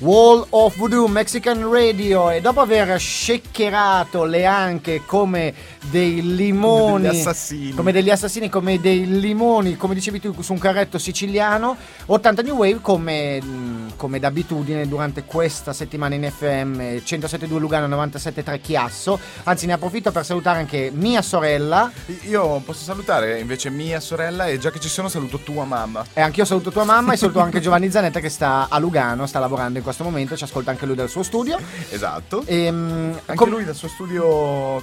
Wall 0.00 0.44
of 0.50 0.76
Voodoo 0.76 1.06
Mexican 1.08 1.70
Radio 1.70 2.28
e 2.30 2.42
dopo 2.42 2.60
aver 2.60 3.00
shakerato 3.00 4.24
le 4.24 4.44
anche 4.44 5.02
come 5.06 5.54
dei 5.90 6.34
limoni 6.34 7.04
Degli 7.08 7.20
assassini. 7.20 7.70
come 7.72 7.92
degli 7.92 8.10
assassini 8.10 8.50
come 8.50 8.78
dei 8.78 9.06
limoni 9.20 9.76
come 9.76 9.94
dicevi 9.94 10.20
tu 10.20 10.42
su 10.42 10.52
un 10.52 10.58
carretto 10.58 10.98
siciliano 10.98 11.76
80 12.06 12.42
New 12.42 12.56
Wave 12.56 12.80
come, 12.82 13.40
mh, 13.40 13.92
come 13.96 14.18
d'abitudine 14.18 14.86
durante 14.86 15.24
questa 15.24 15.72
settimana 15.72 16.14
in 16.14 16.30
FM 16.30 16.78
107.2 16.78 17.56
Lugano 17.58 17.96
97.3 18.04 18.60
Chiasso 18.60 19.18
anzi 19.44 19.64
ne 19.64 19.72
approfitto 19.74 20.12
per 20.12 20.26
salutare 20.26 20.58
anche 20.58 20.90
mia 20.94 21.22
sorella 21.22 21.90
Io 22.28 22.60
posso 22.66 22.84
salutare 22.84 23.40
invece 23.40 23.70
mia 23.70 24.00
sorella 24.00 24.46
e 24.46 24.58
già 24.58 24.70
che 24.70 24.80
ci 24.80 24.88
sono 24.88 25.08
saluto 25.08 25.38
tua 25.38 25.64
mamma. 25.64 26.04
e 26.12 26.20
anch'io 26.20 26.44
saluto 26.44 26.70
tua 26.70 26.84
mamma 26.84 27.14
e 27.14 27.16
saluto 27.16 27.40
anche 27.40 27.60
Giovanni 27.66 27.90
Zanetta 27.90 28.20
che 28.20 28.28
sta 28.28 28.66
a 28.68 28.78
Lugano 28.78 29.24
sta 29.26 29.38
lavorando 29.38 29.78
in 29.78 29.84
questo 29.86 30.02
momento 30.04 30.36
ci 30.36 30.42
ascolta 30.44 30.70
anche 30.72 30.84
lui 30.84 30.96
dal 30.96 31.08
suo 31.08 31.22
studio 31.22 31.58
Esatto. 31.90 32.42
e, 32.44 32.70
mh, 32.70 33.20
Anche 33.26 33.34
com- 33.36 33.48
lui 33.50 33.64
dal 33.64 33.74
suo 33.76 33.86
studio 33.88 34.24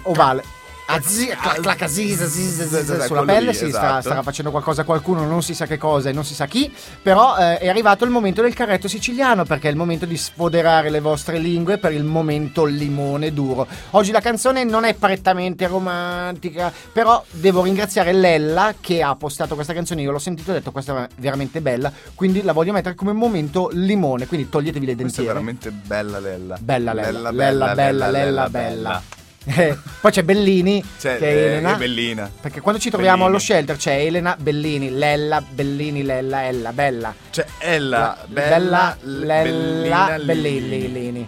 ovale. 0.09 0.43
Azzi- 0.85 1.27
cla- 1.27 1.53
clac- 1.61 1.81
azzi- 1.83 2.11
azzi- 2.11 3.05
sulla 3.05 3.23
pelle 3.23 3.51
lì, 3.51 3.53
si 3.53 3.69
sta, 3.69 3.79
esatto. 3.79 4.01
starà 4.01 4.21
facendo 4.21 4.51
qualcosa 4.51 4.81
a 4.81 4.85
qualcuno, 4.85 5.25
non 5.25 5.41
si 5.41 5.55
sa 5.55 5.65
che 5.65 5.77
cosa 5.77 6.09
e 6.09 6.11
non 6.11 6.25
si 6.25 6.33
sa 6.35 6.45
chi, 6.45 6.71
però 7.01 7.37
eh, 7.37 7.57
è 7.57 7.69
arrivato 7.69 8.03
il 8.03 8.11
momento 8.11 8.41
del 8.41 8.53
carretto 8.53 8.87
siciliano 8.87 9.45
perché 9.45 9.69
è 9.69 9.71
il 9.71 9.77
momento 9.77 10.05
di 10.05 10.17
sfoderare 10.17 10.89
le 10.89 10.99
vostre 10.99 11.37
lingue 11.37 11.77
per 11.77 11.93
il 11.93 12.03
momento 12.03 12.65
limone 12.65 13.33
duro. 13.33 13.65
Oggi 13.91 14.11
la 14.11 14.19
canzone 14.19 14.63
non 14.65 14.83
è 14.83 14.93
prettamente 14.93 15.67
romantica, 15.67 16.71
però 16.91 17.23
devo 17.31 17.63
ringraziare 17.63 18.11
Lella 18.11 18.73
che 18.79 19.01
ha 19.01 19.15
postato 19.15 19.55
questa 19.55 19.73
canzone, 19.73 20.01
io 20.01 20.11
l'ho 20.11 20.19
sentito 20.19 20.49
e 20.49 20.53
ho 20.55 20.57
detto 20.57 20.71
questa 20.71 21.05
è 21.05 21.07
veramente 21.17 21.61
bella, 21.61 21.91
quindi 22.13 22.41
la 22.43 22.51
voglio 22.51 22.73
mettere 22.73 22.93
come 22.95 23.13
momento 23.13 23.69
limone, 23.71 24.27
quindi 24.27 24.49
toglietevi 24.49 24.85
le 24.85 24.95
Questa 24.95 25.21
è 25.21 25.25
dentiere. 25.25 25.33
veramente 25.33 25.71
bella 25.71 26.19
Lella. 26.19 26.57
Bella 26.59 26.93
Lella, 26.93 27.31
Lella, 27.31 27.73
bella, 27.73 28.09
Lella, 28.09 28.49
bella. 28.49 29.01
Eh, 29.45 29.77
Poi 29.99 30.11
c'è 30.11 30.23
Bellini, 30.23 30.83
Cioè, 30.99 31.17
che 31.17 31.25
è 31.29 31.33
eh, 31.33 31.45
Elena. 31.45 31.75
è 31.75 31.77
bellina. 31.77 32.31
Perché 32.41 32.61
quando 32.61 32.79
ci 32.79 32.89
troviamo 32.89 33.25
Bellini. 33.25 33.35
allo 33.35 33.43
shelter 33.43 33.75
c'è 33.77 33.93
Elena, 34.05 34.37
Bellini, 34.39 34.89
Lella, 34.89 35.41
Bellini, 35.41 36.03
Lella, 36.03 36.45
Ella, 36.45 36.71
Bella. 36.71 37.13
Cioè, 37.29 37.45
Ella, 37.59 38.17
Bella, 38.27 38.95
bella, 39.01 39.43
Lella, 39.43 39.43
bellina, 39.43 40.19
Bellini, 40.23 40.91
Lini. 40.91 41.27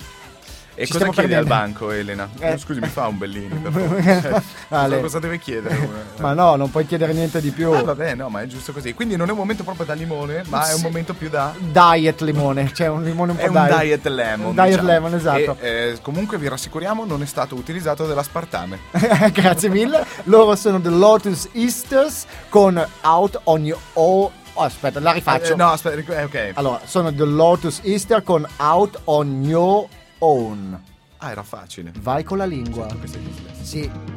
E 0.78 0.86
Ci 0.86 0.91
cosa 0.91 1.09
chiede 1.09 1.36
al 1.36 1.45
banco, 1.45 1.89
Elena? 1.91 2.28
Eh. 2.38 2.51
Oh, 2.53 2.57
scusi, 2.57 2.82
mi 2.82 2.88
fa 2.88 3.07
un 3.07 3.17
bellini, 3.17 3.47
per 3.47 3.71
favore. 3.82 4.03
Cioè, 4.03 4.41
Ale. 4.69 4.99
cosa, 4.99 5.19
deve 5.19 5.39
chiedere? 5.39 5.89
Ma 6.19 6.34
no, 6.34 6.55
non 6.57 6.69
puoi 6.69 6.86
chiedere 6.86 7.13
niente 7.13 7.39
di 7.39 7.51
più. 7.51 7.71
Ah, 7.71 7.82
vabbè, 7.82 8.15
no, 8.15 8.28
ma 8.30 8.41
è 8.41 8.47
giusto 8.47 8.73
così. 8.73 8.93
Quindi 8.93 9.15
non 9.15 9.30
è 9.30 9.32
un 9.32 9.38
momento 9.38 9.63
proprio 9.63 9.86
da 9.86 9.93
limone, 9.93 10.43
ma 10.47 10.67
è 10.67 10.71
un 10.73 10.78
Sì. 10.80 10.84
momento 10.84 11.13
più 11.13 11.30
da... 11.30 11.53
Diet 11.57 12.19
limone, 12.21 12.71
c'è 12.73 12.88
un 12.88 13.03
limone 13.03 13.32
un 13.32 13.38
po' 13.38 13.43
È 13.43 13.47
un 13.47 13.67
diet 13.80 14.05
lemon. 14.07 14.53
Diet 14.53 14.67
diciamo. 14.69 14.88
lemon, 14.88 15.13
esatto. 15.15 15.57
E, 15.61 15.69
eh, 15.93 15.97
comunque 16.01 16.38
vi 16.38 16.47
rassicuriamo, 16.49 17.05
non 17.05 17.21
è 17.21 17.26
stato 17.26 17.55
utilizzato 17.55 18.05
dell'aspartame. 18.05 18.80
Grazie 19.32 19.69
mille. 19.69 20.05
Loro 20.23 20.55
sono 20.55 20.82
The 20.82 20.89
Lotus 20.89 21.47
Easters 21.53 22.26
con 22.49 22.86
Out 23.01 23.39
on 23.45 23.63
Your 23.65 23.80
Own. 23.93 24.30
Oh, 24.57 24.61
aspetta, 24.63 24.99
la 24.99 25.11
rifaccio. 25.11 25.53
Eh, 25.53 25.55
no, 25.55 25.69
aspetta, 25.71 26.19
eh, 26.19 26.23
ok. 26.23 26.51
Allora, 26.53 26.80
sono 26.86 27.13
The 27.13 27.23
Lotus 27.26 27.80
Easter 27.84 28.23
con 28.23 28.45
Out 28.57 28.99
on 29.05 29.43
Your 29.43 29.86
Own. 30.20 30.82
Ah, 31.18 31.32
era 31.32 31.43
facile. 31.43 31.91
Vai 31.99 32.24
con 32.24 32.38
la 32.38 32.45
lingua. 32.45 32.88
Dislessico. 32.93 33.63
Sì. 33.63 34.14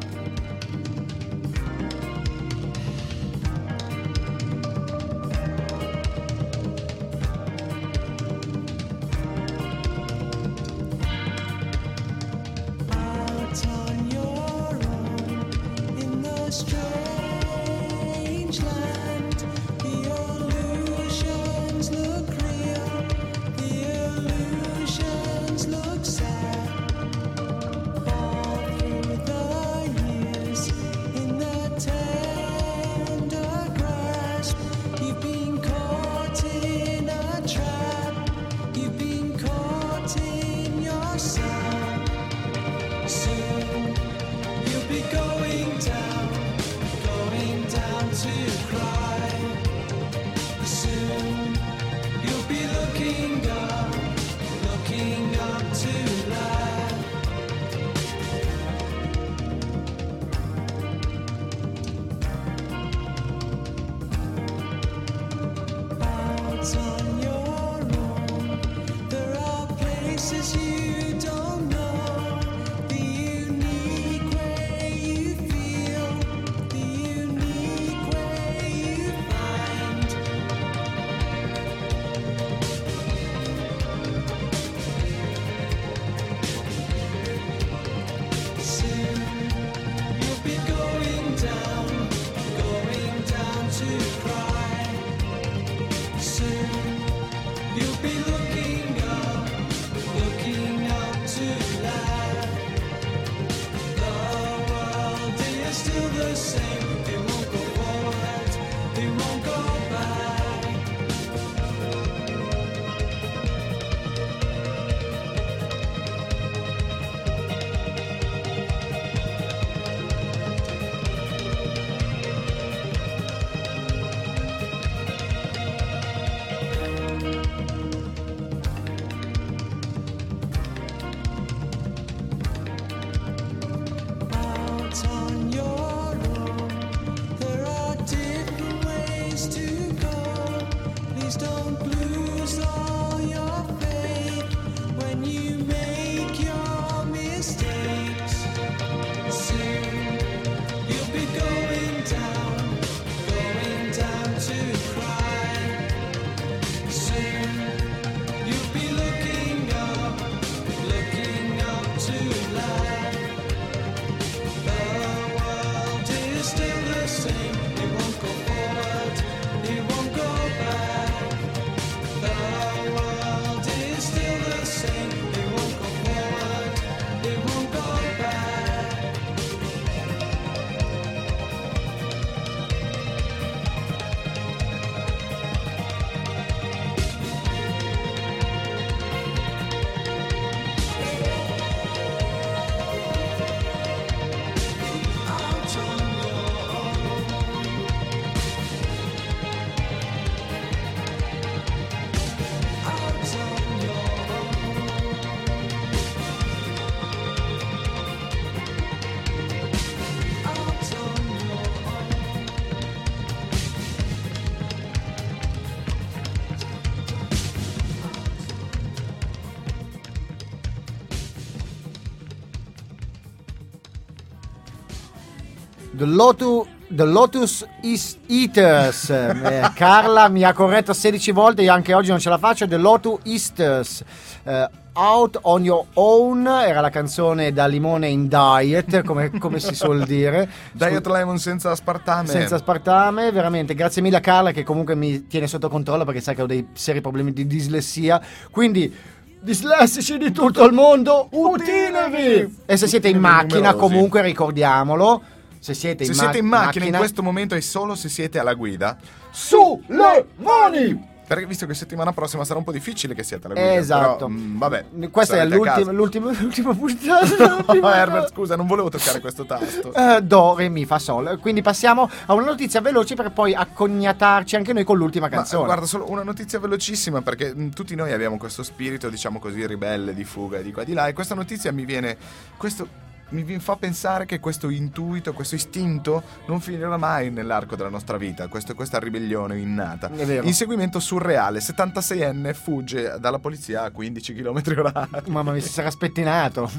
The 225.98 226.06
Lotus, 226.06 226.68
The 226.88 227.04
Lotus 227.04 227.66
Is- 227.82 228.18
Eaters. 228.28 229.10
Eh, 229.48 229.70
Carla 229.74 230.28
mi 230.28 230.44
ha 230.44 230.52
corretto 230.52 230.92
16 230.92 231.32
volte, 231.32 231.62
io 231.62 231.72
anche 231.72 231.92
oggi 231.92 232.10
non 232.10 232.20
ce 232.20 232.28
la 232.28 232.38
faccio. 232.38 232.68
The 232.68 232.76
Lotus 232.76 233.18
Eaters. 233.24 234.04
Eh, 234.44 234.70
Out 234.92 235.38
on 235.42 235.64
Your 235.64 235.86
Own 235.94 236.46
era 236.46 236.80
la 236.80 236.90
canzone 236.90 237.52
da 237.52 237.66
limone 237.66 238.08
in 238.08 238.28
diet, 238.28 239.02
come, 239.04 239.30
come 239.38 239.58
si 239.58 239.74
suol 239.74 240.04
dire. 240.04 240.48
Diet 240.72 241.06
Lemon 241.06 241.38
senza 241.38 241.70
aspartame. 241.70 242.28
Senza 242.28 242.56
aspartame, 242.56 243.30
veramente 243.32 243.74
grazie 243.74 244.02
mille 244.02 244.16
a 244.16 244.20
Carla 244.20 244.50
che 244.52 244.64
comunque 244.64 244.94
mi 244.96 245.26
tiene 245.26 245.46
sotto 245.46 245.68
controllo 245.68 246.04
perché 246.04 246.20
sa 246.20 246.32
che 246.34 246.42
ho 246.42 246.46
dei 246.46 246.68
seri 246.74 247.00
problemi 247.00 247.32
di 247.32 247.46
dislessia. 247.46 248.20
Quindi, 248.50 248.92
dislessici 249.40 250.18
di 250.18 250.32
tutto 250.32 250.64
il 250.64 250.72
mondo, 250.72 251.28
utinevi! 251.30 252.62
E 252.66 252.76
se 252.76 252.86
siete 252.88 253.08
in 253.08 253.18
macchina, 253.18 253.70
numerosi. 253.70 253.78
comunque 253.78 254.22
ricordiamolo. 254.22 255.22
Se 255.60 255.74
siete 255.74 256.04
in, 256.04 256.14
Se 256.14 256.16
ma- 256.16 256.22
siete 256.22 256.38
in 256.38 256.46
macchina, 256.46 256.84
in 256.86 256.96
questo 256.96 257.22
momento 257.22 257.54
e 257.54 257.60
solo 257.60 257.94
se 257.94 258.08
siete 258.08 258.38
alla 258.38 258.54
guida, 258.54 258.96
sulle 259.30 260.26
mani! 260.36 261.16
perché 261.28 261.44
visto 261.44 261.66
che 261.66 261.74
settimana 261.74 262.10
prossima 262.12 262.42
sarà 262.42 262.58
un 262.58 262.64
po' 262.64 262.72
difficile 262.72 263.14
che 263.14 263.22
siate 263.22 263.44
alla 263.46 263.54
guida. 263.54 263.74
Esatto. 263.74 264.14
però, 264.14 264.28
mm, 264.28 264.58
vabbè. 264.58 264.84
Questa 265.10 265.36
è 265.36 265.44
l'ultima, 265.44 265.92
l'ultima, 265.92 266.32
l'ultima 266.40 266.74
puntata. 266.74 267.66
No, 267.78 267.92
Herbert, 267.92 268.32
scusa, 268.32 268.56
non 268.56 268.66
volevo 268.66 268.88
toccare 268.88 269.20
questo 269.20 269.44
tasto. 269.44 269.92
Eh, 269.92 270.22
do, 270.22 270.56
re, 270.56 270.70
mi, 270.70 270.86
fa, 270.86 270.98
sol. 270.98 271.38
Quindi 271.38 271.60
passiamo 271.60 272.08
a 272.26 272.32
una 272.32 272.46
notizia 272.46 272.80
veloce 272.80 273.14
per 273.14 273.30
poi 273.32 273.54
accognatarci 273.54 274.56
anche 274.56 274.72
noi 274.72 274.84
con 274.84 274.96
l'ultima 274.96 275.28
Ma, 275.28 275.36
canzone. 275.36 275.66
guarda, 275.66 275.84
solo 275.84 276.10
una 276.10 276.22
notizia 276.22 276.58
velocissima 276.58 277.20
perché 277.20 277.54
mh, 277.54 277.70
tutti 277.74 277.94
noi 277.94 278.10
abbiamo 278.12 278.38
questo 278.38 278.62
spirito, 278.62 279.10
diciamo 279.10 279.38
così, 279.38 279.66
ribelle 279.66 280.14
di 280.14 280.24
fuga 280.24 280.62
di 280.62 280.72
qua 280.72 280.80
e 280.80 280.86
di 280.86 280.94
là. 280.94 281.08
E 281.08 281.12
questa 281.12 281.34
notizia 281.34 281.70
mi 281.72 281.84
viene. 281.84 282.16
Questo 282.56 282.88
mi 283.30 283.58
fa 283.58 283.76
pensare 283.76 284.24
che 284.24 284.40
questo 284.40 284.70
intuito, 284.70 285.32
questo 285.32 285.54
istinto 285.54 286.22
non 286.46 286.60
finirà 286.60 286.96
mai 286.96 287.30
nell'arco 287.30 287.76
della 287.76 287.88
nostra 287.90 288.16
vita. 288.16 288.48
Questo- 288.48 288.74
questa 288.74 288.98
ribellione 288.98 289.58
innata. 289.58 290.10
Inseguimento 290.42 290.98
surreale: 290.98 291.60
76enne 291.60 292.54
fugge 292.54 293.16
dalla 293.20 293.38
polizia 293.38 293.82
a 293.82 293.90
15 293.90 294.34
km 294.34 294.62
h 294.62 295.28
Mamma 295.28 295.52
mia, 295.52 295.60
si 295.60 295.68
sarà 295.68 295.90
spettinato. 295.90 296.70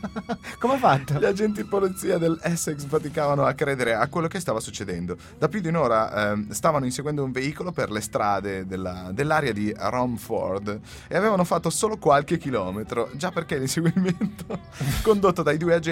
Come 0.58 0.74
ha 0.74 0.78
fatto? 0.78 1.14
Gli 1.14 1.24
agenti 1.24 1.62
di 1.62 1.68
polizia 1.68 2.16
del 2.18 2.38
Essex 2.42 2.86
faticavano 2.86 3.44
a 3.44 3.52
credere 3.52 3.94
a 3.94 4.06
quello 4.08 4.28
che 4.28 4.40
stava 4.40 4.60
succedendo. 4.60 5.16
Da 5.38 5.48
più 5.48 5.60
di 5.60 5.68
un'ora 5.68 6.30
ehm, 6.32 6.50
stavano 6.50 6.84
inseguendo 6.86 7.22
un 7.22 7.32
veicolo 7.32 7.72
per 7.72 7.90
le 7.90 8.00
strade 8.00 8.66
della- 8.66 9.10
dell'area 9.12 9.52
di 9.52 9.74
Romford 9.76 10.80
e 11.08 11.16
avevano 11.16 11.44
fatto 11.44 11.68
solo 11.70 11.98
qualche 11.98 12.38
chilometro, 12.38 13.10
già 13.14 13.30
perché 13.30 13.58
l'inseguimento 13.58 14.58
condotto 15.02 15.42
dai 15.42 15.58
due 15.58 15.74
agenti 15.74 15.88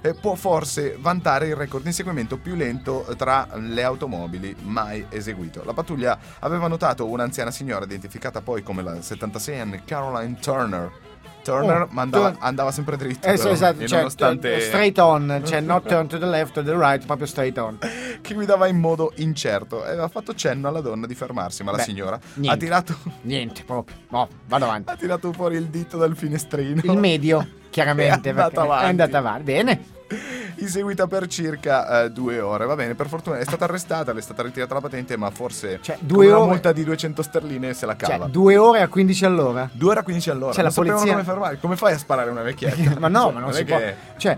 eh, 0.00 0.14
può 0.14 0.34
forse 0.34 0.96
vantare 0.98 1.48
il 1.48 1.56
record 1.56 1.82
di 1.82 1.88
inseguimento 1.88 2.38
più 2.38 2.54
lento 2.54 3.06
tra 3.16 3.48
le 3.54 3.82
automobili 3.82 4.54
mai 4.62 5.06
eseguito. 5.08 5.62
La 5.64 5.72
pattuglia 5.72 6.18
aveva 6.40 6.68
notato 6.68 7.06
un'anziana 7.06 7.50
signora 7.50 7.84
identificata 7.84 8.40
poi 8.40 8.62
come 8.62 8.82
la 8.82 8.94
76enne 8.94 9.84
Caroline 9.84 10.36
Turner. 10.40 11.09
Turner 11.50 11.82
Oh, 11.82 11.88
ma 11.90 12.02
andava, 12.02 12.36
andava 12.38 12.70
sempre 12.70 12.96
dritto. 12.96 13.26
Eh, 13.26 13.34
però, 13.36 13.50
esatto, 13.50 13.86
cioè, 13.86 13.98
nonostante 13.98 14.56
eh, 14.56 14.60
straight 14.60 14.98
on, 14.98 15.42
cioè 15.44 15.60
not 15.60 15.86
turn 15.86 16.06
to 16.06 16.18
the 16.18 16.26
left 16.26 16.56
or 16.56 16.64
the 16.64 16.74
right, 16.76 17.04
proprio 17.04 17.26
straight 17.26 17.56
on. 17.58 17.78
che 18.20 18.34
guidava 18.34 18.66
in 18.68 18.78
modo 18.78 19.12
incerto 19.16 19.84
e 19.84 19.88
aveva 19.88 20.08
fatto 20.08 20.34
cenno 20.34 20.68
alla 20.68 20.80
donna 20.80 21.06
di 21.06 21.14
fermarsi, 21.14 21.62
ma 21.62 21.70
la 21.72 21.78
Beh, 21.78 21.82
signora 21.82 22.16
ha 22.16 22.20
niente. 22.34 22.58
tirato, 22.64 22.96
Niente, 23.22 23.62
proprio. 23.64 23.96
No, 24.10 24.28
vado 24.46 24.64
avanti. 24.64 24.90
ha 24.90 24.96
tirato 24.96 25.32
fuori 25.32 25.56
il 25.56 25.66
dito 25.66 25.96
dal 25.96 26.16
finestrino. 26.16 26.80
Il 26.84 26.98
medio, 26.98 27.46
chiaramente, 27.70 28.30
È 28.30 28.34
perché 28.34 28.58
avanti. 28.60 28.84
è 28.84 28.88
andata 28.88 29.18
avanti. 29.18 29.42
Bene. 29.42 29.84
Inseguita 30.60 31.06
per 31.06 31.26
circa 31.28 32.02
eh, 32.04 32.10
due 32.10 32.40
ore. 32.40 32.66
Va 32.66 32.74
bene, 32.74 32.94
per 32.94 33.08
fortuna 33.08 33.38
è 33.38 33.44
stata 33.44 33.64
arrestata, 33.64 34.12
le 34.12 34.18
è 34.18 34.22
stata 34.22 34.42
ritirata 34.42 34.74
la 34.74 34.80
patente, 34.80 35.16
ma 35.16 35.30
forse 35.30 35.78
Cioè, 35.80 35.96
due 36.00 36.26
una 36.26 36.38
ore- 36.40 36.48
multa 36.50 36.72
di 36.72 36.84
200 36.84 37.22
sterline 37.22 37.72
se 37.74 37.86
la 37.86 37.96
Cioè, 37.96 38.08
cava. 38.10 38.26
due 38.26 38.56
ore 38.56 38.80
a 38.82 38.88
15 38.88 39.24
all'ora. 39.24 39.68
Due 39.72 39.90
ore 39.90 40.00
a 40.00 40.02
15 40.02 40.30
all'ora. 40.30 40.52
Cioè, 40.52 40.62
non 40.64 40.72
la 40.74 40.76
polizia- 40.82 41.12
come 41.12 41.24
fermare. 41.24 41.58
Come 41.60 41.76
fai 41.76 41.92
a 41.94 41.98
sparare 41.98 42.30
una 42.30 42.42
vecchietta? 42.42 42.98
ma 42.98 43.08
no, 43.08 43.22
Cioè, 43.24 43.32
ma 43.32 43.40
non 43.40 43.50
è 43.50 43.52
si 43.54 43.64
può. 43.64 43.76
che- 43.78 43.94
Cioè, 44.16 44.36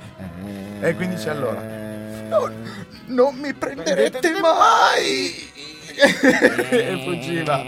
Eh, 0.80 0.94
15 0.94 1.28
all'ora. 1.28 1.62
eh, 1.62 2.26
No, 2.28 2.50
non 3.06 3.34
mi 3.36 3.52
prenderete 3.54 4.30
mai! 4.40 5.50
e 6.70 7.02
fuggiva. 7.04 7.62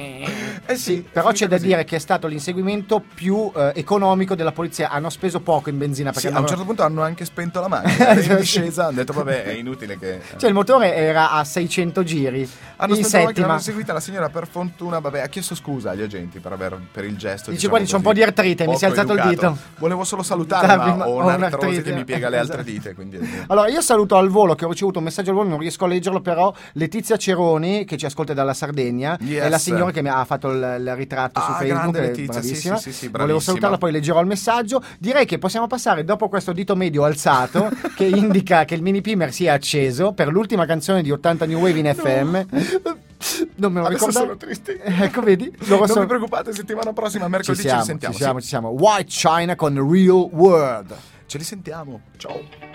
Eh 0.66 0.76
sì, 0.76 1.04
Però 1.10 1.30
c'è 1.32 1.46
da 1.46 1.56
così. 1.56 1.68
dire 1.68 1.84
che 1.84 1.96
è 1.96 1.98
stato 1.98 2.26
l'inseguimento 2.26 3.02
più 3.14 3.50
eh, 3.54 3.72
economico 3.74 4.34
della 4.34 4.52
polizia. 4.52 4.90
Hanno 4.90 5.10
speso 5.10 5.40
poco 5.40 5.68
in 5.70 5.78
benzina 5.78 6.10
perché 6.10 6.20
Sì, 6.20 6.26
a 6.28 6.30
un 6.30 6.36
hanno- 6.38 6.46
certo 6.48 6.64
punto 6.64 6.82
hanno 6.82 7.02
anche 7.02 7.24
spento 7.24 7.60
la 7.60 7.68
macchina. 7.68 8.12
in 8.14 8.22
Sì. 8.22 8.36
discesa 8.36 8.84
hanno 8.86 8.96
detto, 8.96 9.12
vabbè, 9.12 9.44
è 9.44 9.52
inutile 9.52 9.98
che. 9.98 10.20
Cioè, 10.36 10.48
il 10.48 10.54
motore 10.54 10.94
era 10.94 11.30
a 11.32 11.44
600 11.44 12.02
giri 12.02 12.48
Hanno 12.76 12.94
in 12.96 13.04
settima. 13.04 13.46
l'hanno 13.46 13.58
seguita 13.58 13.92
la 13.92 14.00
signora 14.00 14.28
per 14.30 14.46
fortuna, 14.48 14.98
vabbè, 14.98 15.20
ha 15.20 15.26
chiesto 15.28 15.54
scusa 15.54 15.90
agli 15.90 16.02
agenti 16.02 16.38
per, 16.38 16.52
aver, 16.52 16.78
per 16.90 17.04
il 17.04 17.16
gesto. 17.16 17.50
Dice, 17.50 17.68
diciamo 17.68 17.70
guardi, 17.70 17.88
c'è 17.90 17.96
un 17.96 18.02
po' 18.02 18.12
di 18.12 18.22
artrite, 18.22 18.66
mi 18.66 18.76
si 18.76 18.84
è 18.84 18.88
alzato 18.88 19.12
il 19.12 19.18
educato. 19.18 19.30
dito. 19.52 19.58
Volevo 19.78 20.04
solo 20.04 20.22
salutare, 20.22 20.66
Davi, 20.66 20.92
ma 20.96 21.08
ho 21.08 21.24
un'artrosi 21.24 21.82
che 21.82 21.92
mi 21.92 22.04
piega 22.04 22.28
le 22.28 22.38
altre 22.38 22.60
Esatto. 22.60 22.70
dite, 22.70 22.94
quindi... 22.94 23.18
Allora, 23.48 23.68
io 23.68 23.80
saluto 23.80 24.16
al 24.16 24.28
volo 24.28 24.54
che 24.54 24.64
ho 24.64 24.68
ricevuto 24.70 24.98
un 24.98 25.04
messaggio 25.04 25.30
al 25.30 25.36
volo, 25.36 25.48
non 25.50 25.58
riesco 25.58 25.84
a 25.84 25.88
leggerlo, 25.88 26.20
però 26.20 26.52
Letizia 26.72 27.16
Ceroni, 27.16 27.84
che 27.84 27.96
ci 27.96 28.06
ascolta 28.06 28.32
dalla 28.34 28.54
Sardegna, 28.54 29.18
Yes. 29.20 29.42
è 29.44 29.48
la 29.48 29.58
signora 29.58 29.90
che 29.90 30.02
mi 30.02 30.08
ha 30.08 30.24
fatto 30.24 30.50
il, 30.50 30.53
il 30.56 30.94
ritratto 30.96 31.40
su 31.40 31.50
Ah, 31.50 31.54
Facebook. 31.54 31.78
grande 31.80 31.98
è 31.98 32.06
Letizia, 32.06 32.40
bravissima. 32.40 32.76
sì, 32.76 32.82
sì, 32.82 32.92
sì, 32.92 33.06
Volevo 33.08 33.24
bravissima. 33.26 33.40
salutarla, 33.40 33.78
poi 33.78 33.92
leggerò 33.92 34.20
il 34.20 34.26
messaggio. 34.26 34.82
Direi 34.98 35.26
che 35.26 35.38
possiamo 35.38 35.66
passare 35.66 36.04
dopo 36.04 36.28
questo 36.28 36.52
dito 36.52 36.74
medio 36.76 37.04
alzato, 37.04 37.70
che 37.96 38.04
indica 38.04 38.64
che 38.64 38.74
il 38.74 38.82
mini 38.82 39.00
pimer 39.00 39.32
si 39.32 39.46
è 39.46 39.48
acceso 39.50 40.12
per 40.12 40.28
l'ultima 40.28 40.66
canzone 40.66 41.02
di 41.02 41.10
80 41.10 41.46
New 41.46 41.60
Wave 41.60 41.78
in 41.78 41.94
FM. 41.94 42.92
Non 43.56 43.72
me 43.72 43.80
lo 43.80 43.86
Adesso 43.86 44.06
ricordavo. 44.08 44.26
sono 44.26 44.36
triste. 44.36 44.82
Ecco, 44.82 45.22
vedi? 45.22 45.50
Loro 45.60 45.78
Non 45.78 45.88
sono- 45.88 46.00
vi 46.02 46.06
preoccupate, 46.08 46.52
settimana 46.52 46.92
prossima, 46.92 47.24
Ci 47.24 47.30
mercoledì 47.30 47.62
ci, 47.62 47.66
siamo, 47.68 47.80
risentiamo. 47.80 48.14
ci 48.14 48.20
siamo, 48.20 48.40
ci 48.40 48.46
siamo. 48.46 48.68
White 48.68 49.08
China 49.08 49.56
con 49.56 49.74
Real 49.90 50.28
World. 50.30 50.94
Ce 51.24 51.38
li 51.38 51.44
sentiamo. 51.44 52.00
Ciao. 52.18 52.73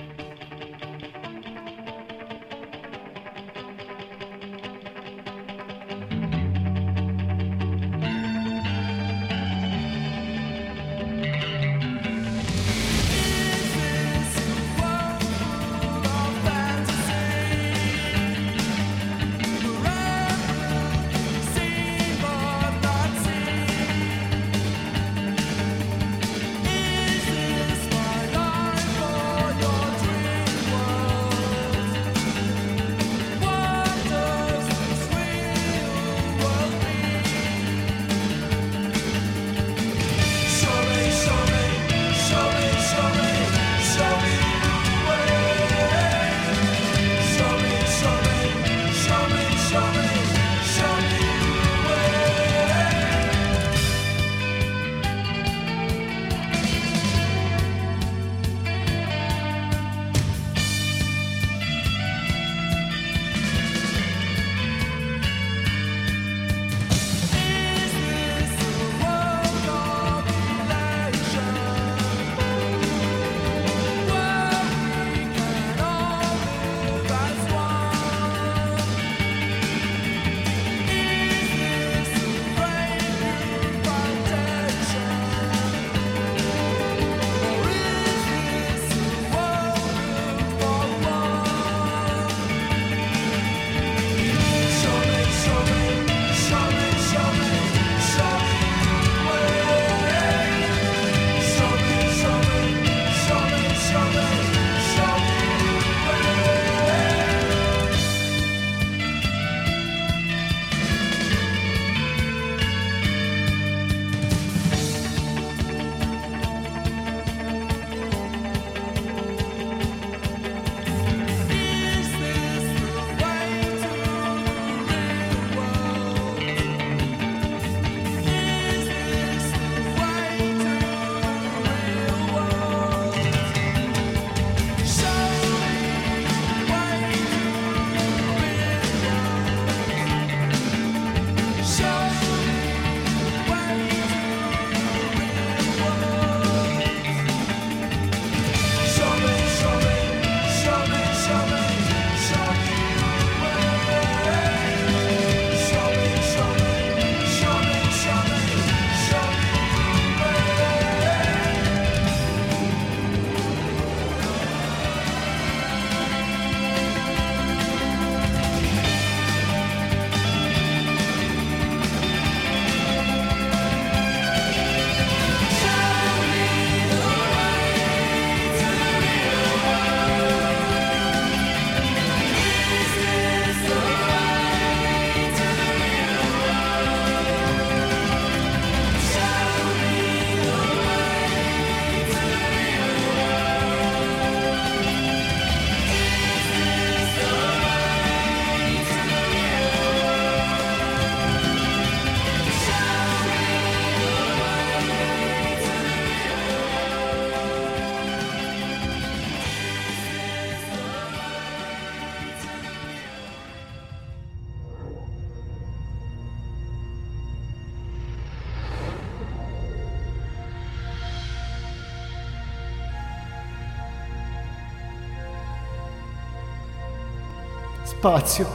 Spazio. 227.99 228.47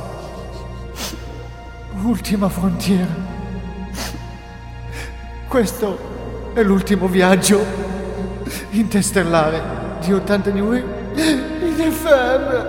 Ultima 2.03 2.49
frontiera. 2.49 3.15
Questo 5.47 6.53
è 6.55 6.63
l'ultimo 6.63 7.09
viaggio 7.09 7.63
interstellare 8.71 9.61
di 10.01 10.15
80 10.15 10.51
New 10.51 10.73
in 10.73 11.93
FM. 11.93 12.67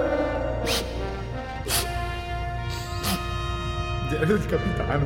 Diario 4.10 4.38
del 4.38 4.46
capitano. 4.46 5.06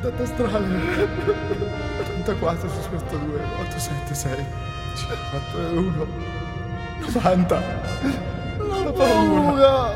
Data 0.00 0.22
astrale. 0.22 1.08
84 1.98 2.68
su 2.68 2.88
questo 2.90 3.16
2, 3.16 3.40
876. 3.62 4.44
421. 5.32 6.06
90. 7.12 8.37
Paura. 8.98 9.94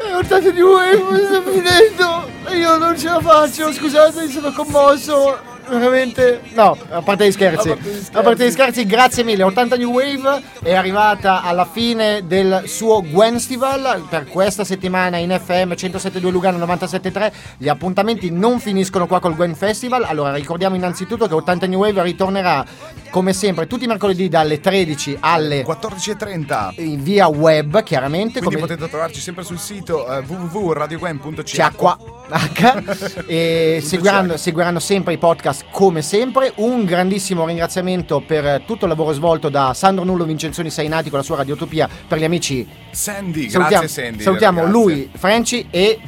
E 0.00 0.14
80 0.16 0.52
New 0.52 0.72
Wave 0.72 1.26
sta 1.26 1.42
finendo. 1.42 2.28
Io 2.56 2.76
non 2.76 2.98
ce 2.98 3.08
la 3.08 3.20
faccio. 3.20 3.72
Scusate, 3.72 4.28
sono 4.28 4.52
commosso. 4.52 5.47
Veramente. 5.68 6.40
No, 6.54 6.76
a 6.90 7.02
parte 7.02 7.26
gli 7.26 7.32
scherzi. 7.32 7.70
A 8.12 8.22
parte 8.22 8.46
gli 8.46 8.50
scherzi. 8.50 8.86
Grazie 8.86 9.22
mille. 9.24 9.42
80 9.42 9.76
New 9.76 9.90
Wave 9.90 10.42
è 10.62 10.74
arrivata 10.74 11.42
alla 11.42 11.66
fine 11.66 12.26
del 12.26 12.62
suo 12.66 13.02
Gwenstival 13.02 14.06
per 14.08 14.26
questa 14.26 14.64
settimana 14.64 15.18
in 15.18 15.30
FM 15.30 15.72
107.2 15.72 16.30
Lugano 16.30 16.64
97.3. 16.64 17.32
Gli 17.58 17.68
appuntamenti 17.68 18.30
non 18.30 18.60
finiscono 18.60 19.06
qua 19.06 19.20
col 19.20 19.34
Gwen 19.34 19.54
Festival. 19.54 20.04
Allora, 20.04 20.34
ricordiamo 20.34 20.76
innanzitutto 20.76 21.26
che 21.26 21.34
80 21.34 21.66
New 21.66 21.80
Wave 21.80 22.02
ritornerà 22.02 22.64
come 23.10 23.32
sempre 23.32 23.66
tutti 23.66 23.84
i 23.84 23.86
mercoledì 23.86 24.28
dalle 24.28 24.60
13 24.60 25.18
alle 25.20 25.64
14.30. 25.64 26.80
in 26.82 27.02
via 27.02 27.26
web, 27.28 27.82
chiaramente. 27.82 28.40
Quindi 28.40 28.56
come- 28.56 28.68
potete 28.68 28.88
trovarci 28.88 29.20
sempre 29.20 29.44
sul 29.44 29.58
sito 29.58 30.06
eh, 30.10 30.22
www.radiogwen.ch 30.26 31.42
c'è 31.42 31.70
qua 31.74 31.96
H 32.28 33.24
e 33.26 33.80
seguiranno, 33.82 34.36
seguiranno 34.36 34.78
sempre 34.78 35.14
i 35.14 35.18
podcast 35.18 35.57
come 35.70 36.02
sempre 36.02 36.52
un 36.56 36.84
grandissimo 36.84 37.46
ringraziamento 37.46 38.20
per 38.20 38.62
tutto 38.64 38.84
il 38.84 38.90
lavoro 38.90 39.12
svolto 39.12 39.48
da 39.48 39.72
Sandro 39.74 40.04
Nullo 40.04 40.24
Vincenzoni 40.24 40.70
Sainati 40.70 41.08
con 41.10 41.18
la 41.18 41.24
sua 41.24 41.36
radiotopia 41.36 41.88
per 42.06 42.18
gli 42.18 42.24
amici 42.24 42.66
Sandy, 42.90 43.48
salutiamo, 43.48 43.68
grazie 43.68 43.88
Sandy. 43.88 44.22
salutiamo 44.22 44.66
lui 44.66 45.10
Franci 45.14 45.66
e 45.70 45.98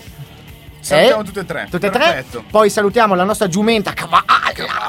Salutiamo 0.81 1.21
e- 1.21 1.25
tutte 1.25 1.41
e 1.41 1.45
tre. 1.45 1.67
tutte 1.71 1.87
e 1.87 1.91
tre? 1.91 2.25
Poi 2.51 2.71
salutiamo 2.71 3.15
la 3.15 3.25
nostra 3.25 3.49
giumenta. 3.49 3.93
Cavalla 3.93 4.25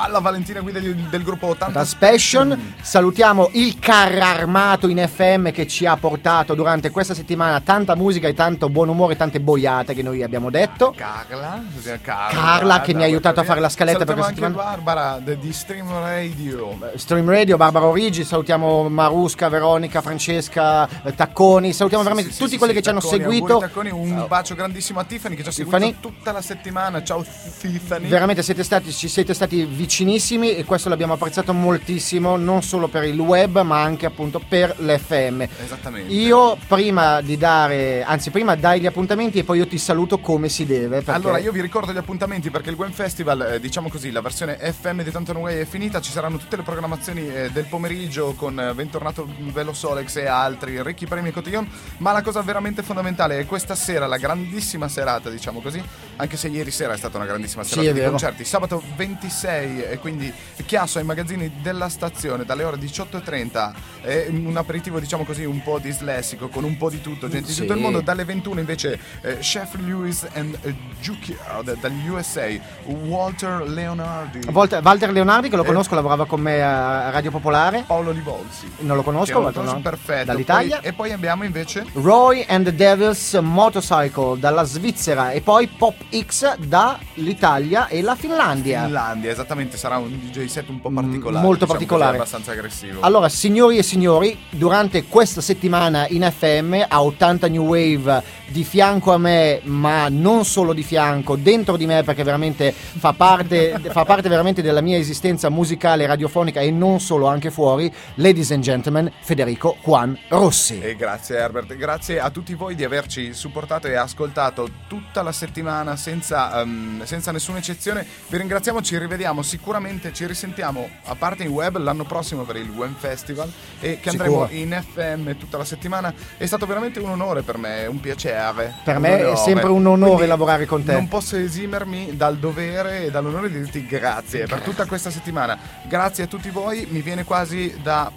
Alla 0.04 0.20
Valentina 0.20 0.60
guida 0.62 0.80
di- 0.80 1.08
del 1.10 1.24
gruppo 1.24 1.48
80. 1.48 1.80
da 1.80 1.88
Passion 1.98 2.74
salutiamo 2.82 3.50
il 3.54 3.78
carro 3.80 4.20
armato 4.22 4.88
in 4.88 4.98
FM 5.08 5.52
che 5.52 5.68
ci 5.68 5.86
ha 5.86 5.96
portato 5.98 6.56
durante 6.56 6.90
questa 6.90 7.14
settimana 7.14 7.60
tanta 7.62 7.96
musica 7.96 8.28
e 8.28 8.34
tanto 8.34 8.68
buon 8.70 8.90
umore 8.90 9.14
e 9.14 9.18
tante 9.18 9.40
boiate 9.40 9.94
che 9.94 10.02
noi 10.04 10.24
abbiamo 10.24 10.50
detto. 10.50 10.94
Carla, 10.96 11.62
Carla, 12.02 12.28
Carla, 12.32 12.82
che 12.82 12.94
mi 12.94 13.04
ha 13.04 13.06
aiutato 13.06 13.40
a 13.40 13.44
fare 13.44 13.60
la 13.60 13.70
scaletta 13.70 14.04
per 14.06 14.16
Salutiamo 14.18 14.54
questa 14.56 14.64
anche 14.66 14.84
Barbara 14.84 15.20
di 15.36 15.54
Stream 15.54 15.90
Radio. 16.00 16.78
Stream 16.96 17.30
Radio, 17.30 17.58
Barbara 17.58 17.86
Origi, 17.86 18.24
salutiamo 18.24 18.90
Marusca, 18.90 19.48
Veronica, 19.50 20.02
Francesca, 20.02 20.88
eh, 21.04 21.14
Tacconi, 21.16 21.72
salutiamo 21.74 22.04
veramente 22.04 22.32
Sì, 22.32 22.38
tutti 22.40 22.52
sì, 22.52 22.58
quelli 22.58 22.74
sì, 22.74 22.80
che 22.80 22.84
ci 22.84 22.90
hanno 22.90 23.00
Tacconi, 23.00 23.22
seguito. 23.22 23.46
auguri 23.54 23.68
Tacconi, 23.68 23.90
un 23.92 24.26
bacio 24.28 24.56
grandissimo 24.56 25.00
a 25.00 25.04
Tiffany 25.04 25.36
che 25.36 25.44
ci 25.44 25.50
ha 25.50 25.52
seguito 25.52 25.78
Tiffany. 25.88 26.00
tutta 26.00 26.32
la 26.32 26.42
settimana. 26.42 27.04
Ciao 27.04 27.26
Tiffany. 27.60 28.08
Veramente 28.08 28.44
siete 28.44 28.64
stati, 28.64 28.92
ci 28.92 29.08
siete 29.08 29.34
stati 29.34 29.64
vicinissimi 29.66 30.56
e 30.56 30.66
questo 30.66 30.90
l'abbiamo 30.90 31.14
apprezzato 31.14 31.54
moltissimo, 31.54 32.38
non 32.38 32.62
solo 32.62 32.88
per 32.88 33.04
il 33.04 33.20
web 33.20 33.62
ma 33.62 33.82
anche 33.82 34.06
appunto 34.06 34.40
per 34.40 34.76
l'FM. 34.80 35.48
Esattamente. 35.64 36.14
Io 36.14 36.58
prima 36.68 37.22
di 37.22 37.38
dare, 37.38 38.04
anzi 38.04 38.30
prima 38.30 38.56
dai 38.56 38.80
gli 38.82 38.86
appuntamenti 38.86 39.40
e 39.40 39.44
poi 39.44 39.60
io 39.60 39.68
ti 39.68 39.78
saluto 39.78 40.20
come 40.20 40.50
si 40.50 40.66
deve. 40.66 40.98
Perché 40.98 41.12
Allora, 41.12 41.38
io 41.38 41.52
vi 41.52 41.62
ricordo 41.62 41.92
gli 41.92 41.98
appuntamenti 41.98 42.50
perché 42.50 42.70
il 42.70 42.76
Gwen 42.76 42.92
Festival, 42.92 43.54
eh, 43.54 43.60
diciamo 43.60 43.90
così, 43.90 44.12
la 44.12 44.22
versione 44.22 44.58
FM 44.58 45.02
di 45.02 45.12
Tanto 45.12 45.34
Way 45.34 45.62
è 45.62 45.66
finita. 45.66 46.02
Ci 46.02 46.12
saranno 46.12 46.38
tutte 46.38 46.58
le 46.58 46.64
programmazioni 46.64 47.28
eh, 47.28 47.50
del 47.52 47.66
pomeriggio 47.66 48.34
con 48.34 48.60
eh, 48.60 48.74
Bentornato 48.74 49.28
Velo 49.52 49.74
Solex 49.74 50.16
e 50.18 50.28
altri, 50.28 50.82
ricchi 50.84 51.06
premi 51.06 51.30
e 51.30 51.32
cotillon. 51.32 51.68
Ma 51.98 52.12
la 52.12 52.22
cosa 52.22 52.42
veramente 52.42 52.84
fondamentale 52.84 53.40
è 53.40 53.46
questa 53.46 53.76
sera, 53.76 54.08
la 54.08 54.18
grandissima 54.18 54.88
serata, 54.88 55.30
diciamo 55.30 55.62
così. 55.62 55.71
Anche 56.18 56.38
se 56.38 56.50
ieri 56.50 56.70
sera 56.70 56.94
è 56.94 56.98
stata 56.98 57.18
una 57.18 57.26
grandissima 57.26 57.64
Sì, 57.64 57.70
serata 57.80 57.90
è 57.90 57.94
di 57.94 58.08
concerti. 58.10 58.44
Sabato 58.46 58.84
26 58.96 59.84
e 59.84 59.98
quindi 59.98 60.32
chiasso 60.68 61.00
ai 61.00 61.04
magazzini 61.04 61.52
della 61.62 61.90
stazione 61.90 62.44
dalle 62.46 62.64
ore 62.64 62.78
18.30. 62.78 63.74
eh, 64.04 64.28
un 64.30 64.56
aperitivo, 64.58 65.00
diciamo 65.00 65.24
così, 65.24 65.46
un 65.46 65.64
po' 65.64 65.80
dislessico, 65.80 66.48
con 66.50 66.64
un 66.64 66.78
po' 66.78 66.90
di 66.90 67.02
tutto, 67.02 67.28
gente 67.28 67.48
di 67.48 67.54
Sì. 67.54 67.62
tutto 67.62 67.74
il 67.74 67.80
mondo. 67.80 68.02
Dalle 68.02 68.24
21 68.26 68.60
invece 68.60 69.00
eh, 69.22 69.38
Chef 69.38 69.76
Lewis 69.80 70.28
and 70.34 70.58
eh, 70.62 70.76
Juki 71.02 71.32
uh, 71.58 71.64
da- 71.64 71.74
dagli 71.80 72.08
USA, 72.08 72.48
Walter 72.86 73.62
Leonardi, 73.68 74.40
Walter, 74.52 74.82
Walter 74.84 75.12
Leonardi, 75.12 75.50
che 75.50 75.56
lo 75.56 75.64
Eh. 75.64 75.66
conosco, 75.68 75.96
lavorava 75.96 76.26
con 76.26 76.40
me 76.42 76.62
a 76.62 77.10
Radio 77.10 77.32
Popolare. 77.32 77.84
Paolo 77.88 78.12
Livolsi. 78.12 78.70
Non 78.80 78.96
lo 78.96 79.04
conosco, 79.04 79.40
Walter, 79.40 79.64
no? 79.64 79.80
perfetto. 79.82 80.26
Dall'Italia. 80.26 80.78
Poi- 80.80 80.88
e 80.90 80.94
poi 80.94 81.12
abbiamo 81.12 81.44
invece 81.46 81.86
Roy 81.94 82.46
and 82.48 82.66
the 82.66 82.76
Devils 82.76 83.34
Motorcycle 83.42 84.38
dalla 84.40 84.64
Svizzera 84.64 85.32
e 85.32 85.42
poi 85.42 85.61
Pop 85.68 85.96
X 86.10 86.56
dall'Italia 86.58 87.88
e 87.88 88.02
la 88.02 88.16
Finlandia. 88.16 88.84
Finlandia, 88.84 89.32
esattamente, 89.32 89.78
sarà 89.78 89.98
un 89.98 90.10
DJ 90.20 90.46
set 90.46 90.70
un 90.70 90.80
po' 90.82 90.90
Mm, 90.90 90.96
particolare. 90.96 91.46
molto 91.46 91.66
diciamo 91.66 91.72
particolare. 91.74 92.16
abbastanza 92.18 92.52
aggressivo. 92.52 93.02
Allora, 93.02 93.30
signori 93.30 93.78
e 93.78 93.84
signori, 93.84 94.38
durante 94.50 95.04
questa 95.06 95.42
settimana 95.42 96.08
in 96.10 96.22
FM 96.30 96.84
a 96.88 97.04
80 97.04 97.48
New 97.48 97.66
Wave 97.66 98.40
di 98.48 98.64
fianco 98.66 99.14
a 99.14 99.18
me, 99.18 99.62
ma 99.64 100.10
non 100.10 100.44
solo 100.44 100.74
di 100.74 100.84
fianco, 100.84 101.38
dentro 101.38 101.78
di 101.78 101.86
me 101.86 102.04
perché 102.04 102.24
veramente 102.24 102.74
fa 102.74 103.14
parte, 103.14 103.80
fa 103.92 104.04
parte 104.04 104.28
veramente 104.28 104.62
della 104.62 104.82
mia 104.82 104.98
esistenza 104.98 105.50
musicale, 105.50 106.06
radiofonica 106.06 106.60
e 106.60 106.70
non 106.72 107.00
solo, 107.00 107.28
anche 107.28 107.50
fuori, 107.50 107.92
ladies 108.16 108.52
and 108.52 108.62
gentlemen, 108.62 109.10
Federico 109.22 109.78
Juan 109.84 110.18
Rossi. 110.28 110.80
E 110.82 110.96
grazie 110.98 111.38
Herbert, 111.38 111.74
grazie 111.76 112.20
a 112.20 112.30
tutti 112.30 112.54
voi 112.54 112.76
di 112.76 112.84
averci 112.84 113.34
supportato 113.34 113.88
e 113.88 113.96
ascoltato 113.96 114.68
tutta 114.88 115.22
la 115.22 115.32
settimana 115.32 115.50
senza, 115.96 116.62
ehm, 116.62 117.04
senza 117.04 117.32
nessuna 117.32 117.58
eccezione. 117.58 118.06
Vi 118.28 118.38
ringraziamo, 118.38 118.82
ci 118.82 118.98
rivediamo 118.98 119.42
sicuramente, 119.42 120.14
ci 120.14 120.26
risentiamo 120.26 120.90
a 121.06 121.16
parte 121.16 121.44
in 121.44 121.50
web 121.50 121.78
l'anno 121.78 122.04
prossimo 122.06 122.44
per 122.44 122.56
il 122.56 122.70
Web 122.70 122.96
Festival 122.98 123.52
e 123.80 124.00
che 124.00 124.10
andremo 124.10 124.48
Sicuro. 124.48 124.60
in 124.62 124.84
FM 124.94 125.38
tutta 125.38 125.58
la 125.58 125.66
settimana. 125.66 126.14
È 126.38 126.46
stato 126.46 126.66
veramente 126.66 127.00
un 127.00 127.10
onore 127.10 127.42
per 127.42 127.58
me, 127.58 127.86
un 127.86 128.00
piacere. 128.00 128.74
Per 128.84 128.96
Un 128.96 129.02
me 129.02 129.18
è 129.20 129.26
onore. 129.26 129.36
sempre 129.38 129.70
un 129.70 129.86
onore 129.86 130.12
Quindi 130.12 130.28
lavorare 130.28 130.66
con 130.66 130.84
te. 130.84 130.94
Non 130.94 131.08
posso 131.08 131.36
esimermi 131.36 132.16
dal 132.16 132.38
dovere 132.38 133.06
e 133.06 133.12
dall'onore 133.12 133.50
di 133.52 133.60
dirti 133.60 133.86
grazie 133.86 134.46
per 134.46 134.62
tutta 134.62 134.86
questa 134.86 135.10
settimana. 135.10 135.58
Grazie 135.88 136.24
a 136.24 136.28
tutti 136.28 136.50
voi, 136.50 136.88
mi 136.90 137.02
viene 137.02 137.24
quasi 137.24 137.78
da 137.82 138.12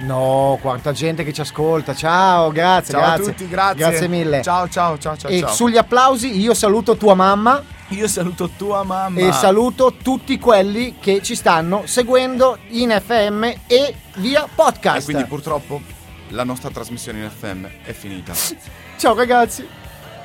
No, 0.00 0.58
quanta 0.60 0.92
gente 0.92 1.24
che 1.24 1.32
ci 1.32 1.40
ascolta. 1.40 1.94
Ciao, 1.94 2.50
grazie, 2.52 2.92
Ciao 2.94 3.02
grazie. 3.02 3.22
a 3.22 3.26
tutti, 3.26 3.48
grazie. 3.48 3.76
Grazie 3.76 4.08
mille. 4.08 4.42
Ciao, 4.42 4.68
ciao, 4.68 4.96
ciao, 4.98 5.16
ciao. 5.16 5.30
e 5.30 5.40
ciao. 5.40 5.52
sugli 5.52 5.76
applausi 5.76 6.38
io 6.38 6.54
saluto 6.54 6.96
tua 6.96 7.14
mamma 7.14 7.60
Io 7.88 8.06
saluto 8.06 8.50
tua 8.56 8.84
mamma. 8.84 9.18
e 9.18 9.32
saluto 9.32 9.94
tutti 10.00 10.38
quelli 10.38 10.96
che 11.00 11.20
ci 11.22 11.34
stanno 11.34 11.82
seguendo 11.86 12.58
in 12.68 12.90
FM 13.04 13.42
e 13.66 13.94
via 14.16 14.44
E 14.44 14.48
podcast. 14.54 15.04
quindi 15.04 15.24
purtroppo 15.24 15.80
la 16.28 16.44
nostra 16.44 16.70
trasmissione 16.70 17.22
in 17.22 17.30
FM 17.30 17.66
è 17.84 17.92
finita. 17.92 18.32
Ciao 18.98 19.14
ragazzi. 19.14 19.66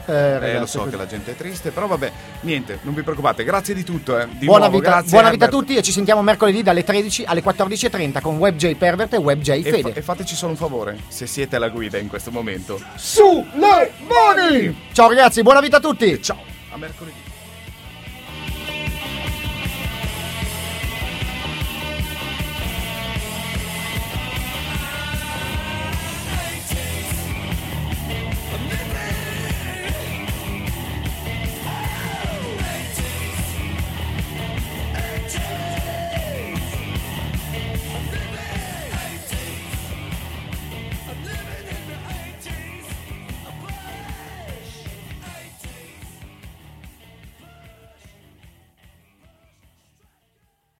Eh, 0.06 0.12
Eh, 0.14 0.40
ragazzi, 0.40 0.60
lo 0.60 0.66
so 0.66 0.78
così. 0.80 0.90
che 0.92 0.98
la 0.98 1.06
gente 1.06 1.32
è 1.32 1.36
triste, 1.36 1.72
però 1.72 1.88
vabbè, 1.88 2.12
niente, 2.42 2.80
non 2.82 2.94
vi 2.94 3.04
preoccupate. 3.04 3.44
Grazie 3.44 3.74
di 3.74 3.84
tutto, 3.84 4.20
eh. 4.20 4.28
Di 4.32 4.46
buona 4.46 4.68
nuovo, 4.68 4.80
vita, 4.82 5.02
buona 5.04 5.30
vita 5.30 5.46
a 5.46 5.50
tutti 5.50 5.76
e 5.76 5.82
ci 5.82 5.92
sentiamo 5.92 6.22
mercoledì 6.22 6.62
dalle 6.62 6.84
13 6.84 7.24
alle 7.26 7.42
14.30 7.42 8.22
con 8.22 8.38
WebJ 8.38 8.76
Pervert 8.76 9.14
e 9.14 9.18
WebJ 9.18 9.50
E, 9.50 9.62
fa- 9.64 9.70
Fede. 9.70 9.94
e 9.94 10.02
fateci 10.02 10.36
solo 10.36 10.52
un 10.52 10.58
favore, 10.58 10.98
se 11.08 11.26
siete 11.28 11.56
alla 11.56 11.70
guida 11.70 11.98
in 11.98 12.08
questo 12.10 12.32
momento. 12.32 12.82
Su 12.96 13.46
le 13.54 13.92
mani! 14.08 14.90
Ciao 14.92 15.08
ragazzi, 15.08 15.42
buona 15.42 15.62
vita 15.62 15.78
a 15.78 15.80
tutti! 15.80 16.22
Ciao, 16.22 16.38
a 16.72 16.78
mercoledì. 16.78 17.23